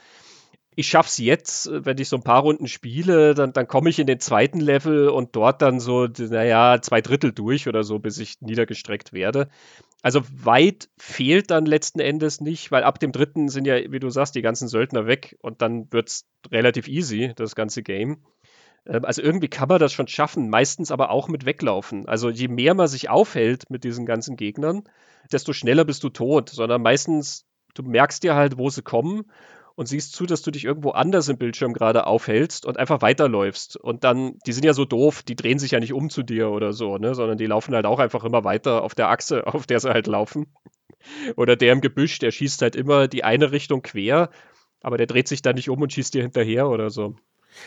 Ich 0.79 0.89
schaffe 0.89 1.09
es 1.09 1.17
jetzt, 1.19 1.71
wenn 1.73 1.97
ich 1.97 2.09
so 2.09 2.17
ein 2.17 2.23
paar 2.23 2.43
Runden 2.43 2.67
spiele, 2.67 3.35
dann, 3.35 3.53
dann 3.55 3.67
komme 3.67 3.89
ich 3.89 3.99
in 3.99 4.07
den 4.07 4.21
zweiten 4.21 4.61
Level 4.61 5.09
und 5.09 5.35
dort 5.35 5.63
dann 5.63 5.81
so, 5.81 6.07
naja, 6.07 6.83
zwei 6.83 7.01
Drittel 7.01 7.33
durch 7.33 7.67
oder 7.67 7.83
so, 7.83 7.99
bis 7.99 8.19
ich 8.19 8.43
niedergestreckt 8.43 9.15
werde. 9.15 9.49
Also 10.03 10.21
weit 10.31 10.91
fehlt 10.99 11.51
dann 11.51 11.67
letzten 11.67 12.01
Endes 12.01 12.41
nicht, 12.41 12.71
weil 12.73 12.85
ab 12.85 13.01
dem 13.01 13.13
dritten 13.13 13.49
sind 13.49 13.67
ja, 13.67 13.91
wie 13.91 14.01
du 14.01 14.11
sagst, 14.11 14.35
die 14.35 14.43
ganzen 14.43 14.69
Söldner 14.69 15.07
weg 15.07 15.37
und 15.41 15.63
dann 15.63 15.91
wird 15.93 16.09
es 16.09 16.27
relativ 16.51 16.89
easy, 16.89 17.33
das 17.35 17.55
ganze 17.55 17.83
Game. 17.83 18.19
Ähm, 18.87 19.05
also 19.05 19.23
irgendwie 19.23 19.49
kann 19.49 19.69
man 19.69 19.79
das 19.79 19.93
schon 19.93 20.09
schaffen, 20.09 20.49
meistens 20.51 20.91
aber 20.91 21.11
auch 21.11 21.29
mit 21.29 21.45
Weglaufen. 21.47 22.09
Also 22.09 22.31
je 22.31 22.49
mehr 22.49 22.75
man 22.75 22.89
sich 22.89 23.09
aufhält 23.11 23.71
mit 23.71 23.85
diesen 23.85 24.07
ganzen 24.07 24.37
Gegnern, 24.37 24.85
desto 25.33 25.53
schneller 25.53 25.85
bist 25.85 26.05
du 26.05 26.09
tot, 26.09 26.51
sondern 26.51 26.83
meistens, 26.83 27.47
du 27.75 27.83
merkst 27.83 28.23
dir 28.23 28.35
halt, 28.35 28.59
wo 28.59 28.71
sie 28.71 28.83
kommen 28.83 29.25
und 29.75 29.87
siehst 29.87 30.15
zu, 30.15 30.25
dass 30.25 30.43
du 30.43 30.51
dich 30.51 30.65
irgendwo 30.65 30.91
anders 30.91 31.29
im 31.29 31.37
Bildschirm 31.37 31.75
gerade 31.75 32.07
aufhältst 32.07 32.65
und 32.65 32.79
einfach 32.79 33.03
weiterläufst. 33.03 33.77
Und 33.77 34.05
dann, 34.05 34.39
die 34.47 34.53
sind 34.53 34.65
ja 34.65 34.73
so 34.73 34.85
doof, 34.85 35.23
die 35.23 35.37
drehen 35.37 35.59
sich 35.59 35.73
ja 35.73 35.81
nicht 35.81 35.93
um 35.93 36.09
zu 36.09 36.23
dir 36.23 36.51
oder 36.51 36.73
so, 36.73 36.97
ne, 36.97 37.15
sondern 37.15 37.37
die 37.39 37.47
laufen 37.47 37.75
halt 37.75 37.85
auch 37.87 37.99
einfach 37.99 38.25
immer 38.25 38.45
weiter 38.45 38.83
auf 38.83 38.95
der 38.95 39.11
Achse, 39.11 39.47
auf 39.53 39.67
der 39.67 39.81
sie 39.81 39.91
halt 39.91 40.07
laufen. 40.07 40.47
Oder 41.37 41.57
der 41.57 41.73
im 41.73 41.81
Gebüsch, 41.81 42.19
der 42.19 42.31
schießt 42.31 42.63
halt 42.63 42.75
immer 42.75 43.07
die 43.07 43.23
eine 43.23 43.53
Richtung 43.53 43.83
quer, 43.83 44.31
aber 44.83 44.97
der 44.97 45.07
dreht 45.07 45.29
sich 45.29 45.43
dann 45.43 45.55
nicht 45.57 45.71
um 45.71 45.81
und 45.83 45.93
schießt 45.93 46.15
dir 46.15 46.23
hinterher 46.23 46.69
oder 46.69 46.91
so. 46.91 47.15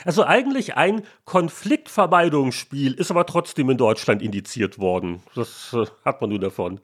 Also 0.05 0.23
eigentlich 0.23 0.75
ein 0.75 1.03
Konfliktvermeidungsspiel, 1.25 2.93
ist 2.93 3.11
aber 3.11 3.25
trotzdem 3.25 3.69
in 3.69 3.77
Deutschland 3.77 4.21
indiziert 4.21 4.79
worden. 4.79 5.23
Das 5.35 5.73
äh, 5.73 5.85
hat 6.05 6.21
man 6.21 6.29
nur 6.29 6.39
davon. 6.39 6.79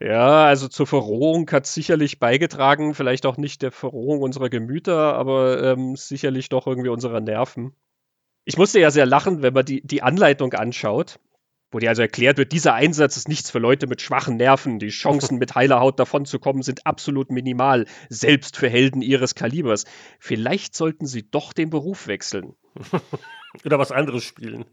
Ja, 0.00 0.46
also 0.46 0.68
zur 0.68 0.86
Verrohung 0.86 1.50
hat 1.50 1.66
sicherlich 1.66 2.18
beigetragen, 2.18 2.94
vielleicht 2.94 3.26
auch 3.26 3.36
nicht 3.36 3.60
der 3.60 3.70
Verrohung 3.70 4.22
unserer 4.22 4.48
Gemüter, 4.48 5.14
aber 5.14 5.62
ähm, 5.62 5.94
sicherlich 5.94 6.48
doch 6.48 6.66
irgendwie 6.66 6.88
unserer 6.88 7.20
Nerven. 7.20 7.74
Ich 8.46 8.56
musste 8.56 8.80
ja 8.80 8.90
sehr 8.90 9.04
lachen, 9.04 9.42
wenn 9.42 9.52
man 9.52 9.66
die, 9.66 9.86
die 9.86 10.02
Anleitung 10.02 10.54
anschaut 10.54 11.18
wo 11.70 11.78
dir 11.78 11.88
also 11.88 12.02
erklärt 12.02 12.38
wird, 12.38 12.52
dieser 12.52 12.74
Einsatz 12.74 13.16
ist 13.16 13.28
nichts 13.28 13.50
für 13.50 13.58
Leute 13.58 13.86
mit 13.86 14.00
schwachen 14.00 14.36
Nerven. 14.36 14.78
Die 14.78 14.88
Chancen, 14.88 15.38
mit 15.38 15.54
heiler 15.54 15.80
Haut 15.80 16.00
davonzukommen, 16.00 16.62
sind 16.62 16.86
absolut 16.86 17.30
minimal, 17.30 17.86
selbst 18.08 18.56
für 18.56 18.68
Helden 18.68 19.02
ihres 19.02 19.34
Kalibers. 19.34 19.84
Vielleicht 20.18 20.74
sollten 20.74 21.06
sie 21.06 21.28
doch 21.30 21.52
den 21.52 21.70
Beruf 21.70 22.06
wechseln. 22.06 22.54
Oder 23.64 23.78
was 23.78 23.92
anderes 23.92 24.24
spielen. 24.24 24.64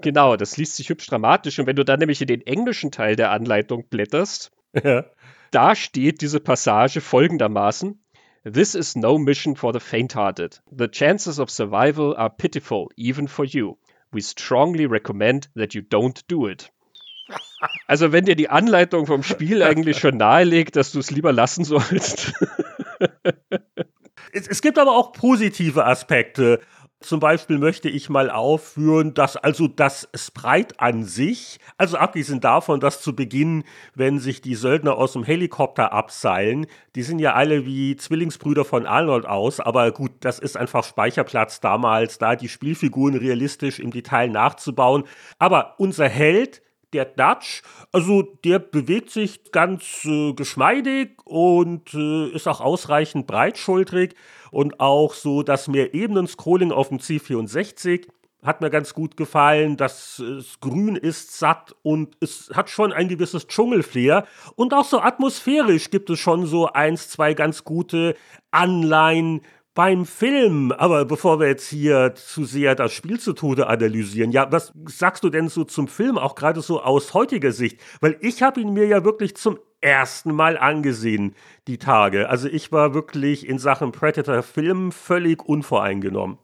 Genau, 0.00 0.36
das 0.36 0.56
liest 0.56 0.76
sich 0.76 0.88
hübsch 0.88 1.06
dramatisch. 1.06 1.58
Und 1.58 1.66
wenn 1.66 1.76
du 1.76 1.84
dann 1.84 1.98
nämlich 1.98 2.20
in 2.20 2.26
den 2.26 2.46
englischen 2.46 2.90
Teil 2.90 3.16
der 3.16 3.30
Anleitung 3.30 3.88
blätterst, 3.88 4.52
ja. 4.82 5.04
da 5.50 5.74
steht 5.74 6.20
diese 6.20 6.40
Passage 6.40 7.00
folgendermaßen. 7.00 7.98
This 8.44 8.74
is 8.74 8.96
no 8.96 9.18
mission 9.18 9.54
for 9.54 9.72
the 9.72 9.78
faint-hearted. 9.78 10.60
The 10.70 10.88
chances 10.88 11.38
of 11.38 11.48
survival 11.48 12.16
are 12.16 12.30
pitiful, 12.30 12.88
even 12.96 13.28
for 13.28 13.44
you. 13.44 13.76
We 14.12 14.20
strongly 14.20 14.86
recommend 14.86 15.48
that 15.54 15.74
you 15.74 15.82
don't 15.82 16.20
do 16.28 16.48
it. 16.48 16.72
Also 17.86 18.12
wenn 18.12 18.24
dir 18.24 18.36
die 18.36 18.50
Anleitung 18.50 19.06
vom 19.06 19.22
Spiel 19.22 19.62
eigentlich 19.62 19.98
schon 19.98 20.16
nahelegt, 20.16 20.76
dass 20.76 20.92
du 20.92 20.98
es 20.98 21.10
lieber 21.10 21.32
lassen 21.32 21.64
sollst. 21.64 22.32
es, 24.32 24.48
es 24.48 24.62
gibt 24.62 24.78
aber 24.78 24.96
auch 24.96 25.12
positive 25.12 25.84
Aspekte. 25.84 26.60
Zum 27.02 27.20
Beispiel 27.20 27.58
möchte 27.58 27.88
ich 27.88 28.08
mal 28.08 28.30
aufführen, 28.30 29.14
dass 29.14 29.36
also 29.36 29.68
das 29.68 30.08
Sprite 30.14 30.78
an 30.78 31.04
sich, 31.04 31.58
also 31.76 31.96
abgesehen 31.96 32.40
davon, 32.40 32.80
dass 32.80 33.02
zu 33.02 33.14
Beginn, 33.14 33.64
wenn 33.94 34.18
sich 34.18 34.40
die 34.40 34.54
Söldner 34.54 34.96
aus 34.96 35.12
dem 35.12 35.24
Helikopter 35.24 35.92
abseilen, 35.92 36.66
die 36.94 37.02
sind 37.02 37.18
ja 37.18 37.34
alle 37.34 37.66
wie 37.66 37.96
Zwillingsbrüder 37.96 38.64
von 38.64 38.86
Arnold 38.86 39.26
aus, 39.26 39.60
aber 39.60 39.90
gut, 39.92 40.12
das 40.20 40.38
ist 40.38 40.56
einfach 40.56 40.84
Speicherplatz 40.84 41.60
damals, 41.60 42.18
da 42.18 42.36
die 42.36 42.48
Spielfiguren 42.48 43.16
realistisch 43.16 43.78
im 43.78 43.90
Detail 43.90 44.28
nachzubauen. 44.28 45.04
Aber 45.38 45.74
unser 45.78 46.08
Held, 46.08 46.62
der 46.92 47.04
Dutch, 47.04 47.62
also 47.92 48.22
der 48.44 48.58
bewegt 48.58 49.10
sich 49.10 49.50
ganz 49.52 50.04
äh, 50.04 50.32
geschmeidig 50.32 51.20
und 51.24 51.94
äh, 51.94 52.28
ist 52.28 52.46
auch 52.46 52.60
ausreichend 52.60 53.26
breitschultrig 53.26 54.14
und 54.50 54.80
auch 54.80 55.14
so 55.14 55.42
das 55.42 55.68
Mehr-Ebenen-Scrolling 55.68 56.72
auf 56.72 56.88
dem 56.88 56.98
C64 56.98 58.06
hat 58.42 58.60
mir 58.60 58.70
ganz 58.70 58.92
gut 58.92 59.16
gefallen. 59.16 59.76
Das, 59.76 60.20
das 60.24 60.58
Grün 60.60 60.96
ist 60.96 61.38
satt 61.38 61.74
und 61.82 62.16
es 62.20 62.50
hat 62.52 62.70
schon 62.70 62.92
ein 62.92 63.08
gewisses 63.08 63.46
Dschungelflair. 63.46 64.26
Und 64.56 64.74
auch 64.74 64.84
so 64.84 65.00
atmosphärisch 65.00 65.90
gibt 65.90 66.10
es 66.10 66.18
schon 66.18 66.46
so 66.46 66.66
eins, 66.66 67.08
zwei 67.08 67.34
ganz 67.34 67.64
gute 67.64 68.16
Anleihen 68.50 69.42
beim 69.74 70.04
Film, 70.04 70.72
aber 70.72 71.04
bevor 71.04 71.40
wir 71.40 71.48
jetzt 71.48 71.68
hier 71.68 72.14
zu 72.14 72.44
sehr 72.44 72.74
das 72.74 72.92
Spiel 72.92 73.18
zu 73.18 73.32
Tode 73.32 73.66
analysieren, 73.68 74.30
ja, 74.30 74.50
was 74.52 74.72
sagst 74.86 75.24
du 75.24 75.30
denn 75.30 75.48
so 75.48 75.64
zum 75.64 75.88
Film, 75.88 76.18
auch 76.18 76.34
gerade 76.34 76.60
so 76.60 76.82
aus 76.82 77.14
heutiger 77.14 77.52
Sicht? 77.52 77.80
Weil 78.00 78.18
ich 78.20 78.42
habe 78.42 78.60
ihn 78.60 78.74
mir 78.74 78.86
ja 78.86 79.04
wirklich 79.04 79.34
zum 79.36 79.58
ersten 79.80 80.32
Mal 80.34 80.58
angesehen, 80.58 81.34
die 81.66 81.78
Tage. 81.78 82.28
Also 82.28 82.48
ich 82.48 82.70
war 82.70 82.94
wirklich 82.94 83.48
in 83.48 83.58
Sachen 83.58 83.92
Predator-Film 83.92 84.92
völlig 84.92 85.42
unvoreingenommen. 85.42 86.38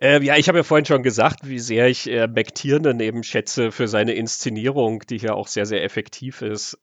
Äh, 0.00 0.22
ja, 0.24 0.36
ich 0.36 0.48
habe 0.48 0.58
ja 0.58 0.64
vorhin 0.64 0.86
schon 0.86 1.02
gesagt, 1.02 1.48
wie 1.48 1.60
sehr 1.60 1.88
ich 1.88 2.10
äh, 2.10 2.26
McTiernan 2.26 2.98
eben 3.00 3.22
schätze 3.22 3.70
für 3.70 3.88
seine 3.88 4.14
Inszenierung, 4.14 5.00
die 5.08 5.18
hier 5.18 5.36
auch 5.36 5.46
sehr, 5.46 5.66
sehr 5.66 5.84
effektiv 5.84 6.42
ist. 6.42 6.78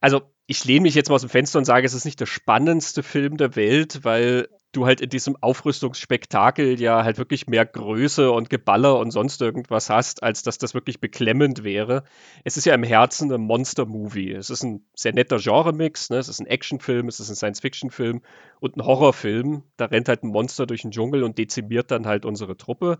Also 0.00 0.22
ich 0.46 0.64
lehne 0.64 0.82
mich 0.82 0.94
jetzt 0.94 1.08
mal 1.08 1.16
aus 1.16 1.20
dem 1.22 1.30
Fenster 1.30 1.58
und 1.58 1.64
sage, 1.64 1.86
es 1.86 1.94
ist 1.94 2.04
nicht 2.04 2.20
der 2.20 2.26
spannendste 2.26 3.02
Film 3.02 3.36
der 3.36 3.54
Welt, 3.54 4.00
weil 4.02 4.48
du 4.72 4.86
halt 4.86 5.00
in 5.00 5.10
diesem 5.10 5.36
Aufrüstungsspektakel 5.40 6.80
ja 6.80 7.04
halt 7.04 7.18
wirklich 7.18 7.46
mehr 7.46 7.66
Größe 7.66 8.30
und 8.32 8.50
Geballer 8.50 8.98
und 8.98 9.10
sonst 9.10 9.40
irgendwas 9.40 9.90
hast, 9.90 10.22
als 10.22 10.42
dass 10.42 10.58
das 10.58 10.74
wirklich 10.74 11.00
beklemmend 11.00 11.62
wäre. 11.62 12.04
Es 12.44 12.56
ist 12.56 12.64
ja 12.64 12.74
im 12.74 12.82
Herzen 12.82 13.30
ein 13.32 13.42
Monster-Movie. 13.42 14.32
Es 14.32 14.50
ist 14.50 14.62
ein 14.62 14.84
sehr 14.94 15.12
netter 15.12 15.38
Genremix, 15.38 16.10
ne? 16.10 16.16
es 16.16 16.28
ist 16.28 16.40
ein 16.40 16.46
Actionfilm, 16.46 17.08
es 17.08 17.20
ist 17.20 17.28
ein 17.28 17.36
Science-Fiction-Film 17.36 18.22
und 18.60 18.76
ein 18.76 18.84
Horrorfilm. 18.84 19.62
Da 19.76 19.86
rennt 19.86 20.08
halt 20.08 20.24
ein 20.24 20.28
Monster 20.28 20.66
durch 20.66 20.82
den 20.82 20.90
Dschungel 20.90 21.22
und 21.22 21.38
dezimiert 21.38 21.90
dann 21.90 22.06
halt 22.06 22.24
unsere 22.24 22.56
Truppe. 22.56 22.98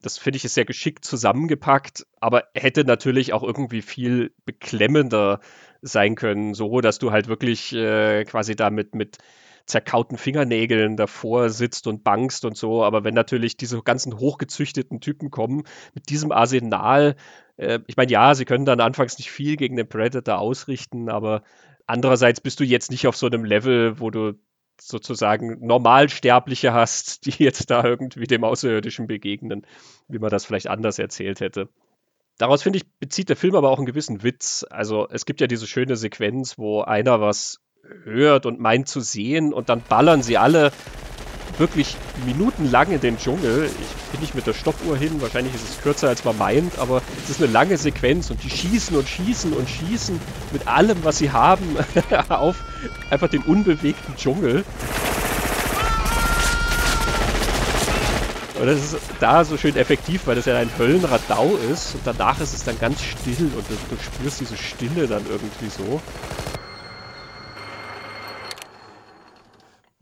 Das 0.00 0.18
finde 0.18 0.38
ich 0.38 0.44
ist 0.44 0.54
sehr 0.54 0.64
geschickt 0.64 1.04
zusammengepackt, 1.04 2.06
aber 2.18 2.44
hätte 2.54 2.84
natürlich 2.84 3.32
auch 3.32 3.44
irgendwie 3.44 3.82
viel 3.82 4.32
beklemmender 4.44 5.40
sein 5.80 6.16
können, 6.16 6.54
so 6.54 6.80
dass 6.80 6.98
du 6.98 7.12
halt 7.12 7.28
wirklich 7.28 7.72
äh, 7.72 8.24
quasi 8.24 8.56
damit 8.56 8.94
mit 8.94 9.18
zerkauten 9.66 10.18
Fingernägeln 10.18 10.96
davor 10.96 11.50
sitzt 11.50 11.86
und 11.86 12.04
bangst 12.04 12.44
und 12.44 12.56
so. 12.56 12.84
Aber 12.84 13.04
wenn 13.04 13.14
natürlich 13.14 13.56
diese 13.56 13.82
ganzen 13.82 14.18
hochgezüchteten 14.18 15.00
Typen 15.00 15.30
kommen 15.30 15.64
mit 15.94 16.10
diesem 16.10 16.32
Arsenal, 16.32 17.16
äh, 17.56 17.80
ich 17.86 17.96
meine, 17.96 18.10
ja, 18.10 18.34
sie 18.34 18.44
können 18.44 18.64
dann 18.64 18.80
anfangs 18.80 19.18
nicht 19.18 19.30
viel 19.30 19.56
gegen 19.56 19.76
den 19.76 19.88
Predator 19.88 20.38
ausrichten, 20.38 21.08
aber 21.08 21.42
andererseits 21.86 22.40
bist 22.40 22.60
du 22.60 22.64
jetzt 22.64 22.90
nicht 22.90 23.06
auf 23.06 23.16
so 23.16 23.26
einem 23.26 23.44
Level, 23.44 24.00
wo 24.00 24.10
du 24.10 24.34
sozusagen 24.80 25.64
Normalsterbliche 25.64 26.72
hast, 26.72 27.26
die 27.26 27.42
jetzt 27.42 27.70
da 27.70 27.84
irgendwie 27.84 28.26
dem 28.26 28.44
Außerirdischen 28.44 29.06
begegnen, 29.06 29.66
wie 30.08 30.18
man 30.18 30.30
das 30.30 30.44
vielleicht 30.44 30.68
anders 30.68 30.98
erzählt 30.98 31.40
hätte. 31.40 31.68
Daraus, 32.38 32.62
finde 32.62 32.78
ich, 32.78 32.90
bezieht 32.98 33.28
der 33.28 33.36
Film 33.36 33.54
aber 33.54 33.70
auch 33.70 33.76
einen 33.76 33.86
gewissen 33.86 34.22
Witz. 34.22 34.64
Also 34.68 35.06
es 35.10 35.26
gibt 35.26 35.40
ja 35.40 35.46
diese 35.46 35.66
schöne 35.66 35.96
Sequenz, 35.96 36.58
wo 36.58 36.80
einer 36.80 37.20
was 37.20 37.60
hört 38.04 38.46
und 38.46 38.60
meint 38.60 38.88
zu 38.88 39.00
sehen 39.00 39.52
und 39.52 39.68
dann 39.68 39.82
ballern 39.82 40.22
sie 40.22 40.38
alle 40.38 40.72
wirklich 41.58 41.96
minutenlang 42.24 42.92
in 42.92 43.00
den 43.00 43.18
Dschungel. 43.18 43.66
Ich 43.66 44.10
bin 44.12 44.20
nicht 44.20 44.34
mit 44.34 44.46
der 44.46 44.54
Stoppuhr 44.54 44.96
hin, 44.96 45.20
wahrscheinlich 45.20 45.54
ist 45.54 45.68
es 45.68 45.82
kürzer 45.82 46.08
als 46.08 46.24
man 46.24 46.38
meint, 46.38 46.78
aber 46.78 47.02
es 47.22 47.30
ist 47.30 47.42
eine 47.42 47.52
lange 47.52 47.76
Sequenz 47.76 48.30
und 48.30 48.42
die 48.42 48.50
schießen 48.50 48.96
und 48.96 49.08
schießen 49.08 49.52
und 49.52 49.68
schießen 49.68 50.18
mit 50.52 50.66
allem, 50.66 50.98
was 51.02 51.18
sie 51.18 51.30
haben, 51.30 51.76
auf 52.28 52.56
einfach 53.10 53.28
den 53.28 53.42
unbewegten 53.42 54.16
Dschungel. 54.16 54.64
Und 58.60 58.66
das 58.66 58.78
ist 58.78 58.96
da 59.18 59.44
so 59.44 59.56
schön 59.56 59.74
effektiv, 59.74 60.22
weil 60.26 60.36
das 60.36 60.46
ja 60.46 60.56
ein 60.56 60.70
Höllenradau 60.78 61.56
ist 61.72 61.96
und 61.96 62.02
danach 62.04 62.40
ist 62.40 62.54
es 62.54 62.62
dann 62.62 62.78
ganz 62.78 63.02
still 63.02 63.50
und 63.56 63.68
du, 63.68 63.74
du 63.90 64.00
spürst 64.00 64.40
diese 64.40 64.56
Stille 64.56 65.08
dann 65.08 65.24
irgendwie 65.28 65.68
so. 65.68 66.00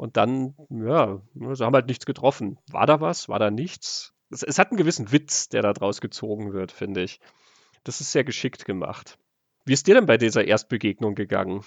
Und 0.00 0.16
dann, 0.16 0.54
ja, 0.70 1.20
sie 1.34 1.62
haben 1.62 1.74
halt 1.74 1.88
nichts 1.88 2.06
getroffen. 2.06 2.56
War 2.70 2.86
da 2.86 3.02
was? 3.02 3.28
War 3.28 3.38
da 3.38 3.50
nichts? 3.50 4.14
Es, 4.30 4.42
es 4.42 4.58
hat 4.58 4.70
einen 4.70 4.78
gewissen 4.78 5.12
Witz, 5.12 5.50
der 5.50 5.60
da 5.60 5.74
draus 5.74 6.00
gezogen 6.00 6.54
wird, 6.54 6.72
finde 6.72 7.02
ich. 7.02 7.20
Das 7.84 8.00
ist 8.00 8.10
sehr 8.10 8.24
geschickt 8.24 8.64
gemacht. 8.64 9.18
Wie 9.66 9.74
ist 9.74 9.86
dir 9.86 9.94
denn 9.94 10.06
bei 10.06 10.16
dieser 10.16 10.46
Erstbegegnung 10.46 11.14
gegangen? 11.14 11.64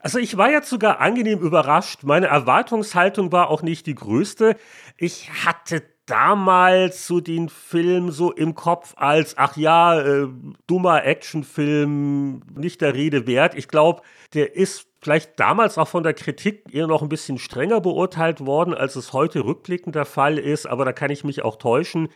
Also 0.00 0.18
ich 0.18 0.38
war 0.38 0.50
jetzt 0.50 0.70
sogar 0.70 1.00
angenehm 1.00 1.40
überrascht. 1.40 2.04
Meine 2.04 2.28
Erwartungshaltung 2.28 3.32
war 3.32 3.50
auch 3.50 3.60
nicht 3.60 3.84
die 3.84 3.94
größte. 3.94 4.56
Ich 4.96 5.28
hatte 5.44 5.82
damals 6.08 7.06
so 7.06 7.20
den 7.20 7.48
Film 7.48 8.10
so 8.10 8.32
im 8.32 8.54
Kopf 8.54 8.94
als, 8.96 9.36
ach 9.36 9.56
ja, 9.56 10.00
äh, 10.00 10.28
dummer 10.66 11.04
Actionfilm, 11.04 12.40
nicht 12.54 12.80
der 12.80 12.94
Rede 12.94 13.26
wert. 13.26 13.54
Ich 13.54 13.68
glaube, 13.68 14.02
der 14.34 14.56
ist 14.56 14.86
vielleicht 15.00 15.38
damals 15.38 15.78
auch 15.78 15.88
von 15.88 16.02
der 16.02 16.14
Kritik 16.14 16.64
eher 16.72 16.86
noch 16.86 17.02
ein 17.02 17.08
bisschen 17.08 17.38
strenger 17.38 17.80
beurteilt 17.80 18.44
worden, 18.44 18.74
als 18.74 18.96
es 18.96 19.12
heute 19.12 19.44
rückblickend 19.44 19.94
der 19.94 20.06
Fall 20.06 20.38
ist, 20.38 20.66
aber 20.66 20.84
da 20.84 20.92
kann 20.92 21.10
ich 21.10 21.24
mich 21.24 21.42
auch 21.42 21.56
täuschen. 21.56 22.08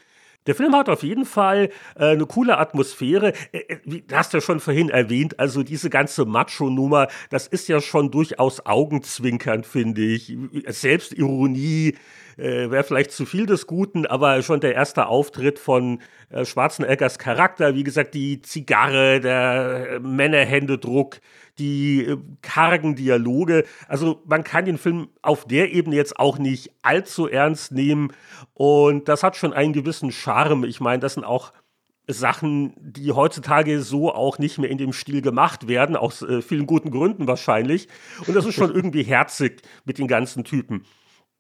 Der 0.46 0.56
Film 0.56 0.74
hat 0.74 0.88
auf 0.88 1.04
jeden 1.04 1.24
Fall 1.24 1.70
äh, 1.94 2.06
eine 2.06 2.26
coole 2.26 2.58
Atmosphäre. 2.58 3.32
Äh, 3.52 3.58
äh 3.68 3.78
wie 3.84 4.04
hast 4.12 4.32
du 4.32 4.38
ja 4.38 4.40
schon 4.40 4.58
vorhin 4.58 4.88
erwähnt, 4.88 5.38
also 5.38 5.62
diese 5.62 5.88
ganze 5.88 6.24
Macho-Nummer, 6.24 7.08
das 7.30 7.46
ist 7.46 7.68
ja 7.68 7.80
schon 7.80 8.10
durchaus 8.10 8.66
augenzwinkernd, 8.66 9.66
finde 9.66 10.02
ich. 10.02 10.36
Selbstironie, 10.66 11.94
äh, 12.36 12.70
wäre 12.70 12.84
vielleicht 12.84 13.12
zu 13.12 13.26
viel 13.26 13.46
des 13.46 13.66
Guten, 13.66 14.06
aber 14.06 14.42
schon 14.42 14.60
der 14.60 14.74
erste 14.74 15.06
Auftritt 15.06 15.58
von 15.58 16.00
äh, 16.30 16.44
Schwarzeneggers 16.44 17.18
Charakter, 17.18 17.74
wie 17.74 17.84
gesagt, 17.84 18.14
die 18.14 18.42
Zigarre, 18.42 19.20
der 19.20 20.00
Männerhändedruck, 20.00 21.20
die 21.58 22.04
äh, 22.04 22.16
kargen 22.42 22.94
Dialoge. 22.96 23.64
Also 23.88 24.22
man 24.26 24.44
kann 24.44 24.64
den 24.64 24.78
Film 24.78 25.08
auf 25.22 25.46
der 25.46 25.72
Ebene 25.72 25.96
jetzt 25.96 26.18
auch 26.18 26.38
nicht 26.38 26.72
allzu 26.82 27.28
ernst 27.28 27.72
nehmen 27.72 28.12
und 28.54 29.08
das 29.08 29.22
hat 29.22 29.36
schon 29.36 29.52
einen 29.52 29.72
gewissen 29.72 30.12
Charme. 30.12 30.64
Ich 30.64 30.80
meine, 30.80 31.00
das 31.00 31.14
sind 31.14 31.24
auch 31.24 31.52
Sachen, 32.08 32.74
die 32.78 33.12
heutzutage 33.12 33.80
so 33.80 34.12
auch 34.12 34.38
nicht 34.38 34.58
mehr 34.58 34.70
in 34.70 34.78
dem 34.78 34.92
Stil 34.92 35.22
gemacht 35.22 35.68
werden, 35.68 35.96
aus 35.96 36.22
äh, 36.22 36.42
vielen 36.42 36.66
guten 36.66 36.90
Gründen 36.90 37.26
wahrscheinlich. 37.26 37.88
Und 38.26 38.34
das 38.34 38.44
ist 38.44 38.54
schon 38.54 38.70
irgendwie 38.74 39.04
herzig 39.04 39.62
mit 39.84 39.98
den 39.98 40.08
ganzen 40.08 40.44
Typen. 40.44 40.84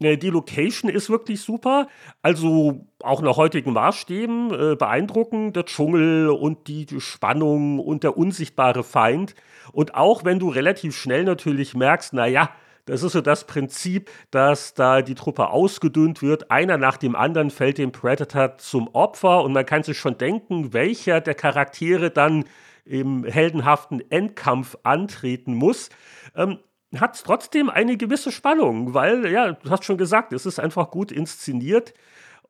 Äh, 0.04 0.16
die 0.16 0.30
Location 0.30 0.90
ist 0.90 1.10
wirklich 1.10 1.40
super. 1.40 1.88
Also 2.22 2.86
auch 3.02 3.22
nach 3.22 3.36
heutigen 3.36 3.72
Maßstäben 3.72 4.72
äh, 4.72 4.76
beeindruckend. 4.76 5.56
Der 5.56 5.64
Dschungel 5.64 6.28
und 6.28 6.68
die, 6.68 6.86
die 6.86 7.00
Spannung 7.00 7.78
und 7.78 8.04
der 8.04 8.16
unsichtbare 8.16 8.84
Feind. 8.84 9.34
Und 9.72 9.94
auch 9.94 10.24
wenn 10.24 10.38
du 10.38 10.48
relativ 10.48 10.96
schnell 10.96 11.24
natürlich 11.24 11.74
merkst, 11.74 12.12
naja, 12.12 12.50
das 12.84 13.04
ist 13.04 13.12
so 13.12 13.20
das 13.20 13.46
Prinzip, 13.46 14.10
dass 14.32 14.74
da 14.74 15.02
die 15.02 15.14
Truppe 15.14 15.50
ausgedünnt 15.50 16.20
wird. 16.20 16.50
Einer 16.50 16.78
nach 16.78 16.96
dem 16.96 17.14
anderen 17.14 17.50
fällt 17.50 17.78
dem 17.78 17.92
Predator 17.92 18.58
zum 18.58 18.88
Opfer 18.88 19.44
und 19.44 19.52
man 19.52 19.64
kann 19.64 19.84
sich 19.84 19.98
schon 19.98 20.18
denken, 20.18 20.72
welcher 20.72 21.20
der 21.20 21.34
Charaktere 21.34 22.10
dann 22.10 22.44
im 22.84 23.24
heldenhaften 23.24 24.02
Endkampf 24.10 24.76
antreten 24.82 25.54
muss. 25.54 25.90
Ähm, 26.34 26.58
hat 27.00 27.16
es 27.16 27.22
trotzdem 27.22 27.70
eine 27.70 27.96
gewisse 27.96 28.32
Spannung, 28.32 28.94
weil, 28.94 29.30
ja, 29.30 29.52
du 29.52 29.70
hast 29.70 29.84
schon 29.84 29.98
gesagt, 29.98 30.32
es 30.32 30.46
ist 30.46 30.58
einfach 30.58 30.90
gut 30.90 31.10
inszeniert. 31.10 31.94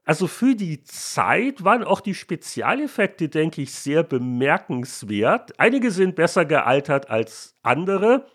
Also 0.05 0.27
für 0.27 0.57
die 0.57 0.83
Zeit 0.83 1.63
waren 1.63 1.85
auch 1.85 2.01
die 2.01 2.15
Spezialeffekte, 2.15 3.29
denke 3.29 3.63
ich, 3.63 3.73
sehr 3.73 4.03
bemerkenswert. 4.03 5.59
Einige 5.61 5.93
sind 5.93 6.17
besser 6.17 6.45
gealtert 6.45 7.09
als 7.09 7.55
andere. 7.63 8.27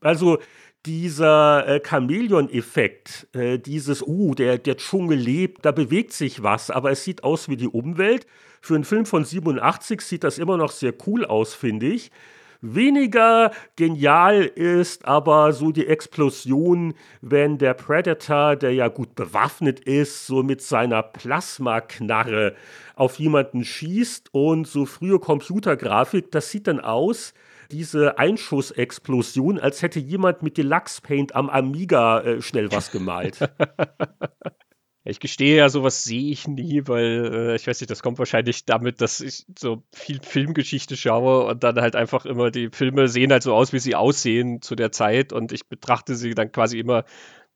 Also 0.00 0.38
dieser 0.86 1.66
äh, 1.66 1.80
Chamäleon-Effekt, 1.84 3.26
äh, 3.34 3.58
dieses, 3.58 4.02
uh, 4.06 4.34
der, 4.36 4.58
der 4.58 4.76
Dschungel 4.76 5.18
lebt, 5.18 5.64
da 5.64 5.72
bewegt 5.72 6.12
sich 6.12 6.44
was, 6.44 6.70
aber 6.70 6.92
es 6.92 7.02
sieht 7.02 7.24
aus 7.24 7.48
wie 7.48 7.56
die 7.56 7.66
Umwelt. 7.66 8.26
Für 8.60 8.76
einen 8.76 8.84
Film 8.84 9.04
von 9.04 9.24
87 9.24 10.00
sieht 10.00 10.22
das 10.22 10.38
immer 10.38 10.56
noch 10.56 10.70
sehr 10.70 10.94
cool 11.06 11.24
aus, 11.24 11.52
finde 11.52 11.86
ich. 11.86 12.12
Weniger 12.60 13.52
genial 13.76 14.42
ist 14.42 15.04
aber 15.04 15.52
so 15.52 15.70
die 15.70 15.86
Explosion, 15.86 16.94
wenn 17.20 17.56
der 17.56 17.74
Predator, 17.74 18.56
der 18.56 18.74
ja 18.74 18.88
gut 18.88 19.14
bewaffnet 19.14 19.78
ist, 19.80 20.26
so 20.26 20.42
mit 20.42 20.60
seiner 20.60 21.04
Plasmaknarre 21.04 22.56
auf 22.96 23.16
jemanden 23.20 23.64
schießt 23.64 24.34
und 24.34 24.66
so 24.66 24.86
frühe 24.86 25.20
Computergrafik, 25.20 26.32
das 26.32 26.50
sieht 26.50 26.66
dann 26.66 26.80
aus, 26.80 27.32
diese 27.70 28.18
Einschussexplosion, 28.18 29.60
als 29.60 29.82
hätte 29.82 30.00
jemand 30.00 30.42
mit 30.42 30.56
Deluxe 30.56 31.00
Paint 31.00 31.36
am 31.36 31.48
Amiga 31.50 32.22
äh, 32.22 32.42
schnell 32.42 32.72
was 32.72 32.90
gemalt. 32.90 33.38
Ich 35.04 35.20
gestehe 35.20 35.56
ja, 35.56 35.68
sowas 35.68 36.04
sehe 36.04 36.30
ich 36.30 36.48
nie, 36.48 36.82
weil 36.86 37.30
äh, 37.32 37.56
ich 37.56 37.66
weiß 37.66 37.80
nicht, 37.80 37.90
das 37.90 38.02
kommt 38.02 38.18
wahrscheinlich 38.18 38.64
damit, 38.64 39.00
dass 39.00 39.20
ich 39.20 39.46
so 39.58 39.82
viel 39.92 40.20
Filmgeschichte 40.22 40.96
schaue 40.96 41.46
und 41.46 41.64
dann 41.64 41.80
halt 41.80 41.96
einfach 41.96 42.26
immer 42.26 42.50
die 42.50 42.68
Filme 42.70 43.08
sehen 43.08 43.32
halt 43.32 43.42
so 43.42 43.54
aus, 43.54 43.72
wie 43.72 43.78
sie 43.78 43.94
aussehen 43.94 44.60
zu 44.60 44.74
der 44.74 44.92
Zeit 44.92 45.32
und 45.32 45.52
ich 45.52 45.66
betrachte 45.68 46.14
sie 46.14 46.34
dann 46.34 46.52
quasi 46.52 46.78
immer, 46.78 47.04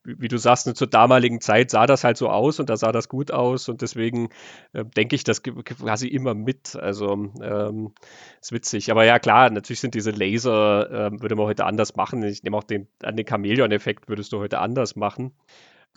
wie, 0.04 0.28
du 0.28 0.38
sagst, 0.38 0.74
zur 0.76 0.86
damaligen 0.86 1.40
Zeit 1.40 1.70
sah 1.70 1.86
das 1.86 2.04
halt 2.04 2.16
so 2.16 2.28
aus 2.28 2.58
und 2.60 2.70
da 2.70 2.76
sah 2.76 2.92
das 2.92 3.08
gut 3.08 3.30
aus 3.30 3.68
und 3.68 3.82
deswegen 3.82 4.30
äh, 4.72 4.84
denke 4.84 5.14
ich 5.16 5.24
das 5.24 5.42
quasi 5.42 6.08
immer 6.08 6.34
mit. 6.34 6.76
Also 6.76 7.12
ähm, 7.42 7.92
ist 8.40 8.52
witzig. 8.52 8.90
Aber 8.90 9.04
ja, 9.04 9.18
klar, 9.18 9.50
natürlich 9.50 9.80
sind 9.80 9.94
diese 9.94 10.10
Laser, 10.10 10.90
äh, 10.90 11.20
würde 11.20 11.36
man 11.36 11.46
heute 11.46 11.66
anders 11.66 11.96
machen. 11.96 12.22
Ich 12.24 12.42
nehme 12.42 12.56
auch 12.56 12.64
den, 12.64 12.88
an 13.02 13.16
den 13.16 13.26
Chamäleon-Effekt 13.26 14.08
würdest 14.08 14.32
du 14.32 14.38
heute 14.38 14.58
anders 14.58 14.96
machen. 14.96 15.32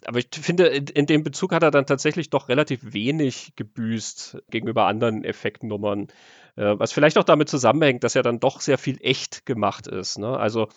Aber 0.06 0.20
ich 0.20 0.28
finde, 0.32 0.66
in, 0.68 1.06
dem 1.06 1.24
Bezug 1.24 1.54
hat 1.54 1.64
er 1.64 1.72
dann 1.72 1.86
tatsächlich 1.86 2.30
doch 2.30 2.50
relativ 2.50 2.94
wenig 2.94 3.54
gebüßt 3.56 4.44
gegenüber 4.50 4.86
anderen 4.86 5.24
Effektnummern. 5.24 6.08
Äh, 6.56 6.78
was 6.78 6.92
vielleicht 6.92 7.18
auch 7.18 7.24
damit 7.24 7.50
zusammenhängt, 7.50 8.04
dass 8.04 8.14
ja 8.14 8.22
dann 8.22 8.40
doch 8.40 8.62
sehr 8.62 8.78
viel 8.78 8.98
echt 9.02 9.46
gemacht 9.46 9.88
ist. 9.88 10.20
Ne? 10.20 10.38
Also 10.38 10.68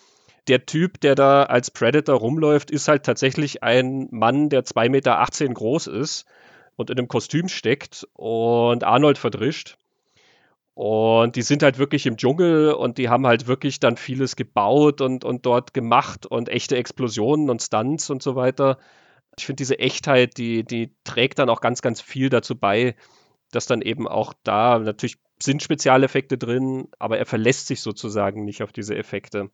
der 0.47 0.65
Typ, 0.65 0.99
der 1.01 1.15
da 1.15 1.43
als 1.43 1.69
Predator 1.69 2.17
rumläuft, 2.17 2.71
ist 2.71 2.87
halt 2.87 3.03
tatsächlich 3.05 3.61
ein 3.61 4.07
Mann, 4.11 4.49
der 4.49 4.63
2,18 4.63 4.89
Meter 4.89 5.53
groß 5.53 5.87
ist 5.87 6.25
und 6.75 6.89
in 6.89 6.97
einem 6.97 7.07
Kostüm 7.07 7.49
steckt 7.49 8.07
und 8.13 8.83
Arnold 8.83 9.17
verdrischt. 9.17 9.77
Und 10.73 11.35
die 11.35 11.41
sind 11.41 11.61
halt 11.61 11.77
wirklich 11.77 12.05
im 12.05 12.15
Dschungel 12.15 12.71
und 12.71 12.97
die 12.97 13.09
haben 13.09 13.27
halt 13.27 13.47
wirklich 13.47 13.81
dann 13.81 13.97
vieles 13.97 14.37
gebaut 14.37 15.01
und, 15.01 15.25
und 15.25 15.45
dort 15.45 15.73
gemacht 15.73 16.25
und 16.25 16.47
echte 16.47 16.77
Explosionen 16.77 17.49
und 17.49 17.61
Stunts 17.61 18.09
und 18.09 18.23
so 18.23 18.37
weiter. 18.37 18.77
Ich 19.39 19.45
finde, 19.45 19.61
diese 19.61 19.79
Echtheit, 19.79 20.37
die, 20.37 20.65
die 20.65 20.93
trägt 21.05 21.39
dann 21.39 21.49
auch 21.49 21.61
ganz, 21.61 21.81
ganz 21.81 22.01
viel 22.01 22.29
dazu 22.29 22.57
bei, 22.57 22.95
dass 23.51 23.65
dann 23.65 23.81
eben 23.81 24.05
auch 24.05 24.33
da 24.43 24.79
natürlich 24.79 25.17
sind 25.41 25.63
Spezialeffekte 25.63 26.37
drin, 26.37 26.89
aber 26.99 27.17
er 27.17 27.25
verlässt 27.25 27.67
sich 27.67 27.79
sozusagen 27.79 28.43
nicht 28.43 28.61
auf 28.61 28.73
diese 28.73 28.97
Effekte. 28.97 29.49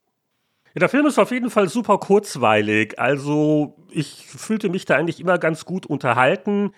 Ja, 0.74 0.80
der 0.80 0.90
Film 0.90 1.06
ist 1.06 1.20
auf 1.20 1.30
jeden 1.30 1.52
Fall 1.52 1.70
super 1.70 2.00
kurzweilig. 2.00 3.00
Also 3.00 3.78
ich 3.92 4.26
fühlte 4.26 4.70
mich 4.70 4.86
da 4.86 4.96
eigentlich 4.96 5.20
immer 5.20 5.38
ganz 5.38 5.66
gut 5.66 5.86
unterhalten. 5.86 6.72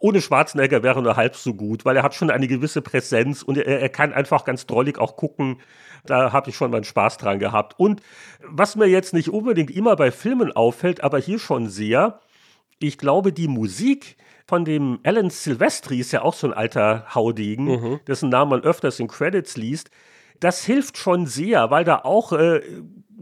Ohne 0.00 0.20
Schwarzenegger 0.20 0.82
wäre 0.82 1.02
nur 1.02 1.16
halb 1.16 1.34
so 1.34 1.54
gut, 1.54 1.86
weil 1.86 1.96
er 1.96 2.02
hat 2.02 2.14
schon 2.14 2.30
eine 2.30 2.46
gewisse 2.46 2.82
Präsenz 2.82 3.42
und 3.42 3.56
er, 3.56 3.80
er 3.80 3.88
kann 3.88 4.12
einfach 4.12 4.44
ganz 4.44 4.66
drollig 4.66 4.98
auch 4.98 5.16
gucken. 5.16 5.62
Da 6.04 6.32
habe 6.32 6.50
ich 6.50 6.56
schon 6.56 6.70
meinen 6.70 6.84
Spaß 6.84 7.16
dran 7.16 7.38
gehabt. 7.38 7.78
Und 7.78 8.02
was 8.46 8.76
mir 8.76 8.86
jetzt 8.86 9.14
nicht 9.14 9.30
unbedingt 9.30 9.70
immer 9.70 9.96
bei 9.96 10.10
Filmen 10.10 10.52
auffällt, 10.52 11.02
aber 11.02 11.18
hier 11.18 11.38
schon 11.38 11.68
sehr, 11.68 12.20
ich 12.80 12.98
glaube, 12.98 13.32
die 13.32 13.48
Musik 13.48 14.16
von 14.46 14.64
dem 14.64 14.98
Alan 15.04 15.30
Silvestri 15.30 16.00
ist 16.00 16.12
ja 16.12 16.22
auch 16.22 16.34
so 16.34 16.48
ein 16.48 16.52
alter 16.52 17.14
Haudegen, 17.14 17.64
mhm. 17.66 18.00
dessen 18.06 18.30
Namen 18.30 18.50
man 18.50 18.60
öfters 18.62 18.98
in 18.98 19.06
Credits 19.06 19.56
liest. 19.56 19.90
Das 20.40 20.64
hilft 20.64 20.96
schon 20.96 21.26
sehr, 21.26 21.70
weil 21.70 21.84
da 21.84 22.00
auch 22.02 22.32
äh, 22.32 22.62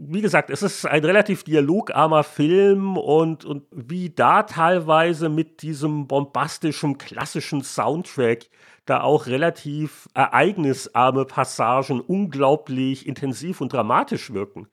wie 0.01 0.21
gesagt, 0.21 0.49
es 0.49 0.63
ist 0.63 0.85
ein 0.85 1.03
relativ 1.03 1.43
dialogarmer 1.43 2.23
Film 2.23 2.97
und, 2.97 3.43
und 3.43 3.63
wie 3.71 4.09
da 4.09 4.43
teilweise 4.43 5.27
mit 5.27 5.61
diesem 5.61 6.07
bombastischen, 6.07 6.97
klassischen 6.97 7.63
Soundtrack 7.63 8.45
da 8.85 9.01
auch 9.01 9.27
relativ 9.27 10.07
ereignisarme 10.13 11.25
Passagen 11.25 11.99
unglaublich 11.99 13.07
intensiv 13.07 13.59
und 13.59 13.73
dramatisch 13.73 14.31
wirken. 14.31 14.67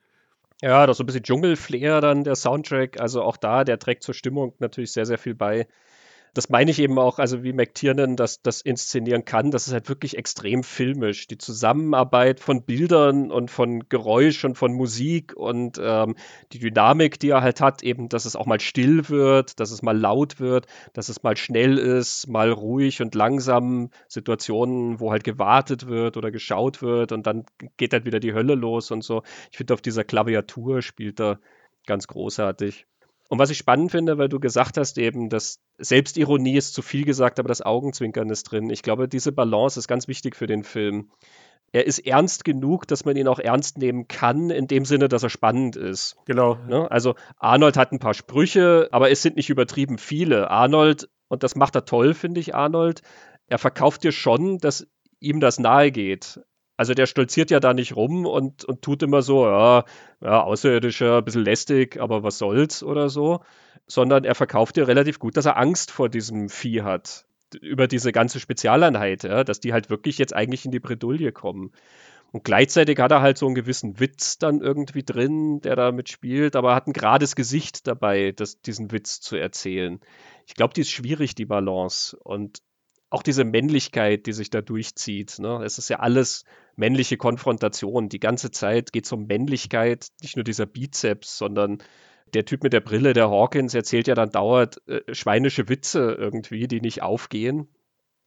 Ja, 0.63 0.87
das 0.87 0.97
so 0.97 1.03
ein 1.03 1.05
bisschen 1.05 1.23
Dschungelflair 1.23 2.01
dann 2.01 2.23
der 2.23 2.35
Soundtrack, 2.35 2.99
also 2.99 3.21
auch 3.21 3.37
da, 3.37 3.63
der 3.63 3.77
trägt 3.77 4.01
zur 4.03 4.15
Stimmung 4.15 4.53
natürlich 4.59 4.91
sehr, 4.91 5.05
sehr 5.05 5.17
viel 5.19 5.35
bei 5.35 5.67
das 6.37 6.49
meine 6.49 6.69
ich 6.69 6.77
eben 6.77 6.99
auch, 6.99 7.17
also 7.17 7.41
wie 7.41 7.51
McTiernan 7.51 8.15
das, 8.15 8.43
das 8.43 8.61
inszenieren 8.61 9.25
kann, 9.25 9.49
das 9.49 9.65
ist 9.65 9.73
halt 9.73 9.89
wirklich 9.89 10.17
extrem 10.19 10.63
filmisch. 10.63 11.25
Die 11.25 11.39
Zusammenarbeit 11.39 12.39
von 12.39 12.61
Bildern 12.63 13.31
und 13.31 13.49
von 13.49 13.89
Geräusch 13.89 14.45
und 14.45 14.55
von 14.55 14.71
Musik 14.73 15.35
und 15.35 15.79
ähm, 15.81 16.15
die 16.51 16.59
Dynamik, 16.59 17.19
die 17.19 17.29
er 17.29 17.41
halt 17.41 17.59
hat, 17.59 17.81
eben, 17.81 18.07
dass 18.07 18.25
es 18.25 18.35
auch 18.35 18.45
mal 18.45 18.59
still 18.59 19.09
wird, 19.09 19.59
dass 19.59 19.71
es 19.71 19.81
mal 19.81 19.97
laut 19.97 20.39
wird, 20.39 20.67
dass 20.93 21.09
es 21.09 21.23
mal 21.23 21.35
schnell 21.37 21.79
ist, 21.79 22.27
mal 22.27 22.51
ruhig 22.51 23.01
und 23.01 23.15
langsam, 23.15 23.89
Situationen, 24.07 24.99
wo 24.99 25.11
halt 25.11 25.23
gewartet 25.23 25.87
wird 25.87 26.17
oder 26.17 26.29
geschaut 26.29 26.83
wird 26.83 27.13
und 27.13 27.25
dann 27.25 27.45
geht 27.77 27.93
halt 27.93 28.05
wieder 28.05 28.19
die 28.19 28.35
Hölle 28.35 28.53
los 28.53 28.91
und 28.91 29.03
so. 29.03 29.23
Ich 29.49 29.57
finde, 29.57 29.73
auf 29.73 29.81
dieser 29.81 30.03
Klaviatur 30.03 30.83
spielt 30.83 31.19
er 31.19 31.39
ganz 31.87 32.05
großartig. 32.05 32.85
Und 33.29 33.39
was 33.39 33.49
ich 33.49 33.57
spannend 33.57 33.91
finde, 33.91 34.17
weil 34.17 34.29
du 34.29 34.39
gesagt 34.39 34.77
hast 34.77 34.97
eben, 34.97 35.29
dass 35.29 35.59
Selbstironie 35.77 36.57
ist 36.57 36.73
zu 36.73 36.81
viel 36.81 37.03
gesagt, 37.03 37.39
aber 37.39 37.49
das 37.49 37.61
Augenzwinkern 37.61 38.29
ist 38.29 38.43
drin. 38.43 38.69
Ich 38.69 38.83
glaube, 38.83 39.07
diese 39.07 39.31
Balance 39.31 39.79
ist 39.79 39.87
ganz 39.87 40.07
wichtig 40.07 40.35
für 40.35 40.47
den 40.47 40.63
Film. 40.63 41.11
Er 41.73 41.85
ist 41.85 41.99
ernst 41.99 42.45
genug, 42.45 42.87
dass 42.87 43.03
man 43.03 43.17
ihn 43.17 43.27
auch 43.27 43.39
ernst 43.39 43.77
nehmen 43.77 44.07
kann, 44.07 44.49
in 44.49 44.67
dem 44.67 44.85
Sinne, 44.85 45.09
dass 45.09 45.23
er 45.23 45.29
spannend 45.29 45.75
ist. 45.75 46.15
Genau. 46.25 46.55
Ne? 46.67 46.89
Also 46.89 47.15
Arnold 47.37 47.75
hat 47.75 47.91
ein 47.91 47.99
paar 47.99 48.13
Sprüche, 48.13 48.87
aber 48.91 49.11
es 49.11 49.21
sind 49.21 49.35
nicht 49.35 49.49
übertrieben 49.49 49.97
viele. 49.97 50.49
Arnold, 50.49 51.09
und 51.27 51.43
das 51.43 51.55
macht 51.55 51.75
er 51.75 51.83
toll, 51.83 52.13
finde 52.13 52.39
ich, 52.39 52.55
Arnold, 52.55 53.01
er 53.47 53.57
verkauft 53.57 54.03
dir 54.03 54.13
schon, 54.13 54.59
dass 54.59 54.87
ihm 55.19 55.41
das 55.41 55.59
nahe 55.59 55.91
geht. 55.91 56.39
Also 56.77 56.93
der 56.93 57.07
stolziert 57.07 57.51
ja 57.51 57.59
da 57.59 57.73
nicht 57.73 57.95
rum 57.95 58.25
und, 58.25 58.63
und 58.65 58.83
tut 58.83 59.01
immer 59.03 59.23
so, 59.23 59.45
ja, 59.45 59.83
ja, 60.21 60.43
Außerirdischer, 60.43 61.17
ein 61.17 61.25
bisschen 61.25 61.43
lästig, 61.43 61.99
aber 61.99 62.23
was 62.23 62.37
soll's 62.37 62.83
oder 62.83 63.09
so. 63.09 63.41
Sondern 63.87 64.23
er 64.23 64.35
verkauft 64.35 64.75
dir 64.75 64.87
relativ 64.87 65.19
gut, 65.19 65.37
dass 65.37 65.45
er 65.45 65.57
Angst 65.57 65.91
vor 65.91 66.09
diesem 66.09 66.49
Vieh 66.49 66.83
hat. 66.83 67.25
Über 67.61 67.87
diese 67.87 68.11
ganze 68.11 68.39
Spezialeinheit, 68.39 69.23
ja, 69.23 69.43
dass 69.43 69.59
die 69.59 69.73
halt 69.73 69.89
wirklich 69.89 70.17
jetzt 70.17 70.35
eigentlich 70.35 70.65
in 70.65 70.71
die 70.71 70.79
Bredouille 70.79 71.31
kommen. 71.31 71.71
Und 72.31 72.43
gleichzeitig 72.43 72.99
hat 72.99 73.11
er 73.11 73.21
halt 73.21 73.37
so 73.37 73.45
einen 73.45 73.55
gewissen 73.55 73.99
Witz 73.99 74.37
dann 74.37 74.61
irgendwie 74.61 75.03
drin, 75.03 75.61
der 75.61 75.75
da 75.75 75.91
mitspielt, 75.91 76.55
aber 76.55 76.71
er 76.71 76.75
hat 76.75 76.87
ein 76.87 76.93
gerades 76.93 77.35
Gesicht 77.35 77.87
dabei, 77.87 78.33
das, 78.33 78.61
diesen 78.61 78.91
Witz 78.91 79.21
zu 79.21 79.37
erzählen. 79.37 80.01
Ich 80.45 80.55
glaube, 80.55 80.73
die 80.73 80.81
ist 80.81 80.91
schwierig, 80.91 81.35
die 81.35 81.45
Balance. 81.45 82.17
Und 82.17 82.59
auch 83.09 83.23
diese 83.23 83.45
Männlichkeit, 83.45 84.25
die 84.25 84.33
sich 84.33 84.49
da 84.49 84.61
durchzieht. 84.61 85.39
Ne? 85.39 85.61
Es 85.63 85.77
ist 85.77 85.89
ja 85.89 85.99
alles 85.99 86.43
männliche 86.75 87.17
Konfrontation. 87.17 88.09
Die 88.09 88.19
ganze 88.19 88.51
Zeit 88.51 88.91
geht 88.91 89.05
es 89.05 89.11
um 89.11 89.27
Männlichkeit, 89.27 90.07
nicht 90.21 90.35
nur 90.35 90.43
dieser 90.43 90.65
Bizeps, 90.65 91.37
sondern 91.37 91.79
der 92.33 92.45
Typ 92.45 92.63
mit 92.63 92.73
der 92.73 92.81
Brille, 92.81 93.13
der 93.13 93.29
Hawkins, 93.29 93.73
erzählt 93.73 94.07
ja 94.07 94.15
dann 94.15 94.31
dauernd 94.31 94.81
äh, 94.87 95.01
schweinische 95.13 95.69
Witze 95.69 96.15
irgendwie, 96.19 96.67
die 96.67 96.81
nicht 96.81 97.01
aufgehen. 97.01 97.69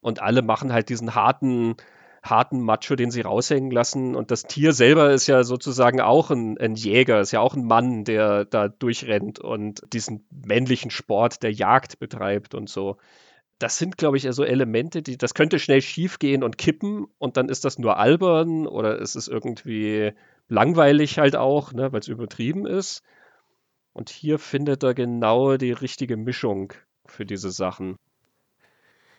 Und 0.00 0.22
alle 0.22 0.40
machen 0.40 0.72
halt 0.72 0.88
diesen 0.88 1.14
harten, 1.14 1.76
harten 2.22 2.60
Macho, 2.60 2.96
den 2.96 3.10
sie 3.10 3.20
raushängen 3.20 3.70
lassen. 3.70 4.14
Und 4.16 4.30
das 4.30 4.44
Tier 4.44 4.72
selber 4.72 5.10
ist 5.10 5.26
ja 5.26 5.44
sozusagen 5.44 6.00
auch 6.00 6.30
ein, 6.30 6.56
ein, 6.58 6.74
Jäger, 6.74 7.20
ist 7.20 7.32
ja 7.32 7.40
auch 7.40 7.54
ein 7.54 7.66
Mann, 7.66 8.04
der 8.04 8.46
da 8.46 8.68
durchrennt 8.68 9.38
und 9.38 9.82
diesen 9.92 10.26
männlichen 10.30 10.90
Sport 10.90 11.42
der 11.42 11.52
Jagd 11.52 11.98
betreibt 11.98 12.54
und 12.54 12.70
so 12.70 12.96
das 13.60 13.76
sind, 13.76 13.98
glaube 13.98 14.16
ich, 14.16 14.26
so 14.30 14.42
Elemente, 14.42 15.02
die, 15.02 15.18
das 15.18 15.34
könnte 15.34 15.58
schnell 15.58 15.82
schief 15.82 16.18
gehen 16.18 16.42
und 16.42 16.56
kippen 16.56 17.06
und 17.18 17.36
dann 17.36 17.50
ist 17.50 17.64
das 17.64 17.78
nur 17.78 17.98
albern 17.98 18.66
oder 18.66 19.00
es 19.00 19.14
ist 19.14 19.28
irgendwie 19.28 20.12
langweilig 20.48 21.18
halt 21.18 21.36
auch, 21.36 21.72
ne, 21.72 21.92
weil 21.92 22.00
es 22.00 22.08
übertrieben 22.08 22.66
ist. 22.66 23.02
Und 23.92 24.08
hier 24.08 24.38
findet 24.38 24.82
er 24.82 24.94
genau 24.94 25.58
die 25.58 25.72
richtige 25.72 26.16
Mischung 26.16 26.72
für 27.04 27.26
diese 27.26 27.50
Sachen. 27.50 27.96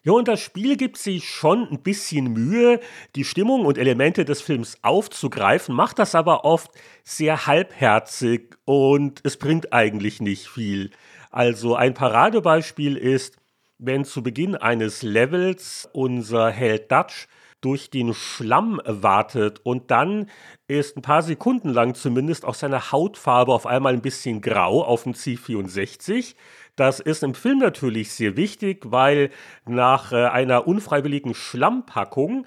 Ja, 0.03 0.13
und 0.13 0.27
das 0.27 0.39
Spiel 0.39 0.75
gibt 0.75 0.97
sich 0.97 1.29
schon 1.29 1.67
ein 1.69 1.83
bisschen 1.83 2.33
Mühe, 2.33 2.79
die 3.15 3.23
Stimmung 3.23 3.67
und 3.67 3.77
Elemente 3.77 4.25
des 4.25 4.41
Films 4.41 4.79
aufzugreifen, 4.81 5.75
macht 5.75 5.99
das 5.99 6.15
aber 6.15 6.45
oft 6.45 6.71
sehr 7.03 7.45
halbherzig 7.45 8.55
und 8.65 9.21
es 9.23 9.37
bringt 9.37 9.71
eigentlich 9.71 10.19
nicht 10.19 10.47
viel. 10.47 10.89
Also 11.29 11.75
ein 11.75 11.93
Paradebeispiel 11.93 12.97
ist, 12.97 13.37
wenn 13.81 14.05
zu 14.05 14.21
Beginn 14.21 14.55
eines 14.55 15.01
Levels 15.01 15.89
unser 15.91 16.51
Held 16.51 16.91
Dutch 16.91 17.27
durch 17.61 17.89
den 17.89 18.13
Schlamm 18.13 18.79
wartet 18.85 19.59
und 19.63 19.91
dann 19.91 20.29
ist 20.67 20.97
ein 20.97 21.01
paar 21.01 21.23
Sekunden 21.23 21.69
lang 21.69 21.95
zumindest 21.95 22.45
auch 22.45 22.53
seine 22.53 22.91
Hautfarbe 22.91 23.53
auf 23.53 23.65
einmal 23.65 23.93
ein 23.93 24.01
bisschen 24.01 24.41
grau 24.41 24.83
auf 24.83 25.03
dem 25.03 25.13
C64. 25.13 26.35
Das 26.75 26.99
ist 26.99 27.23
im 27.23 27.33
Film 27.33 27.59
natürlich 27.59 28.11
sehr 28.11 28.37
wichtig, 28.37 28.83
weil 28.85 29.29
nach 29.67 30.11
äh, 30.11 30.25
einer 30.27 30.67
unfreiwilligen 30.67 31.33
Schlammpackung 31.33 32.45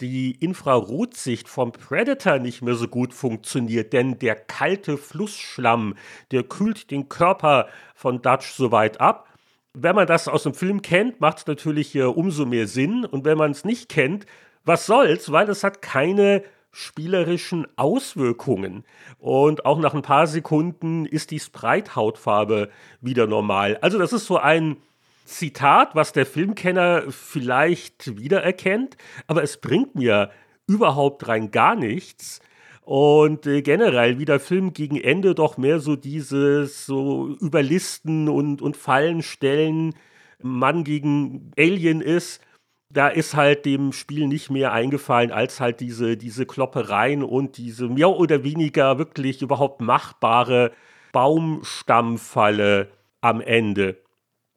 die 0.00 0.32
Infrarotsicht 0.32 1.48
vom 1.48 1.72
Predator 1.72 2.38
nicht 2.38 2.62
mehr 2.62 2.74
so 2.74 2.88
gut 2.88 3.14
funktioniert, 3.14 3.92
denn 3.92 4.18
der 4.18 4.34
kalte 4.34 4.98
Flussschlamm, 4.98 5.94
der 6.32 6.42
kühlt 6.42 6.90
den 6.90 7.08
Körper 7.08 7.68
von 7.94 8.20
Dutch 8.22 8.50
so 8.50 8.72
weit 8.72 9.00
ab, 9.00 9.29
wenn 9.74 9.94
man 9.94 10.06
das 10.06 10.28
aus 10.28 10.42
dem 10.42 10.54
Film 10.54 10.82
kennt, 10.82 11.20
macht 11.20 11.38
es 11.38 11.46
natürlich 11.46 11.94
äh, 11.94 12.02
umso 12.02 12.46
mehr 12.46 12.66
Sinn. 12.66 13.04
Und 13.04 13.24
wenn 13.24 13.38
man 13.38 13.52
es 13.52 13.64
nicht 13.64 13.88
kennt, 13.88 14.26
was 14.64 14.86
soll's, 14.86 15.32
weil 15.32 15.48
es 15.48 15.64
hat 15.64 15.82
keine 15.82 16.42
spielerischen 16.72 17.66
Auswirkungen. 17.76 18.84
Und 19.18 19.64
auch 19.64 19.78
nach 19.78 19.94
ein 19.94 20.02
paar 20.02 20.26
Sekunden 20.26 21.04
ist 21.04 21.30
die 21.30 21.40
Sprite-Hautfarbe 21.40 22.70
wieder 23.00 23.26
normal. 23.26 23.78
Also 23.80 23.98
das 23.98 24.12
ist 24.12 24.26
so 24.26 24.36
ein 24.36 24.76
Zitat, 25.24 25.94
was 25.94 26.12
der 26.12 26.26
Filmkenner 26.26 27.04
vielleicht 27.10 28.18
wiedererkennt, 28.18 28.96
aber 29.26 29.42
es 29.42 29.56
bringt 29.56 29.94
mir 29.94 30.30
überhaupt 30.66 31.26
rein 31.28 31.50
gar 31.50 31.76
nichts, 31.76 32.40
und 32.82 33.46
äh, 33.46 33.62
generell, 33.62 34.18
wie 34.18 34.24
der 34.24 34.40
Film 34.40 34.72
gegen 34.72 34.96
Ende 35.00 35.34
doch 35.34 35.56
mehr 35.56 35.80
so 35.80 35.96
dieses 35.96 36.86
so 36.86 37.28
Überlisten 37.40 38.28
und, 38.28 38.62
und 38.62 38.76
Fallen 38.76 39.22
stellen, 39.22 39.94
Mann 40.42 40.84
gegen 40.84 41.52
Alien 41.56 42.00
ist, 42.00 42.40
da 42.92 43.08
ist 43.08 43.36
halt 43.36 43.64
dem 43.66 43.92
Spiel 43.92 44.26
nicht 44.26 44.50
mehr 44.50 44.72
eingefallen 44.72 45.30
als 45.30 45.60
halt 45.60 45.80
diese, 45.80 46.16
diese 46.16 46.44
Kloppereien 46.44 47.22
und 47.22 47.56
diese 47.56 47.88
mehr 47.88 48.10
oder 48.10 48.42
weniger 48.42 48.98
wirklich 48.98 49.42
überhaupt 49.42 49.80
machbare 49.80 50.72
Baumstammfalle 51.12 52.88
am 53.20 53.40
Ende. 53.40 54.02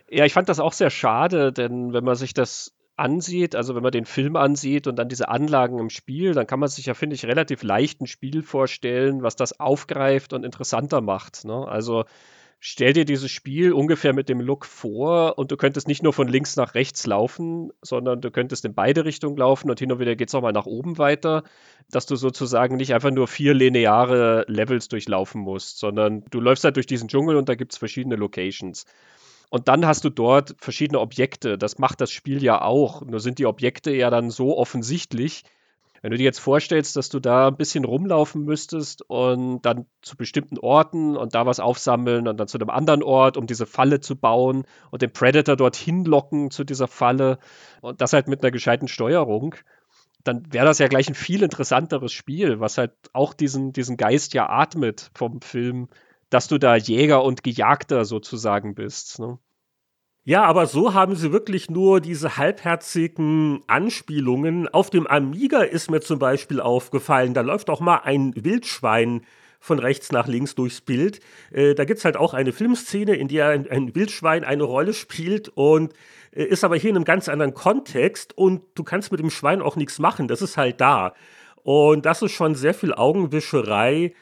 Ja, 0.10 0.26
ich 0.26 0.34
fand 0.34 0.50
das 0.50 0.60
auch 0.60 0.74
sehr 0.74 0.90
schade, 0.90 1.52
denn 1.54 1.94
wenn 1.94 2.04
man 2.04 2.16
sich 2.16 2.34
das 2.34 2.73
ansieht, 2.96 3.56
also 3.56 3.76
wenn 3.76 3.84
man 3.84 3.91
den 3.91 4.06
Film 4.06 4.36
ansieht 4.36 4.88
und 4.88 4.98
dann 4.98 5.10
diese 5.10 5.30
Anlagen 5.30 5.80
im 5.80 5.89
Spiel, 5.89 6.34
dann 6.34 6.48
kann 6.48 6.60
man 6.60 6.70
sich 6.70 6.86
ja, 6.86 6.94
finde 6.94 7.16
ich, 7.16 7.26
relativ 7.26 7.64
leicht 7.64 8.02
ein 8.02 8.08
Spiel 8.08 8.44
vorstellen, 8.44 9.24
was 9.24 9.36
das 9.36 9.60
aufgreift 9.60 10.34
und 10.34 10.44
interessanter 10.44 11.02
macht. 11.02 11.46
Ne? 11.46 11.68
Also 11.68 12.06
stell 12.60 12.94
dir 12.94 13.04
dieses 13.04 13.32
Spiel 13.32 13.74
ungefähr 13.74 14.14
mit 14.14 14.30
dem 14.30 14.39
Look 14.39 14.66
vor 14.66 15.38
und 15.39 15.52
du 15.52 15.58
könntest 15.58 15.88
nicht 15.88 16.04
nur 16.04 16.14
von 16.14 16.28
links 16.28 16.56
nach 16.56 16.76
rechts 16.76 17.06
laufen, 17.08 17.72
sondern 17.82 18.22
du 18.22 18.30
könntest 18.30 18.64
in 18.64 18.76
beide 18.76 19.06
Richtungen 19.06 19.38
laufen 19.38 19.70
und 19.72 19.80
hin 19.80 19.91
und 19.91 20.00
wieder 20.00 20.16
geht 20.16 20.30
es 20.30 20.36
auch 20.36 20.41
mal 20.41 20.54
nach 20.54 20.68
oben 20.68 20.98
weiter, 21.00 21.44
dass 21.89 22.06
du 22.06 22.16
sozusagen 22.16 22.78
nicht 22.78 22.94
einfach 22.94 23.12
nur 23.12 23.28
vier 23.28 23.56
lineare 23.56 24.46
Levels 24.48 24.88
durchlaufen 24.88 25.41
musst, 25.41 25.80
sondern 25.80 26.24
du 26.30 26.39
läufst 26.39 26.64
halt 26.64 26.76
durch 26.76 26.88
diesen 26.88 27.10
Dschungel 27.10 27.38
und 27.38 27.50
da 27.50 27.56
gibt 27.56 27.74
es 27.74 27.80
verschiedene 27.80 28.16
Locations. 28.16 28.86
Und 29.54 29.68
dann 29.68 29.86
hast 29.86 30.04
du 30.04 30.10
dort 30.10 30.56
verschiedene 30.58 30.99
Objekte. 30.99 31.60
Das 31.60 31.78
macht 31.78 32.01
das 32.01 32.10
Spiel 32.10 32.41
ja 32.41 32.64
auch. 32.64 33.04
Nur 33.04 33.20
sind 33.20 33.38
die 33.38 33.45
Objekte 33.45 33.91
ja 33.91 34.10
dann 34.10 34.32
so 34.32 34.58
offensichtlich, 34.58 35.43
wenn 36.01 36.10
du 36.10 36.18
dir 36.18 36.24
jetzt 36.24 36.39
vorstellst, 36.39 36.95
dass 36.95 37.10
du 37.10 37.20
da 37.20 37.49
ein 37.49 37.56
bisschen 37.56 37.86
rumlaufen 37.86 38.45
müsstest 38.45 39.04
und 39.04 39.62
dann 39.62 39.86
zu 40.01 40.18
bestimmten 40.18 40.58
Orten 40.58 41.16
und 41.16 41.36
da 41.36 41.45
was 41.45 41.60
aufsammeln 41.60 42.28
und 42.28 42.38
dann 42.38 42.47
zu 42.47 42.58
einem 42.58 42.72
anderen 42.72 43.04
Ort, 43.04 43.38
um 43.38 43.45
diese 43.45 43.68
Falle 43.68 43.99
zu 43.99 44.16
bauen 44.16 44.66
und 44.89 45.04
den 45.04 45.14
Predator 45.14 45.56
dorthin 45.56 46.04
locken 46.04 46.49
zu 46.49 46.64
dieser 46.64 46.88
Falle 46.88 47.38
und 47.82 48.01
das 48.01 48.14
halt 48.14 48.28
mit 48.28 48.41
einer 48.41 48.49
gescheiten 48.49 48.88
Steuerung, 48.88 49.54
dann 50.24 50.51
wäre 50.51 50.66
das 50.66 50.80
ja 50.80 50.88
gleich 50.88 51.10
ein 51.10 51.14
viel 51.14 51.43
interessanteres 51.43 52.12
Spiel, 52.12 52.60
was 52.60 52.80
halt 52.80 52.93
auch 53.14 53.36
diesen, 53.36 53.72
diesen 53.72 53.97
Geist 53.97 54.34
ja 54.34 54.49
atmet 54.49 55.12
vom 55.14 55.41
Film, 55.41 55.89
dass 56.34 56.48
du 56.48 56.58
da 56.58 56.76
Jäger 56.76 57.24
und 57.24 57.44
Gejagter 57.44 58.06
sozusagen 58.06 58.74
bist. 58.74 59.20
Ne? 59.20 59.38
Ja, 60.26 60.44
aber 60.44 60.68
so 60.68 60.94
haben 60.94 61.16
sie 61.16 61.32
wirklich 61.32 61.70
nur 61.70 62.02
diese 62.02 62.38
halbherzigen 62.38 63.62
Anspielungen. 63.68 64.68
Auf 64.68 64.90
dem 64.90 65.06
Amiga 65.06 65.62
ist 65.62 65.92
mir 65.92 66.02
zum 66.02 66.18
Beispiel 66.18 66.60
aufgefallen, 66.62 67.34
da 67.34 67.42
läuft 67.42 67.70
auch 67.70 67.82
mal 67.82 67.98
ein 68.04 68.34
Wildschwein 68.36 69.26
von 69.60 69.80
rechts 69.80 70.12
nach 70.12 70.28
links 70.28 70.56
durchs 70.56 70.82
Bild. 70.82 71.20
Äh, 71.52 71.76
da 71.76 71.86
gibt's 71.86 72.04
halt 72.04 72.18
auch 72.18 72.34
eine 72.34 72.52
Filmszene, 72.52 73.16
in 73.16 73.28
der 73.28 73.50
ein, 73.50 73.70
ein 73.70 73.96
Wildschwein 73.96 74.44
eine 74.44 74.64
Rolle 74.64 74.94
spielt 74.94 75.50
und 75.50 75.94
äh, 76.32 76.44
ist 76.44 76.64
aber 76.64 76.78
hier 76.78 76.90
in 76.90 76.96
einem 76.96 77.06
ganz 77.06 77.30
anderen 77.30 77.54
Kontext 77.54 78.38
und 78.38 78.62
du 78.76 78.84
kannst 78.84 79.12
mit 79.12 79.20
dem 79.20 79.30
Schwein 79.30 79.62
auch 79.62 79.76
nichts 79.76 80.00
machen. 80.00 80.28
Das 80.28 80.42
ist 80.42 80.58
halt 80.58 80.82
da. 80.82 81.14
Und 81.64 82.06
das 82.06 82.22
ist 82.22 82.32
schon 82.32 82.56
sehr 82.56 82.74
viel 82.74 82.94
Augenwischerei. 82.94 84.14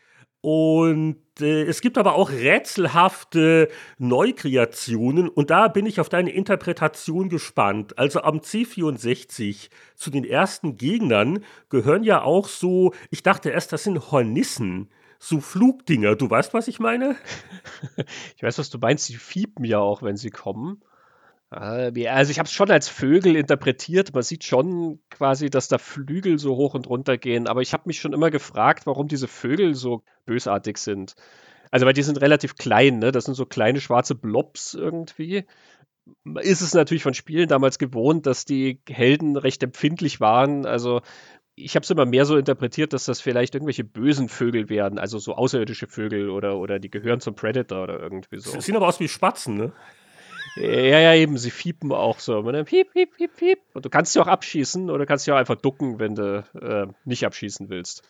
Und 0.41 1.17
äh, 1.39 1.63
es 1.63 1.81
gibt 1.81 1.99
aber 1.99 2.15
auch 2.15 2.31
rätselhafte 2.31 3.69
Neukreationen 3.99 5.29
und 5.29 5.51
da 5.51 5.67
bin 5.67 5.85
ich 5.85 5.99
auf 5.99 6.09
deine 6.09 6.31
Interpretation 6.31 7.29
gespannt. 7.29 7.97
Also 7.99 8.21
am 8.21 8.39
C64 8.39 9.69
zu 9.95 10.09
den 10.09 10.23
ersten 10.23 10.77
Gegnern 10.77 11.43
gehören 11.69 12.03
ja 12.03 12.23
auch 12.23 12.47
so, 12.47 12.93
ich 13.11 13.21
dachte 13.21 13.51
erst, 13.51 13.71
das 13.71 13.83
sind 13.83 14.11
Hornissen 14.11 14.89
so 15.19 15.39
Flugdinger. 15.39 16.15
Du 16.15 16.27
weißt, 16.27 16.55
was 16.55 16.67
ich 16.67 16.79
meine? 16.79 17.15
ich 18.35 18.41
weiß, 18.41 18.57
was 18.57 18.71
du 18.71 18.79
meinst. 18.79 19.05
Sie 19.05 19.15
fiepen 19.15 19.63
ja 19.63 19.77
auch, 19.77 20.01
wenn 20.01 20.17
sie 20.17 20.31
kommen. 20.31 20.81
Äh, 21.52 22.08
also 22.08 22.32
ich 22.32 22.39
habe 22.39 22.47
es 22.47 22.54
schon 22.54 22.72
als 22.72 22.89
Vögel 22.89 23.36
interpretiert. 23.36 24.14
Man 24.14 24.24
sieht 24.24 24.43
schon 24.43 24.99
quasi, 25.10 25.49
dass 25.49 25.68
da 25.68 25.78
Flügel 25.78 26.39
so 26.39 26.56
hoch 26.56 26.74
und 26.74 26.88
runter 26.88 27.18
gehen. 27.18 27.47
Aber 27.47 27.62
ich 27.62 27.74
habe 27.74 27.84
mich 27.86 27.99
schon 27.99 28.14
immer 28.14 28.32
gefragt, 28.32 28.86
warum 28.86 29.08
diese 29.08 29.28
Vögel 29.28 29.76
so 29.76 30.04
bösartig 30.26 30.78
sind. 30.78 31.16
Also 31.70 31.86
weil 31.86 31.93
die 31.93 32.04
sind 32.04 32.20
relativ 32.22 32.56
klein, 32.56 32.99
ne? 32.99 33.12
Das 33.12 33.26
sind 33.26 33.36
so 33.36 33.45
kleine 33.45 33.80
schwarze 33.80 34.16
Blobs 34.16 34.74
irgendwie. 34.74 35.45
Ist 36.41 36.62
es 36.62 36.74
natürlich 36.74 37.04
von 37.04 37.14
Spielen 37.14 37.47
damals 37.47 37.78
gewohnt, 37.78 38.26
dass 38.26 38.43
die 38.43 38.82
Helden 38.89 39.38
recht 39.38 39.64
empfindlich 39.64 40.20
waren. 40.20 40.66
Also 40.66 41.02
ich 41.56 41.76
habe 41.76 41.84
es 41.84 41.89
immer 41.89 42.06
mehr 42.06 42.26
so 42.26 42.38
interpretiert, 42.38 42.91
dass 42.93 43.06
das 43.06 43.22
vielleicht 43.22 43.56
irgendwelche 43.56 43.84
bösen 43.84 44.30
Vögel 44.30 44.70
wären, 44.70 44.97
also 44.97 45.20
so 45.20 45.36
außerirdische 45.36 45.88
Vögel 45.88 46.30
oder, 46.30 46.58
oder 46.58 46.80
die 46.80 46.89
gehören 46.89 47.20
zum 47.20 47.36
Predator 47.36 47.84
oder 47.84 47.99
irgendwie 47.99 48.39
so. 48.39 48.52
Sie 48.52 48.62
sehen 48.62 48.76
aber 48.76 48.88
aus 48.88 48.99
wie 48.99 49.08
Spatzen, 49.08 49.56
ne? 49.56 49.74
Ja, 50.56 50.99
ja, 50.99 51.14
eben, 51.14 51.38
sie 51.38 51.52
fiepen 51.52 51.91
auch 51.91 52.20
so. 52.20 52.41
Man 52.41 52.66
piep, 52.66 52.91
piep, 52.93 53.16
piep, 53.16 53.36
piep. 53.38 53.60
Und 53.74 53.86
du 53.86 53.89
kannst 53.89 54.14
sie 54.14 54.20
auch 54.20 54.28
abschießen 54.28 54.89
oder 54.89 55.06
kannst 55.06 55.26
sie 55.26 55.32
auch 55.32 55.38
einfach 55.38 55.56
ducken, 55.56 55.99
wenn 55.99 56.16
du 56.16 56.43
äh, 56.62 56.91
nicht 57.06 57.26
abschießen 57.26 57.70
willst. 57.70 58.04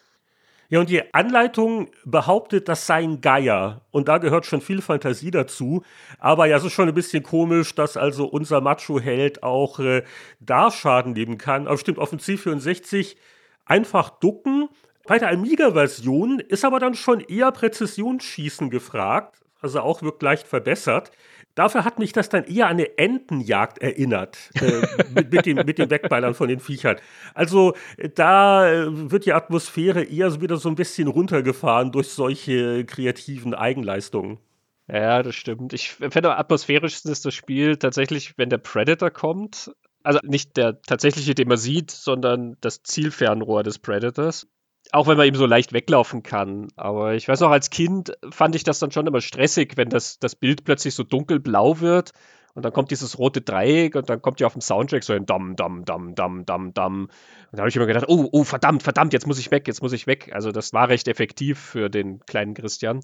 Ja, 0.70 0.80
und 0.80 0.90
die 0.90 1.14
Anleitung 1.14 1.92
behauptet, 2.06 2.70
das 2.70 2.88
sei 2.88 3.04
ein 3.04 3.20
Geier. 3.20 3.82
Und 3.92 4.08
da 4.08 4.20
gehört 4.20 4.46
schon 4.46 4.62
viel 4.62 4.82
Fantasie 4.82 5.30
dazu. 5.30 5.84
Aber 6.18 6.46
ja, 6.46 6.56
es 6.56 6.64
ist 6.64 6.72
schon 6.72 6.88
ein 6.88 6.94
bisschen 6.96 7.24
komisch, 7.24 7.76
dass 7.76 7.98
also 7.98 8.26
unser 8.26 8.62
Macho-Held 8.62 9.44
auch 9.44 9.80
äh, 9.80 10.04
da 10.40 10.72
Schaden 10.72 11.12
nehmen 11.12 11.38
kann. 11.38 11.68
Aber 11.68 11.78
stimmt, 11.78 12.00
auf 12.00 12.12
dem 12.12 12.20
C64 12.20 13.18
einfach 13.66 14.12
ducken. 14.12 14.70
Bei 15.06 15.20
der 15.20 15.32
Amiga-Version 15.32 16.40
ist 16.40 16.64
aber 16.64 16.80
dann 16.80 16.96
schon 16.96 17.20
eher 17.20 17.52
Präzisionsschießen 17.52 18.70
gefragt. 18.70 19.42
Also 19.60 19.82
auch 19.82 20.02
wird 20.02 20.22
leicht 20.22 20.48
verbessert. 20.48 21.12
Dafür 21.56 21.84
hat 21.84 22.00
mich 22.00 22.14
das 22.14 22.30
dann 22.30 22.46
eher 22.46 22.68
an 22.68 22.72
eine 22.72 22.98
Entenjagd 22.98 23.80
erinnert, 23.80 24.38
äh, 24.56 24.82
mit, 25.14 25.32
mit, 25.32 25.46
dem, 25.46 25.58
mit 25.58 25.78
den 25.78 25.90
Wegballern 25.90 26.34
von 26.34 26.48
den 26.48 26.60
Viechern. 26.60 26.98
Also 27.34 27.74
da 28.16 28.70
äh, 28.70 29.12
wird 29.12 29.26
die 29.26 29.34
Atmosphäre 29.34 30.04
eher 30.04 30.42
wieder 30.42 30.58
so 30.58 30.70
ein 30.70 30.76
bisschen 30.76 31.08
runtergefahren 31.08 31.92
durch 31.92 32.10
solche 32.10 32.86
kreativen 32.86 33.54
Eigenleistungen. 33.54 34.40
Ja, 34.88 35.24
das 35.24 35.36
stimmt. 35.36 35.74
Ich 35.74 35.92
finde, 35.92 36.36
atmosphärisch 36.38 37.06
ist 37.06 37.26
das 37.26 37.34
Spiel 37.34 37.78
tatsächlich, 37.78 38.38
wenn 38.38 38.50
der 38.50 38.58
Predator 38.58 39.10
kommt. 39.10 39.72
Also 40.04 40.20
nicht 40.24 40.58
der 40.58 40.82
tatsächliche, 40.82 41.36
den 41.36 41.48
man 41.48 41.58
sieht, 41.58 41.92
sondern 41.92 42.58
das 42.62 42.84
Zielfernrohr 42.84 43.64
des 43.64 43.80
Predators 43.80 44.48
auch 44.92 45.08
wenn 45.08 45.18
man 45.18 45.28
eben 45.28 45.38
so 45.38 45.46
leicht 45.46 45.74
weglaufen 45.74 46.24
kann. 46.24 46.68
Aber 46.76 47.14
ich 47.14 47.28
weiß 47.28 47.40
noch, 47.40 47.52
als 47.52 47.70
Kind 47.70 48.14
fand 48.30 48.56
ich 48.56 48.64
das 48.64 48.80
dann 48.80 48.92
schon 48.92 49.08
immer 49.08 49.22
stressig, 49.22 49.74
wenn 49.78 49.90
das, 49.90 50.20
das 50.20 50.36
Bild 50.36 50.64
plötzlich 50.66 50.96
so 50.96 51.04
dunkelblau 51.04 51.80
wird 51.80 52.12
und 52.54 52.66
dann 52.66 52.74
kommt 52.74 52.92
dieses 52.92 53.18
rote 53.18 53.42
Dreieck 53.42 53.96
und 53.96 54.10
dann 54.10 54.22
kommt 54.22 54.40
ja 54.40 54.48
auf 54.48 54.54
dem 54.54 54.62
Soundtrack 54.62 55.04
so 55.04 55.14
ein 55.14 55.26
Dam, 55.26 55.56
Dam, 55.56 55.86
Dam, 55.86 56.16
Dam, 56.16 56.46
Dam, 56.46 56.74
Dam. 56.74 57.04
Und 57.04 57.10
da 57.52 57.60
habe 57.60 57.70
ich 57.70 57.76
immer 57.76 57.86
gedacht, 57.86 58.06
oh, 58.08 58.28
oh, 58.32 58.44
verdammt, 58.44 58.84
verdammt, 58.84 59.14
jetzt 59.14 59.28
muss 59.28 59.40
ich 59.40 59.52
weg, 59.52 59.68
jetzt 59.68 59.82
muss 59.82 59.94
ich 59.94 60.08
weg. 60.08 60.32
Also 60.34 60.52
das 60.52 60.74
war 60.74 60.90
recht 60.90 61.08
effektiv 61.08 61.60
für 61.60 61.90
den 61.90 62.20
kleinen 62.26 62.54
Christian. 62.54 63.02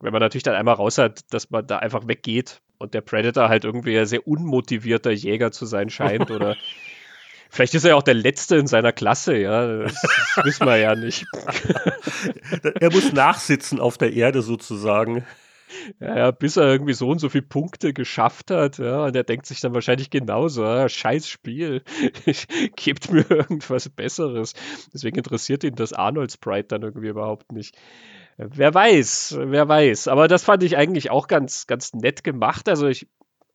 Wenn 0.00 0.12
man 0.12 0.20
natürlich 0.20 0.42
dann 0.42 0.56
einmal 0.56 0.74
raus 0.74 0.98
hat, 0.98 1.32
dass 1.32 1.50
man 1.50 1.66
da 1.66 1.78
einfach 1.78 2.08
weggeht 2.08 2.60
und 2.78 2.94
der 2.94 3.02
Predator 3.02 3.48
halt 3.48 3.64
irgendwie 3.64 3.96
ein 3.96 4.06
sehr 4.06 4.26
unmotivierter 4.26 5.12
Jäger 5.12 5.52
zu 5.52 5.64
sein 5.64 5.90
scheint 5.90 6.30
oder 6.32 6.56
Vielleicht 7.52 7.74
ist 7.74 7.84
er 7.84 7.90
ja 7.90 7.96
auch 7.96 8.02
der 8.02 8.14
Letzte 8.14 8.56
in 8.56 8.66
seiner 8.66 8.92
Klasse, 8.92 9.36
ja. 9.36 9.82
Das, 9.82 9.94
wissen 10.44 10.66
wir 10.66 10.78
ja 10.78 10.94
nicht. 10.94 11.26
er 12.80 12.90
muss 12.90 13.12
nachsitzen 13.12 13.78
auf 13.78 13.98
der 13.98 14.14
Erde 14.14 14.40
sozusagen. 14.40 15.26
Ja, 16.00 16.16
ja, 16.16 16.30
bis 16.30 16.56
er 16.56 16.64
irgendwie 16.64 16.94
so 16.94 17.10
und 17.10 17.18
so 17.18 17.28
viele 17.28 17.44
Punkte 17.44 17.92
geschafft 17.92 18.50
hat, 18.50 18.78
ja, 18.78 19.04
und 19.04 19.14
er 19.16 19.24
denkt 19.24 19.44
sich 19.44 19.60
dann 19.60 19.74
wahrscheinlich 19.74 20.08
genauso, 20.08 20.64
ah, 20.64 20.88
scheiß 20.88 21.28
Spiel, 21.28 21.82
gebt 22.76 23.12
mir 23.12 23.30
irgendwas 23.30 23.90
Besseres. 23.90 24.54
Deswegen 24.94 25.18
interessiert 25.18 25.62
ihn 25.62 25.74
das 25.74 25.92
Arnold 25.92 26.32
Sprite 26.32 26.68
dann 26.68 26.82
irgendwie 26.82 27.08
überhaupt 27.08 27.52
nicht. 27.52 27.76
Wer 28.38 28.72
weiß, 28.72 29.36
wer 29.38 29.68
weiß. 29.68 30.08
Aber 30.08 30.26
das 30.26 30.42
fand 30.42 30.62
ich 30.62 30.78
eigentlich 30.78 31.10
auch 31.10 31.28
ganz, 31.28 31.66
ganz 31.66 31.92
nett 31.92 32.24
gemacht. 32.24 32.66
Also 32.68 32.86
ich 32.88 33.08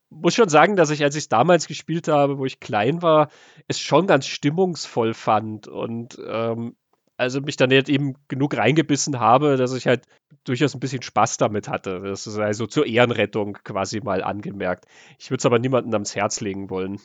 muss 0.10 0.36
schon 0.36 0.50
sagen, 0.50 0.76
dass 0.76 0.90
ich, 0.90 1.04
als 1.04 1.16
ich 1.16 1.24
es 1.24 1.30
damals 1.30 1.68
gespielt 1.68 2.08
habe, 2.08 2.38
wo 2.38 2.46
ich 2.46 2.60
klein 2.60 3.02
war, 3.02 3.30
es 3.68 3.80
schon 3.80 4.08
ganz 4.08 4.28
stimmungsvoll 4.28 5.14
fand 5.14 5.68
und 5.68 6.18
ähm, 6.26 6.76
also 7.18 7.42
mich 7.42 7.58
dann 7.58 7.72
jetzt 7.72 7.90
eben 7.90 8.14
genug 8.28 8.56
reingebissen 8.56 9.20
habe, 9.20 9.58
dass 9.58 9.74
ich 9.74 9.88
halt 9.88 10.04
durchaus 10.44 10.76
ein 10.76 10.80
bisschen 10.80 11.02
Spaß 11.02 11.38
damit 11.38 11.68
hatte. 11.68 12.00
Das 12.02 12.28
ist 12.28 12.38
also 12.38 12.68
zur 12.68 12.86
Ehrenrettung 12.86 13.54
quasi 13.64 14.02
mal 14.02 14.24
angemerkt. 14.24 14.86
Ich 15.18 15.32
würde 15.32 15.40
es 15.40 15.46
aber 15.46 15.60
niemandem 15.60 15.94
ans 15.94 16.16
Herz 16.16 16.42
legen 16.42 16.70
wollen. 16.70 17.00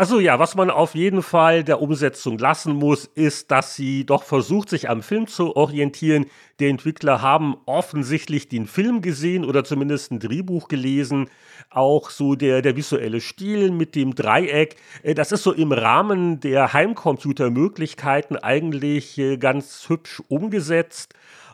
Also 0.00 0.18
ja, 0.18 0.38
was 0.38 0.54
man 0.54 0.70
auf 0.70 0.94
jeden 0.94 1.22
Fall 1.22 1.62
der 1.62 1.82
Umsetzung 1.82 2.38
lassen 2.38 2.72
muss, 2.72 3.04
ist, 3.04 3.50
dass 3.50 3.76
sie 3.76 4.06
doch 4.06 4.22
versucht, 4.22 4.70
sich 4.70 4.88
am 4.88 5.02
Film 5.02 5.26
zu 5.26 5.54
orientieren. 5.56 6.24
Die 6.58 6.68
Entwickler 6.68 7.20
haben 7.20 7.58
offensichtlich 7.66 8.48
den 8.48 8.66
Film 8.66 9.02
gesehen 9.02 9.44
oder 9.44 9.62
zumindest 9.62 10.10
ein 10.10 10.18
Drehbuch 10.18 10.68
gelesen. 10.68 11.28
Auch 11.68 12.08
so 12.08 12.34
der, 12.34 12.62
der 12.62 12.76
visuelle 12.76 13.20
Stil 13.20 13.72
mit 13.72 13.94
dem 13.94 14.14
Dreieck, 14.14 14.76
äh, 15.02 15.12
das 15.12 15.32
ist 15.32 15.42
so 15.42 15.52
im 15.52 15.70
Rahmen 15.70 16.40
der 16.40 16.72
Heimcomputermöglichkeiten 16.72 18.38
eigentlich 18.38 19.18
äh, 19.18 19.36
ganz 19.36 19.84
hübsch 19.90 20.22
umgesetzt. 20.28 21.12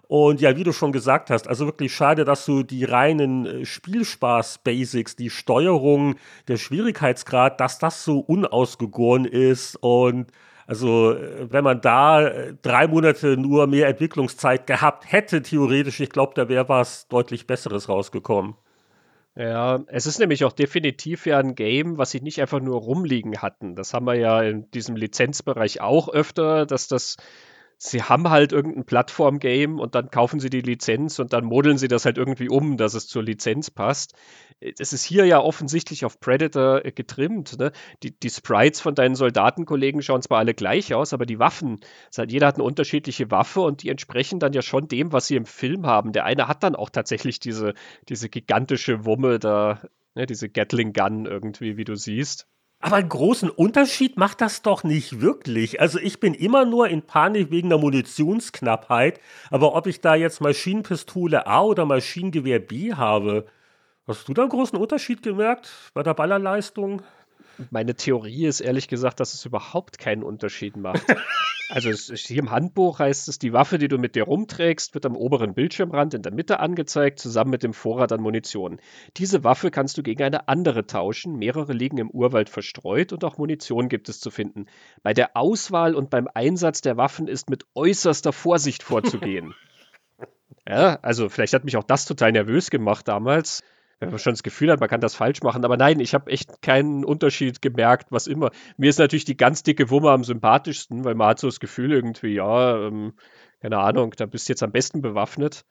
Und 0.08 0.40
ja, 0.40 0.56
wie 0.56 0.64
du 0.64 0.72
schon 0.72 0.92
gesagt 0.92 1.30
hast, 1.30 1.48
also 1.48 1.66
wirklich 1.66 1.94
schade, 1.94 2.24
dass 2.24 2.44
du 2.44 2.62
die 2.62 2.84
reinen 2.84 3.46
äh, 3.46 3.64
Spielspaß-Basics, 3.64 5.16
die 5.16 5.30
Steuerung, 5.30 6.16
der 6.46 6.56
Schwierigkeitsgrad, 6.56 7.60
dass 7.60 7.78
das 7.78 8.04
so 8.04 8.20
unausgegoren 8.20 9.24
ist 9.24 9.76
und 9.76 10.30
also, 10.66 11.12
äh, 11.12 11.50
wenn 11.50 11.64
man 11.64 11.80
da 11.80 12.26
äh, 12.26 12.54
drei 12.62 12.88
Monate 12.88 13.36
nur 13.36 13.66
mehr 13.66 13.88
Entwicklungszeit 13.88 14.66
gehabt 14.66 15.10
hätte, 15.10 15.42
theoretisch, 15.42 16.00
ich 16.00 16.10
glaube, 16.10 16.32
da 16.34 16.48
wäre 16.48 16.68
was 16.68 17.06
deutlich 17.08 17.46
Besseres 17.46 17.88
rausgekommen. 17.88 18.56
Ja, 19.36 19.84
es 19.88 20.06
ist 20.06 20.18
nämlich 20.18 20.44
auch 20.44 20.52
definitiv 20.52 21.26
ja 21.26 21.38
ein 21.38 21.54
Game, 21.54 21.98
was 21.98 22.10
sie 22.10 22.22
nicht 22.22 22.40
einfach 22.40 22.60
nur 22.60 22.80
rumliegen 22.80 23.42
hatten. 23.42 23.76
Das 23.76 23.92
haben 23.92 24.06
wir 24.06 24.14
ja 24.14 24.42
in 24.42 24.70
diesem 24.70 24.96
Lizenzbereich 24.96 25.82
auch 25.82 26.08
öfter, 26.08 26.64
dass 26.64 26.88
das 26.88 27.16
sie 27.78 28.02
haben 28.02 28.30
halt 28.30 28.52
irgendein 28.52 28.86
Plattform-Game 28.86 29.78
und 29.78 29.94
dann 29.94 30.10
kaufen 30.10 30.40
sie 30.40 30.48
die 30.48 30.62
Lizenz 30.62 31.18
und 31.18 31.32
dann 31.32 31.44
modeln 31.44 31.76
sie 31.76 31.88
das 31.88 32.04
halt 32.06 32.16
irgendwie 32.16 32.48
um, 32.48 32.76
dass 32.76 32.94
es 32.94 33.06
zur 33.06 33.22
Lizenz 33.22 33.70
passt. 33.70 34.14
Das 34.78 34.94
ist 34.94 35.04
hier 35.04 35.26
ja 35.26 35.40
offensichtlich 35.40 36.06
auf 36.06 36.18
Predator 36.18 36.84
äh, 36.84 36.92
getrimmt. 36.92 37.58
Ne? 37.58 37.72
Die, 38.02 38.18
die, 38.18 38.30
Sprites 38.30 38.80
von 38.80 38.94
deinen 38.94 39.14
Soldatenkollegen 39.14 40.00
schauen 40.00 40.22
zwar 40.22 40.38
alle 40.38 40.54
gleich 40.54 40.94
aus, 40.94 41.12
aber 41.12 41.26
die 41.26 41.38
Waffen, 41.38 41.80
halt, 42.16 42.32
jeder 42.32 42.46
hat 42.46 42.54
eine 42.54 42.64
unterschiedliche 42.64 43.30
Waffe 43.30 43.60
und 43.60 43.82
die 43.82 43.90
entsprechen 43.90 44.40
dann 44.40 44.54
ja 44.54 44.62
schon 44.62 44.88
dem, 44.88 45.12
was 45.12 45.26
sie 45.26 45.36
im 45.36 45.44
Film 45.44 45.86
haben. 45.86 46.12
Der 46.12 46.24
eine 46.24 46.48
hat 46.48 46.62
dann 46.62 46.74
auch 46.74 46.88
tatsächlich 46.88 47.40
diese, 47.40 47.74
diese 48.08 48.30
gigantische 48.30 49.04
Wumme 49.04 49.38
da, 49.38 49.82
ne? 50.14 50.24
diese 50.24 50.48
Gatling 50.48 50.94
Gun 50.94 51.26
irgendwie, 51.26 51.76
wie 51.76 51.84
du 51.84 51.94
siehst. 51.94 52.48
Aber 52.86 52.98
einen 52.98 53.08
großen 53.08 53.50
Unterschied 53.50 54.16
macht 54.16 54.40
das 54.40 54.62
doch 54.62 54.84
nicht 54.84 55.20
wirklich. 55.20 55.80
Also 55.80 55.98
ich 55.98 56.20
bin 56.20 56.34
immer 56.34 56.64
nur 56.64 56.86
in 56.86 57.02
Panik 57.02 57.50
wegen 57.50 57.68
der 57.68 57.78
Munitionsknappheit. 57.78 59.18
Aber 59.50 59.74
ob 59.74 59.88
ich 59.88 60.00
da 60.00 60.14
jetzt 60.14 60.40
Maschinenpistole 60.40 61.48
A 61.48 61.62
oder 61.62 61.84
Maschinengewehr 61.84 62.60
B 62.60 62.94
habe, 62.94 63.46
hast 64.06 64.28
du 64.28 64.34
da 64.34 64.42
einen 64.42 64.52
großen 64.52 64.78
Unterschied 64.78 65.20
gemerkt 65.24 65.68
bei 65.94 66.04
der 66.04 66.14
Ballerleistung? 66.14 67.02
Meine 67.70 67.94
Theorie 67.94 68.46
ist 68.46 68.60
ehrlich 68.60 68.88
gesagt, 68.88 69.20
dass 69.20 69.34
es 69.34 69.44
überhaupt 69.44 69.98
keinen 69.98 70.22
Unterschied 70.22 70.76
macht. 70.76 71.04
Also 71.68 71.90
hier 71.90 72.38
im 72.38 72.52
Handbuch 72.52 73.00
heißt 73.00 73.28
es, 73.28 73.40
die 73.40 73.52
Waffe, 73.52 73.78
die 73.78 73.88
du 73.88 73.98
mit 73.98 74.14
dir 74.14 74.22
rumträgst, 74.22 74.94
wird 74.94 75.04
am 75.04 75.16
oberen 75.16 75.52
Bildschirmrand 75.52 76.14
in 76.14 76.22
der 76.22 76.32
Mitte 76.32 76.60
angezeigt, 76.60 77.18
zusammen 77.18 77.50
mit 77.50 77.64
dem 77.64 77.74
Vorrat 77.74 78.12
an 78.12 78.20
Munition. 78.20 78.78
Diese 79.16 79.42
Waffe 79.42 79.72
kannst 79.72 79.98
du 79.98 80.04
gegen 80.04 80.22
eine 80.22 80.46
andere 80.46 80.86
tauschen. 80.86 81.34
Mehrere 81.34 81.72
liegen 81.72 81.98
im 81.98 82.08
Urwald 82.08 82.50
verstreut 82.50 83.12
und 83.12 83.24
auch 83.24 83.36
Munition 83.36 83.88
gibt 83.88 84.08
es 84.08 84.20
zu 84.20 84.30
finden. 84.30 84.66
Bei 85.02 85.12
der 85.12 85.36
Auswahl 85.36 85.96
und 85.96 86.08
beim 86.08 86.28
Einsatz 86.32 86.82
der 86.82 86.96
Waffen 86.96 87.26
ist 87.26 87.50
mit 87.50 87.66
äußerster 87.74 88.32
Vorsicht 88.32 88.84
vorzugehen. 88.84 89.52
ja, 90.68 91.00
also 91.02 91.28
vielleicht 91.28 91.52
hat 91.52 91.64
mich 91.64 91.76
auch 91.76 91.82
das 91.82 92.04
total 92.04 92.30
nervös 92.30 92.70
gemacht 92.70 93.08
damals 93.08 93.64
wenn 93.98 94.10
man 94.10 94.18
schon 94.18 94.34
das 94.34 94.42
Gefühl 94.42 94.70
hat, 94.70 94.80
man 94.80 94.88
kann 94.88 95.00
das 95.00 95.14
falsch 95.14 95.42
machen. 95.42 95.64
Aber 95.64 95.76
nein, 95.76 96.00
ich 96.00 96.14
habe 96.14 96.30
echt 96.30 96.60
keinen 96.62 97.04
Unterschied 97.04 97.62
gemerkt, 97.62 98.08
was 98.10 98.26
immer. 98.26 98.50
Mir 98.76 98.90
ist 98.90 98.98
natürlich 98.98 99.24
die 99.24 99.36
ganz 99.36 99.62
dicke 99.62 99.90
Wumme 99.90 100.10
am 100.10 100.24
sympathischsten, 100.24 101.04
weil 101.04 101.14
man 101.14 101.28
hat 101.28 101.38
so 101.38 101.48
das 101.48 101.60
Gefühl 101.60 101.92
irgendwie, 101.92 102.34
ja, 102.34 102.86
ähm, 102.86 103.14
keine 103.60 103.78
Ahnung, 103.78 104.12
da 104.16 104.26
bist 104.26 104.48
du 104.48 104.52
jetzt 104.52 104.62
am 104.62 104.72
besten 104.72 105.00
bewaffnet. 105.00 105.64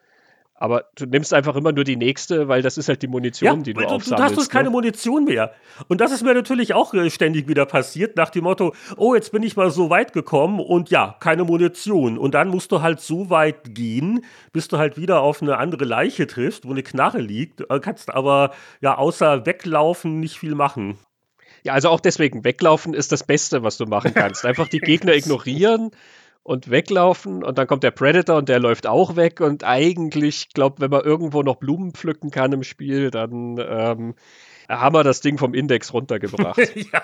Aber 0.58 0.86
du 0.95 1.06
nimmst 1.06 1.34
einfach 1.34 1.58
immer 1.58 1.74
nur 1.74 1.84
die 1.84 1.97
nächste, 1.97 2.47
weil 2.47 2.62
das 2.62 2.78
ist 2.78 2.88
halt 2.88 3.01
die 3.01 3.08
Munition, 3.08 3.58
ja, 3.58 3.64
die 3.64 3.74
du, 3.74 3.82
du 3.82 3.88
aufsammelst. 3.88 4.36
Du 4.36 4.39
hast 4.39 4.47
ne? 4.47 4.53
keine 4.53 4.70
Munition 4.70 5.26
mehr. 5.26 5.53
Und 5.89 5.99
das 5.99 6.14
ist 6.14 6.24
mir 6.24 6.34
natürlich 6.34 6.74
auch 6.74 6.93
äh, 6.93 7.10
ständig 7.10 7.49
wieder 7.49 7.66
passiert, 7.66 8.16
nach 8.16 8.30
dem 8.30 8.45
Motto, 8.45 8.74
oh, 8.95 9.16
jetzt 9.16 9.34
bin 9.34 9.43
ich 9.43 9.58
mal 9.58 9.70
so 9.70 9.89
weit 9.89 10.14
gekommen 10.14 10.62
und 10.62 10.89
ja, 10.89 11.18
keine 11.20 11.43
Munition. 11.43 12.18
Und 12.18 12.36
dann 12.36 12.47
musst 12.47 12.72
du 12.72 12.82
halt 12.82 13.01
so 13.01 13.30
weit 13.30 13.76
gehen, 13.76 14.24
bis 14.53 14.70
du 14.70 14.78
halt 14.78 14.95
wieder 14.95 15.20
auf 15.20 15.41
eine 15.41 15.58
andere 15.58 15.84
Leiche 15.84 16.26
triffst, 16.26 16.66
wo 16.66 16.72
eine 16.72 16.84
Knarre 16.84 17.20
liegt. 17.20 17.70
Äh, 17.70 17.80
kannst 17.82 18.14
aber 18.14 18.51
ja 18.80 18.97
außer 18.97 19.45
weglaufen 19.45 20.22
nicht 20.22 20.39
viel 20.39 20.56
machen. 20.56 20.97
Ja, 21.66 21.74
also 21.74 21.89
auch 21.89 21.99
deswegen, 21.99 22.45
weglaufen 22.45 22.93
ist 22.93 23.12
das 23.12 23.24
Beste, 23.24 23.62
was 23.62 23.76
du 23.76 23.88
machen 23.88 24.14
kannst. 24.16 24.45
Einfach 24.45 24.70
die 24.70 24.80
Gegner 24.80 25.16
ignorieren 25.16 25.91
und 26.46 26.70
weglaufen 26.70 27.43
und 27.43 27.58
dann 27.58 27.66
kommt 27.66 27.82
der 27.82 27.89
Predator 27.89 28.38
und 28.38 28.50
der 28.50 28.60
läuft 28.60 28.86
auch 28.86 29.16
weg 29.16 29.41
und 29.41 29.64
eigentlich, 29.64 30.50
glaube 30.54 30.80
wenn 30.80 30.91
man 30.91 31.04
irgendwo 31.04 31.41
noch 31.41 31.56
Blumen 31.56 31.91
pflücken 31.91 32.30
kann 32.30 32.54
im 32.54 32.62
Spiel, 32.62 33.10
dann 33.10 33.58
ähm, 33.58 34.14
haben 34.70 34.96
wir 34.96 35.04
das 35.04 35.22
Ding 35.22 35.39
vom 35.39 35.56
Index 35.56 35.91
runtergebracht. 35.91 36.60
ja. 36.76 37.02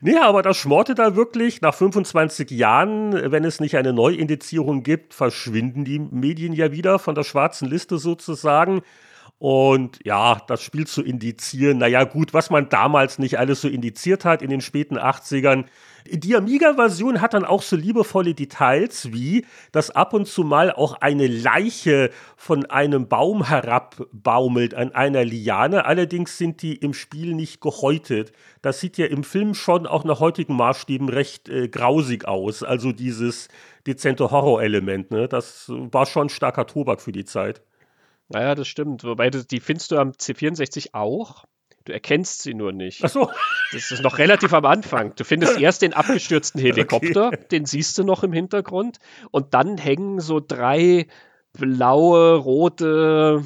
Nee, 0.00 0.18
aber 0.18 0.42
das 0.42 0.58
schmorte 0.58 0.94
da 0.94 1.16
wirklich. 1.16 1.60
Nach 1.60 1.74
25 1.74 2.50
Jahren, 2.52 3.32
wenn 3.32 3.42
es 3.44 3.58
nicht 3.58 3.76
eine 3.76 3.92
Neuindizierung 3.92 4.84
gibt, 4.84 5.12
verschwinden 5.12 5.84
die 5.84 5.98
Medien 5.98 6.52
ja 6.52 6.70
wieder 6.70 7.00
von 7.00 7.16
der 7.16 7.24
schwarzen 7.24 7.68
Liste 7.68 7.98
sozusagen. 7.98 8.82
Und 9.38 9.98
ja, 10.04 10.40
das 10.46 10.62
Spiel 10.62 10.86
zu 10.86 11.02
indizieren, 11.02 11.78
naja 11.78 12.04
gut, 12.04 12.32
was 12.32 12.50
man 12.50 12.68
damals 12.68 13.18
nicht 13.18 13.40
alles 13.40 13.60
so 13.60 13.68
indiziert 13.68 14.24
hat 14.24 14.40
in 14.40 14.50
den 14.50 14.60
späten 14.60 14.98
80ern. 14.98 15.64
Die 16.06 16.36
Amiga-Version 16.36 17.20
hat 17.20 17.34
dann 17.34 17.44
auch 17.44 17.62
so 17.62 17.76
liebevolle 17.76 18.34
Details 18.34 19.12
wie, 19.12 19.44
dass 19.72 19.90
ab 19.90 20.14
und 20.14 20.26
zu 20.26 20.44
mal 20.44 20.72
auch 20.72 20.94
eine 20.94 21.26
Leiche 21.26 22.10
von 22.36 22.66
einem 22.66 23.08
Baum 23.08 23.46
herabbaumelt 23.46 24.74
an 24.74 24.92
einer 24.92 25.24
Liane. 25.24 25.84
Allerdings 25.84 26.38
sind 26.38 26.62
die 26.62 26.76
im 26.76 26.94
Spiel 26.94 27.34
nicht 27.34 27.60
gehäutet. 27.60 28.32
Das 28.62 28.80
sieht 28.80 28.96
ja 28.98 29.06
im 29.06 29.24
Film 29.24 29.54
schon 29.54 29.86
auch 29.86 30.04
nach 30.04 30.20
heutigen 30.20 30.56
Maßstäben 30.56 31.08
recht 31.08 31.48
äh, 31.48 31.68
grausig 31.68 32.26
aus. 32.26 32.62
Also 32.62 32.92
dieses 32.92 33.48
dezente 33.86 34.30
Horrorelement, 34.30 35.10
ne? 35.10 35.28
das 35.28 35.66
war 35.68 36.06
schon 36.06 36.28
starker 36.28 36.66
Tobak 36.66 37.00
für 37.00 37.12
die 37.12 37.24
Zeit. 37.24 37.62
Naja, 38.28 38.54
das 38.54 38.68
stimmt. 38.68 39.04
Wobei 39.04 39.30
die 39.30 39.60
findest 39.60 39.90
du 39.90 39.98
am 39.98 40.10
C64 40.10 40.90
auch. 40.92 41.44
Du 41.88 41.94
erkennst 41.94 42.42
sie 42.42 42.52
nur 42.52 42.72
nicht. 42.72 43.02
Ach 43.02 43.08
so. 43.08 43.30
Das 43.72 43.90
ist 43.90 44.02
noch 44.02 44.18
relativ 44.18 44.52
am 44.52 44.66
Anfang. 44.66 45.14
Du 45.16 45.24
findest 45.24 45.58
erst 45.58 45.80
den 45.80 45.94
abgestürzten 45.94 46.60
Helikopter, 46.60 47.28
okay. 47.28 47.38
den 47.50 47.64
siehst 47.64 47.96
du 47.96 48.04
noch 48.04 48.22
im 48.22 48.34
Hintergrund. 48.34 48.98
Und 49.30 49.54
dann 49.54 49.78
hängen 49.78 50.20
so 50.20 50.38
drei 50.38 51.06
blaue, 51.54 52.34
rote 52.36 53.42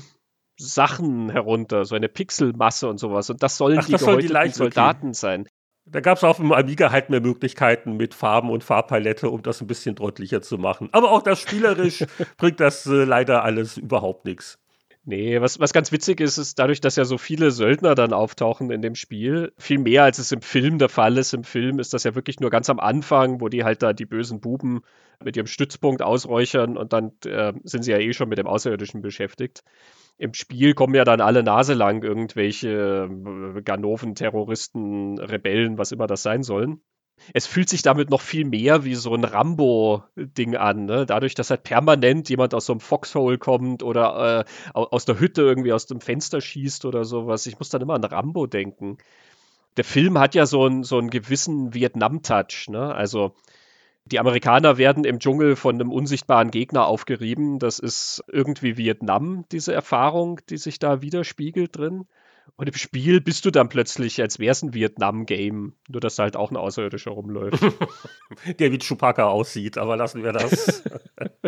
Sachen 0.58 1.30
herunter, 1.30 1.84
so 1.84 1.94
eine 1.94 2.08
Pixelmasse 2.08 2.88
und 2.88 2.98
sowas. 2.98 3.30
Und 3.30 3.44
das 3.44 3.56
sollen 3.56 3.78
Ach, 3.78 3.86
die 3.86 3.92
das 3.92 4.00
soll 4.00 4.20
die 4.20 4.48
Soldaten 4.48 5.10
okay. 5.10 5.14
sein. 5.14 5.48
Da 5.84 6.00
gab 6.00 6.18
es 6.18 6.24
auf 6.24 6.38
dem 6.38 6.50
Amiga 6.50 6.90
halt 6.90 7.10
mehr 7.10 7.20
Möglichkeiten 7.20 7.96
mit 7.96 8.12
Farben 8.12 8.50
und 8.50 8.64
Farbpalette, 8.64 9.30
um 9.30 9.42
das 9.42 9.60
ein 9.60 9.68
bisschen 9.68 9.94
deutlicher 9.94 10.42
zu 10.42 10.58
machen. 10.58 10.88
Aber 10.90 11.12
auch 11.12 11.22
das 11.22 11.38
spielerisch 11.38 12.04
bringt 12.38 12.58
das 12.58 12.86
äh, 12.86 13.04
leider 13.04 13.44
alles 13.44 13.76
überhaupt 13.76 14.24
nichts. 14.24 14.58
Nee, 15.04 15.40
was, 15.40 15.58
was 15.58 15.72
ganz 15.72 15.90
witzig 15.90 16.20
ist, 16.20 16.38
ist 16.38 16.60
dadurch, 16.60 16.80
dass 16.80 16.94
ja 16.94 17.04
so 17.04 17.18
viele 17.18 17.50
Söldner 17.50 17.96
dann 17.96 18.12
auftauchen 18.12 18.70
in 18.70 18.82
dem 18.82 18.94
Spiel, 18.94 19.52
viel 19.58 19.78
mehr 19.78 20.04
als 20.04 20.18
es 20.18 20.30
im 20.30 20.42
Film 20.42 20.78
der 20.78 20.88
Fall 20.88 21.18
ist. 21.18 21.34
Im 21.34 21.42
Film 21.42 21.80
ist 21.80 21.92
das 21.92 22.04
ja 22.04 22.14
wirklich 22.14 22.38
nur 22.38 22.50
ganz 22.50 22.70
am 22.70 22.78
Anfang, 22.78 23.40
wo 23.40 23.48
die 23.48 23.64
halt 23.64 23.82
da 23.82 23.92
die 23.92 24.06
bösen 24.06 24.40
Buben 24.40 24.82
mit 25.24 25.36
ihrem 25.36 25.48
Stützpunkt 25.48 26.02
ausräuchern 26.02 26.76
und 26.76 26.92
dann 26.92 27.12
äh, 27.24 27.52
sind 27.64 27.82
sie 27.82 27.90
ja 27.90 27.98
eh 27.98 28.12
schon 28.12 28.28
mit 28.28 28.38
dem 28.38 28.46
Außerirdischen 28.46 29.02
beschäftigt. 29.02 29.64
Im 30.18 30.34
Spiel 30.34 30.74
kommen 30.74 30.94
ja 30.94 31.04
dann 31.04 31.20
alle 31.20 31.42
Nase 31.42 31.74
lang 31.74 32.04
irgendwelche 32.04 33.08
äh, 33.10 33.62
Ganoven, 33.62 34.14
Terroristen, 34.14 35.18
Rebellen, 35.18 35.78
was 35.78 35.90
immer 35.90 36.06
das 36.06 36.22
sein 36.22 36.44
sollen 36.44 36.80
es 37.32 37.46
fühlt 37.46 37.68
sich 37.68 37.82
damit 37.82 38.10
noch 38.10 38.20
viel 38.20 38.44
mehr 38.44 38.84
wie 38.84 38.94
so 38.94 39.14
ein 39.14 39.24
Rambo-Ding 39.24 40.56
an. 40.56 40.86
Ne? 40.86 41.06
Dadurch, 41.06 41.34
dass 41.34 41.50
halt 41.50 41.62
permanent 41.62 42.28
jemand 42.28 42.54
aus 42.54 42.66
so 42.66 42.72
einem 42.72 42.80
Foxhole 42.80 43.38
kommt 43.38 43.82
oder 43.82 44.40
äh, 44.40 44.72
aus 44.74 45.04
der 45.04 45.20
Hütte 45.20 45.42
irgendwie 45.42 45.72
aus 45.72 45.86
dem 45.86 46.00
Fenster 46.00 46.40
schießt 46.40 46.84
oder 46.84 47.04
sowas. 47.04 47.46
Ich 47.46 47.58
muss 47.58 47.68
dann 47.68 47.82
immer 47.82 47.94
an 47.94 48.04
Rambo 48.04 48.46
denken. 48.46 48.98
Der 49.76 49.84
Film 49.84 50.18
hat 50.18 50.34
ja 50.34 50.46
so, 50.46 50.66
ein, 50.66 50.82
so 50.82 50.98
einen 50.98 51.10
gewissen 51.10 51.74
Vietnam-Touch. 51.74 52.68
Ne? 52.68 52.94
Also 52.94 53.34
die 54.04 54.18
Amerikaner 54.18 54.78
werden 54.78 55.04
im 55.04 55.20
Dschungel 55.20 55.54
von 55.56 55.76
einem 55.76 55.92
unsichtbaren 55.92 56.50
Gegner 56.50 56.86
aufgerieben. 56.86 57.58
Das 57.58 57.78
ist 57.78 58.22
irgendwie 58.26 58.76
Vietnam, 58.76 59.44
diese 59.52 59.72
Erfahrung, 59.72 60.40
die 60.50 60.56
sich 60.58 60.78
da 60.78 61.02
widerspiegelt 61.02 61.76
drin. 61.76 62.06
Und 62.56 62.68
im 62.68 62.74
Spiel 62.74 63.20
bist 63.20 63.44
du 63.44 63.50
dann 63.50 63.68
plötzlich, 63.68 64.20
als 64.20 64.38
wäre 64.38 64.52
es 64.52 64.62
ein 64.62 64.74
Vietnam-Game, 64.74 65.74
nur 65.88 66.00
dass 66.00 66.16
da 66.16 66.24
halt 66.24 66.36
auch 66.36 66.50
ein 66.50 66.56
Außerirdischer 66.56 67.10
rumläuft. 67.10 67.62
Der 68.58 68.70
wie 68.70 68.78
Chewbacca 68.78 69.24
aussieht, 69.24 69.78
aber 69.78 69.96
lassen 69.96 70.22
wir 70.22 70.32
das. 70.32 70.82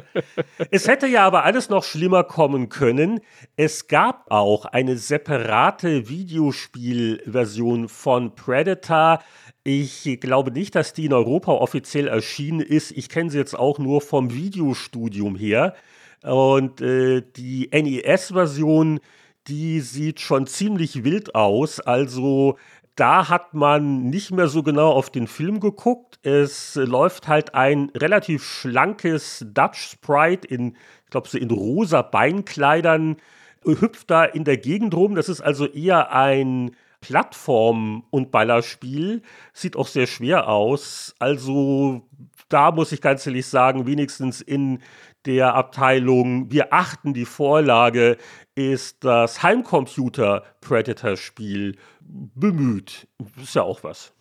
es 0.70 0.88
hätte 0.88 1.06
ja 1.06 1.26
aber 1.26 1.44
alles 1.44 1.68
noch 1.68 1.84
schlimmer 1.84 2.24
kommen 2.24 2.68
können. 2.70 3.20
Es 3.56 3.86
gab 3.86 4.30
auch 4.30 4.64
eine 4.64 4.96
separate 4.96 6.08
Videospielversion 6.08 7.88
von 7.88 8.34
Predator. 8.34 9.22
Ich 9.62 10.18
glaube 10.20 10.52
nicht, 10.52 10.74
dass 10.74 10.94
die 10.94 11.04
in 11.04 11.12
Europa 11.12 11.52
offiziell 11.52 12.08
erschienen 12.08 12.60
ist. 12.60 12.92
Ich 12.92 13.08
kenne 13.08 13.30
sie 13.30 13.38
jetzt 13.38 13.58
auch 13.58 13.78
nur 13.78 14.00
vom 14.00 14.32
Videostudium 14.32 15.36
her. 15.36 15.74
Und 16.22 16.80
äh, 16.80 17.22
die 17.36 17.68
NES-Version 17.70 19.00
die 19.46 19.80
sieht 19.80 20.20
schon 20.20 20.46
ziemlich 20.46 21.04
wild 21.04 21.34
aus. 21.34 21.80
Also 21.80 22.56
da 22.96 23.28
hat 23.28 23.54
man 23.54 24.04
nicht 24.04 24.30
mehr 24.30 24.48
so 24.48 24.62
genau 24.62 24.92
auf 24.92 25.10
den 25.10 25.26
Film 25.26 25.60
geguckt. 25.60 26.18
Es 26.22 26.76
läuft 26.76 27.28
halt 27.28 27.54
ein 27.54 27.90
relativ 27.96 28.44
schlankes 28.44 29.44
Dutch 29.52 29.90
Sprite 29.90 30.46
in, 30.46 30.76
ich 31.04 31.10
glaube, 31.10 31.28
so 31.28 31.38
in 31.38 31.50
rosa 31.50 32.02
Beinkleidern, 32.02 33.16
hüpft 33.64 34.10
da 34.10 34.24
in 34.24 34.44
der 34.44 34.58
Gegend 34.58 34.94
rum. 34.94 35.14
Das 35.14 35.28
ist 35.28 35.40
also 35.40 35.66
eher 35.66 36.12
ein 36.12 36.76
Plattform- 37.00 38.04
und 38.10 38.30
Ballerspiel. 38.30 39.22
Sieht 39.52 39.76
auch 39.76 39.88
sehr 39.88 40.06
schwer 40.06 40.48
aus. 40.48 41.14
Also 41.18 42.02
da 42.48 42.70
muss 42.70 42.92
ich 42.92 43.00
ganz 43.00 43.26
ehrlich 43.26 43.46
sagen, 43.46 43.86
wenigstens 43.86 44.40
in 44.40 44.80
der 45.26 45.54
Abteilung, 45.54 46.50
wir 46.50 46.72
achten 46.72 47.14
die 47.14 47.24
Vorlage, 47.24 48.16
ist 48.54 49.04
das 49.04 49.42
Heimcomputer 49.42 50.44
Predator 50.60 51.16
Spiel 51.16 51.76
bemüht. 52.00 53.08
Ist 53.40 53.54
ja 53.54 53.62
auch 53.62 53.82
was. 53.82 54.12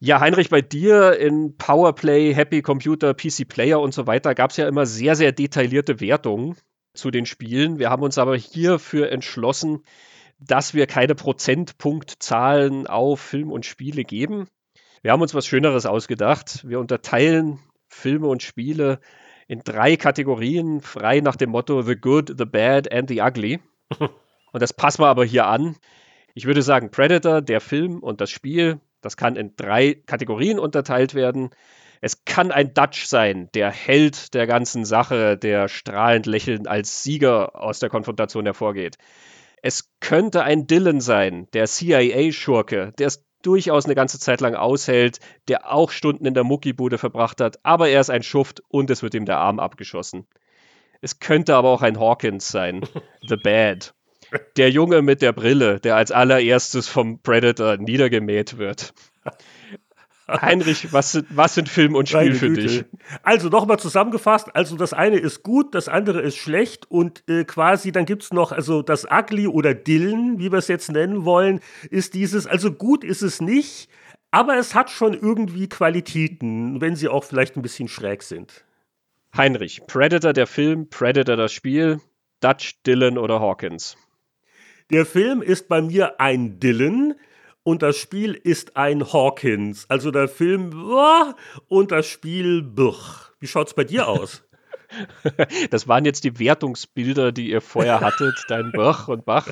Ja, 0.00 0.20
Heinrich, 0.20 0.48
bei 0.48 0.60
dir 0.62 1.18
in 1.18 1.56
Powerplay, 1.56 2.32
Happy 2.32 2.62
Computer, 2.62 3.14
PC 3.14 3.48
Player 3.48 3.80
und 3.80 3.92
so 3.92 4.06
weiter 4.06 4.34
gab 4.36 4.52
es 4.52 4.56
ja 4.56 4.68
immer 4.68 4.86
sehr, 4.86 5.16
sehr 5.16 5.32
detaillierte 5.32 6.00
Wertungen 6.00 6.56
zu 6.94 7.10
den 7.10 7.26
Spielen. 7.26 7.80
Wir 7.80 7.90
haben 7.90 8.04
uns 8.04 8.16
aber 8.16 8.36
hierfür 8.36 9.10
entschlossen, 9.10 9.82
dass 10.38 10.74
wir 10.74 10.86
keine 10.86 11.14
Prozentpunktzahlen 11.14 12.86
auf 12.86 13.20
Film 13.20 13.50
und 13.50 13.66
Spiele 13.66 14.04
geben. 14.04 14.48
Wir 15.02 15.12
haben 15.12 15.22
uns 15.22 15.34
was 15.34 15.46
Schöneres 15.46 15.86
ausgedacht. 15.86 16.66
Wir 16.66 16.80
unterteilen 16.80 17.58
Filme 17.88 18.28
und 18.28 18.42
Spiele 18.42 19.00
in 19.46 19.60
drei 19.64 19.96
Kategorien, 19.96 20.80
frei 20.80 21.20
nach 21.20 21.36
dem 21.36 21.50
Motto 21.50 21.82
The 21.82 21.96
Good, 21.96 22.34
The 22.36 22.44
Bad 22.44 22.92
and 22.92 23.08
The 23.08 23.22
Ugly. 23.22 23.60
Und 24.50 24.62
das 24.62 24.72
passen 24.72 25.02
wir 25.02 25.08
aber 25.08 25.26
hier 25.26 25.46
an. 25.46 25.76
Ich 26.34 26.46
würde 26.46 26.62
sagen, 26.62 26.90
Predator, 26.90 27.42
der 27.42 27.60
Film 27.60 27.98
und 28.02 28.22
das 28.22 28.30
Spiel, 28.30 28.80
das 29.02 29.18
kann 29.18 29.36
in 29.36 29.56
drei 29.56 29.94
Kategorien 30.06 30.58
unterteilt 30.58 31.14
werden. 31.14 31.50
Es 32.00 32.24
kann 32.24 32.50
ein 32.50 32.72
Dutch 32.72 33.06
sein, 33.06 33.50
der 33.54 33.70
Held 33.70 34.32
der 34.32 34.46
ganzen 34.46 34.84
Sache, 34.84 35.36
der 35.36 35.68
strahlend 35.68 36.26
lächelnd 36.26 36.66
als 36.66 37.02
Sieger 37.02 37.60
aus 37.60 37.78
der 37.80 37.90
Konfrontation 37.90 38.46
hervorgeht. 38.46 38.96
Es 39.62 39.90
könnte 40.00 40.42
ein 40.42 40.66
Dylan 40.66 41.00
sein, 41.00 41.48
der 41.52 41.66
CIA-Schurke, 41.66 42.92
der 42.98 43.06
es 43.06 43.24
durchaus 43.42 43.84
eine 43.84 43.94
ganze 43.94 44.18
Zeit 44.18 44.40
lang 44.40 44.54
aushält, 44.54 45.20
der 45.48 45.72
auch 45.72 45.90
Stunden 45.90 46.26
in 46.26 46.34
der 46.34 46.44
Muckibude 46.44 46.98
verbracht 46.98 47.40
hat, 47.40 47.58
aber 47.62 47.88
er 47.88 48.00
ist 48.00 48.10
ein 48.10 48.22
Schuft 48.22 48.62
und 48.68 48.90
es 48.90 49.02
wird 49.02 49.14
ihm 49.14 49.26
der 49.26 49.38
Arm 49.38 49.60
abgeschossen. 49.60 50.26
Es 51.00 51.20
könnte 51.20 51.54
aber 51.54 51.68
auch 51.68 51.82
ein 51.82 52.00
Hawkins 52.00 52.48
sein, 52.48 52.82
The 53.28 53.36
Bad. 53.36 53.94
Der 54.56 54.70
Junge 54.70 55.00
mit 55.00 55.22
der 55.22 55.32
Brille, 55.32 55.80
der 55.80 55.96
als 55.96 56.10
allererstes 56.10 56.88
vom 56.88 57.20
Predator 57.22 57.76
niedergemäht 57.76 58.58
wird. 58.58 58.92
Heinrich, 60.28 60.92
was 60.92 61.12
sind, 61.12 61.26
was 61.30 61.54
sind 61.54 61.68
Film 61.68 61.94
und 61.94 62.08
Spiel 62.08 62.34
für 62.34 62.50
dich? 62.50 62.84
Also 63.22 63.48
nochmal 63.48 63.78
zusammengefasst, 63.78 64.54
also 64.54 64.76
das 64.76 64.92
eine 64.92 65.16
ist 65.16 65.42
gut, 65.42 65.74
das 65.74 65.88
andere 65.88 66.20
ist 66.20 66.36
schlecht 66.36 66.90
und 66.90 67.24
äh, 67.28 67.44
quasi 67.44 67.92
dann 67.92 68.04
gibt 68.04 68.24
es 68.24 68.32
noch, 68.32 68.52
also 68.52 68.82
das 68.82 69.06
Ugly 69.10 69.46
oder 69.46 69.74
Dillen, 69.74 70.38
wie 70.38 70.52
wir 70.52 70.58
es 70.58 70.68
jetzt 70.68 70.90
nennen 70.92 71.24
wollen, 71.24 71.60
ist 71.90 72.12
dieses, 72.12 72.46
also 72.46 72.72
gut 72.72 73.04
ist 73.04 73.22
es 73.22 73.40
nicht, 73.40 73.88
aber 74.30 74.58
es 74.58 74.74
hat 74.74 74.90
schon 74.90 75.14
irgendwie 75.14 75.68
Qualitäten, 75.68 76.80
wenn 76.80 76.94
sie 76.94 77.08
auch 77.08 77.24
vielleicht 77.24 77.56
ein 77.56 77.62
bisschen 77.62 77.88
schräg 77.88 78.22
sind. 78.22 78.64
Heinrich, 79.34 79.82
Predator 79.86 80.34
der 80.34 80.46
Film, 80.46 80.90
Predator 80.90 81.36
das 81.36 81.52
Spiel, 81.52 82.00
Dutch, 82.40 82.82
Dylan 82.82 83.16
oder 83.16 83.40
Hawkins? 83.40 83.96
Der 84.90 85.04
Film 85.04 85.42
ist 85.42 85.68
bei 85.68 85.82
mir 85.82 86.20
ein 86.20 86.60
Dylan, 86.60 87.14
und 87.68 87.82
das 87.82 87.98
Spiel 87.98 88.32
ist 88.32 88.78
ein 88.78 89.12
Hawkins. 89.12 89.84
Also 89.90 90.10
der 90.10 90.26
Film 90.26 90.72
und 91.68 91.92
das 91.92 92.06
Spiel 92.06 92.62
Buch. 92.62 93.30
Wie 93.40 93.46
schaut's 93.46 93.74
bei 93.74 93.84
dir 93.84 94.08
aus? 94.08 94.42
Das 95.70 95.86
waren 95.86 96.06
jetzt 96.06 96.24
die 96.24 96.38
Wertungsbilder, 96.38 97.30
die 97.30 97.50
ihr 97.50 97.60
vorher 97.60 98.00
hattet, 98.00 98.42
dein 98.48 98.72
Bach 98.72 99.08
und 99.08 99.26
Bach. 99.26 99.48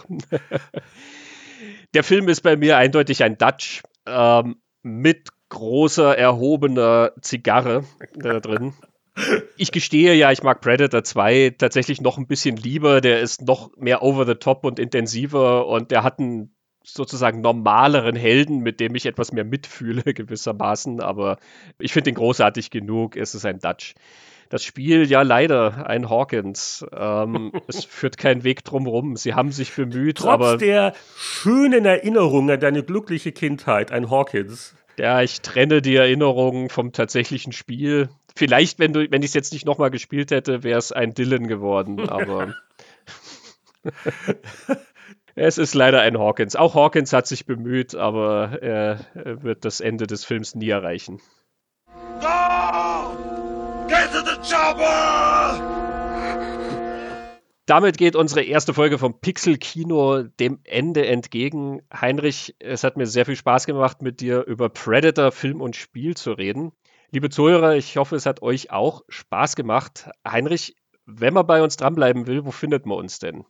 Der 1.92 2.02
Film 2.02 2.30
ist 2.30 2.40
bei 2.40 2.56
mir 2.56 2.78
eindeutig 2.78 3.22
ein 3.22 3.36
Dutch 3.36 3.82
ähm, 4.06 4.62
mit 4.82 5.28
großer 5.50 6.16
erhobener 6.16 7.12
Zigarre 7.20 7.84
da 8.14 8.40
drin. 8.40 8.72
Ich 9.58 9.72
gestehe 9.72 10.14
ja, 10.14 10.32
ich 10.32 10.42
mag 10.42 10.62
Predator 10.62 11.04
2 11.04 11.56
tatsächlich 11.58 12.00
noch 12.00 12.16
ein 12.16 12.26
bisschen 12.26 12.56
lieber. 12.56 13.02
Der 13.02 13.20
ist 13.20 13.42
noch 13.42 13.76
mehr 13.76 14.02
over 14.02 14.24
the 14.24 14.36
top 14.36 14.64
und 14.64 14.78
intensiver 14.78 15.66
und 15.66 15.90
der 15.90 16.02
hat 16.02 16.18
einen 16.18 16.56
sozusagen 16.86 17.40
normaleren 17.40 18.16
Helden, 18.16 18.60
mit 18.60 18.80
dem 18.80 18.94
ich 18.94 19.06
etwas 19.06 19.32
mehr 19.32 19.44
mitfühle 19.44 20.02
gewissermaßen, 20.14 21.00
aber 21.00 21.38
ich 21.78 21.92
finde 21.92 22.10
ihn 22.10 22.16
großartig 22.16 22.70
genug. 22.70 23.16
Es 23.16 23.34
ist 23.34 23.44
ein 23.44 23.58
Dutch. 23.58 23.94
Das 24.48 24.62
Spiel, 24.62 25.10
ja 25.10 25.22
leider, 25.22 25.88
ein 25.88 26.08
Hawkins. 26.08 26.86
Ähm, 26.96 27.52
es 27.66 27.84
führt 27.84 28.16
keinen 28.16 28.44
Weg 28.44 28.64
drumherum. 28.64 29.16
Sie 29.16 29.34
haben 29.34 29.50
sich 29.50 29.72
bemüht, 29.74 30.18
Trotz 30.18 30.28
aber... 30.28 30.56
der 30.56 30.94
schönen 31.16 31.84
Erinnerungen 31.84 32.50
an 32.50 32.60
deine 32.60 32.84
glückliche 32.84 33.32
Kindheit, 33.32 33.90
ein 33.90 34.08
Hawkins. 34.08 34.76
Ja, 34.98 35.20
ich 35.20 35.40
trenne 35.42 35.82
die 35.82 35.96
Erinnerungen 35.96 36.70
vom 36.70 36.92
tatsächlichen 36.92 37.52
Spiel. 37.52 38.08
Vielleicht, 38.36 38.78
wenn, 38.78 38.92
du, 38.92 39.10
wenn 39.10 39.22
ich 39.22 39.28
es 39.28 39.34
jetzt 39.34 39.52
nicht 39.52 39.66
nochmal 39.66 39.90
gespielt 39.90 40.30
hätte, 40.30 40.62
wäre 40.62 40.78
es 40.78 40.92
ein 40.92 41.12
Dylan 41.12 41.48
geworden, 41.48 42.08
aber... 42.08 42.54
Es 45.38 45.58
ist 45.58 45.74
leider 45.74 46.00
ein 46.00 46.18
Hawkins. 46.18 46.56
Auch 46.56 46.74
Hawkins 46.74 47.12
hat 47.12 47.26
sich 47.26 47.44
bemüht, 47.44 47.94
aber 47.94 48.62
er 48.62 49.00
wird 49.14 49.66
das 49.66 49.80
Ende 49.80 50.06
des 50.06 50.24
Films 50.24 50.54
nie 50.54 50.70
erreichen. 50.70 51.20
Go! 52.22 53.16
Get 53.86 54.10
to 54.12 54.20
the 54.24 54.38
chopper! 54.40 55.60
Damit 57.66 57.98
geht 57.98 58.16
unsere 58.16 58.44
erste 58.44 58.72
Folge 58.72 58.96
vom 58.96 59.20
Pixel 59.20 59.58
Kino 59.58 60.22
dem 60.22 60.60
Ende 60.64 61.04
entgegen. 61.04 61.82
Heinrich, 61.92 62.56
es 62.58 62.82
hat 62.82 62.96
mir 62.96 63.06
sehr 63.06 63.26
viel 63.26 63.36
Spaß 63.36 63.66
gemacht, 63.66 64.00
mit 64.00 64.22
dir 64.22 64.46
über 64.46 64.70
Predator, 64.70 65.32
Film 65.32 65.60
und 65.60 65.76
Spiel 65.76 66.16
zu 66.16 66.32
reden. 66.32 66.72
Liebe 67.10 67.28
Zuhörer, 67.28 67.76
ich 67.76 67.98
hoffe, 67.98 68.16
es 68.16 68.24
hat 68.24 68.40
euch 68.40 68.70
auch 68.70 69.02
Spaß 69.10 69.54
gemacht. 69.54 70.08
Heinrich, 70.26 70.76
wenn 71.04 71.34
man 71.34 71.46
bei 71.46 71.62
uns 71.62 71.76
dranbleiben 71.76 72.26
will, 72.26 72.46
wo 72.46 72.52
findet 72.52 72.86
man 72.86 72.96
uns 72.96 73.18
denn? 73.18 73.44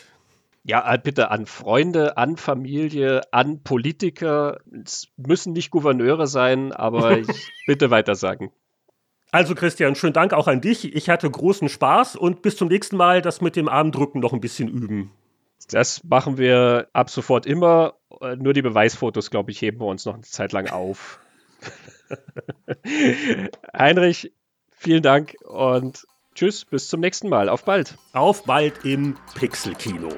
Ja, 0.63 0.93
äh, 0.93 0.99
bitte 0.99 1.31
an 1.31 1.47
Freunde, 1.47 2.17
an 2.17 2.37
Familie, 2.37 3.21
an 3.31 3.63
Politiker. 3.63 4.59
Es 4.85 5.07
müssen 5.17 5.53
nicht 5.53 5.71
Gouverneure 5.71 6.27
sein, 6.27 6.73
aber 6.73 7.17
ich 7.17 7.51
bitte 7.65 7.89
weitersagen. 7.89 8.51
Also 9.31 9.55
Christian, 9.55 9.95
schönen 9.95 10.13
Dank 10.13 10.31
auch 10.31 10.47
an 10.47 10.61
dich. 10.61 10.93
Ich 10.93 11.09
hatte 11.09 11.27
großen 11.27 11.69
Spaß 11.69 12.17
und 12.17 12.43
bis 12.43 12.55
zum 12.55 12.67
nächsten 12.67 12.97
Mal 12.97 13.23
das 13.23 13.41
mit 13.41 13.55
dem 13.55 13.67
Armdrücken 13.67 14.21
noch 14.21 14.33
ein 14.33 14.41
bisschen 14.41 14.67
üben. 14.67 15.09
Das 15.69 16.03
machen 16.03 16.37
wir 16.37 16.87
ab 16.93 17.09
sofort 17.09 17.45
immer. 17.45 17.95
Nur 18.37 18.53
die 18.53 18.61
Beweisfotos, 18.61 19.31
glaube 19.31 19.51
ich, 19.51 19.61
heben 19.61 19.79
wir 19.79 19.87
uns 19.87 20.05
noch 20.05 20.13
eine 20.13 20.23
Zeit 20.23 20.51
lang 20.51 20.69
auf. 20.69 21.19
Heinrich, 23.77 24.33
vielen 24.71 25.03
Dank 25.03 25.35
und 25.43 26.05
tschüss, 26.35 26.65
bis 26.65 26.87
zum 26.87 26.99
nächsten 26.99 27.29
Mal. 27.29 27.49
Auf 27.49 27.65
bald. 27.65 27.97
Auf 28.13 28.43
bald 28.43 28.85
im 28.85 29.17
Pixelkino. 29.35 30.09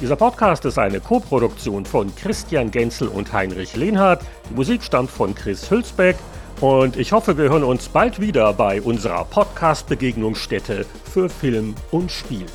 Dieser 0.00 0.16
Podcast 0.16 0.64
ist 0.64 0.78
eine 0.78 1.00
Koproduktion 1.00 1.84
von 1.84 2.16
Christian 2.16 2.70
Genzel 2.70 3.08
und 3.08 3.30
Heinrich 3.30 3.76
Lehnhardt. 3.76 4.22
Die 4.48 4.54
Musik 4.54 4.82
stammt 4.82 5.10
von 5.10 5.34
Chris 5.34 5.70
Hülsbeck. 5.70 6.16
Und 6.60 6.96
ich 6.96 7.12
hoffe, 7.12 7.38
wir 7.38 7.50
hören 7.50 7.62
uns 7.62 7.88
bald 7.88 8.20
wieder 8.20 8.52
bei 8.52 8.82
unserer 8.82 9.24
Podcast-Begegnungsstätte 9.24 10.86
für 11.12 11.28
Film 11.28 11.76
und 11.92 12.10
Spiel. 12.10 12.46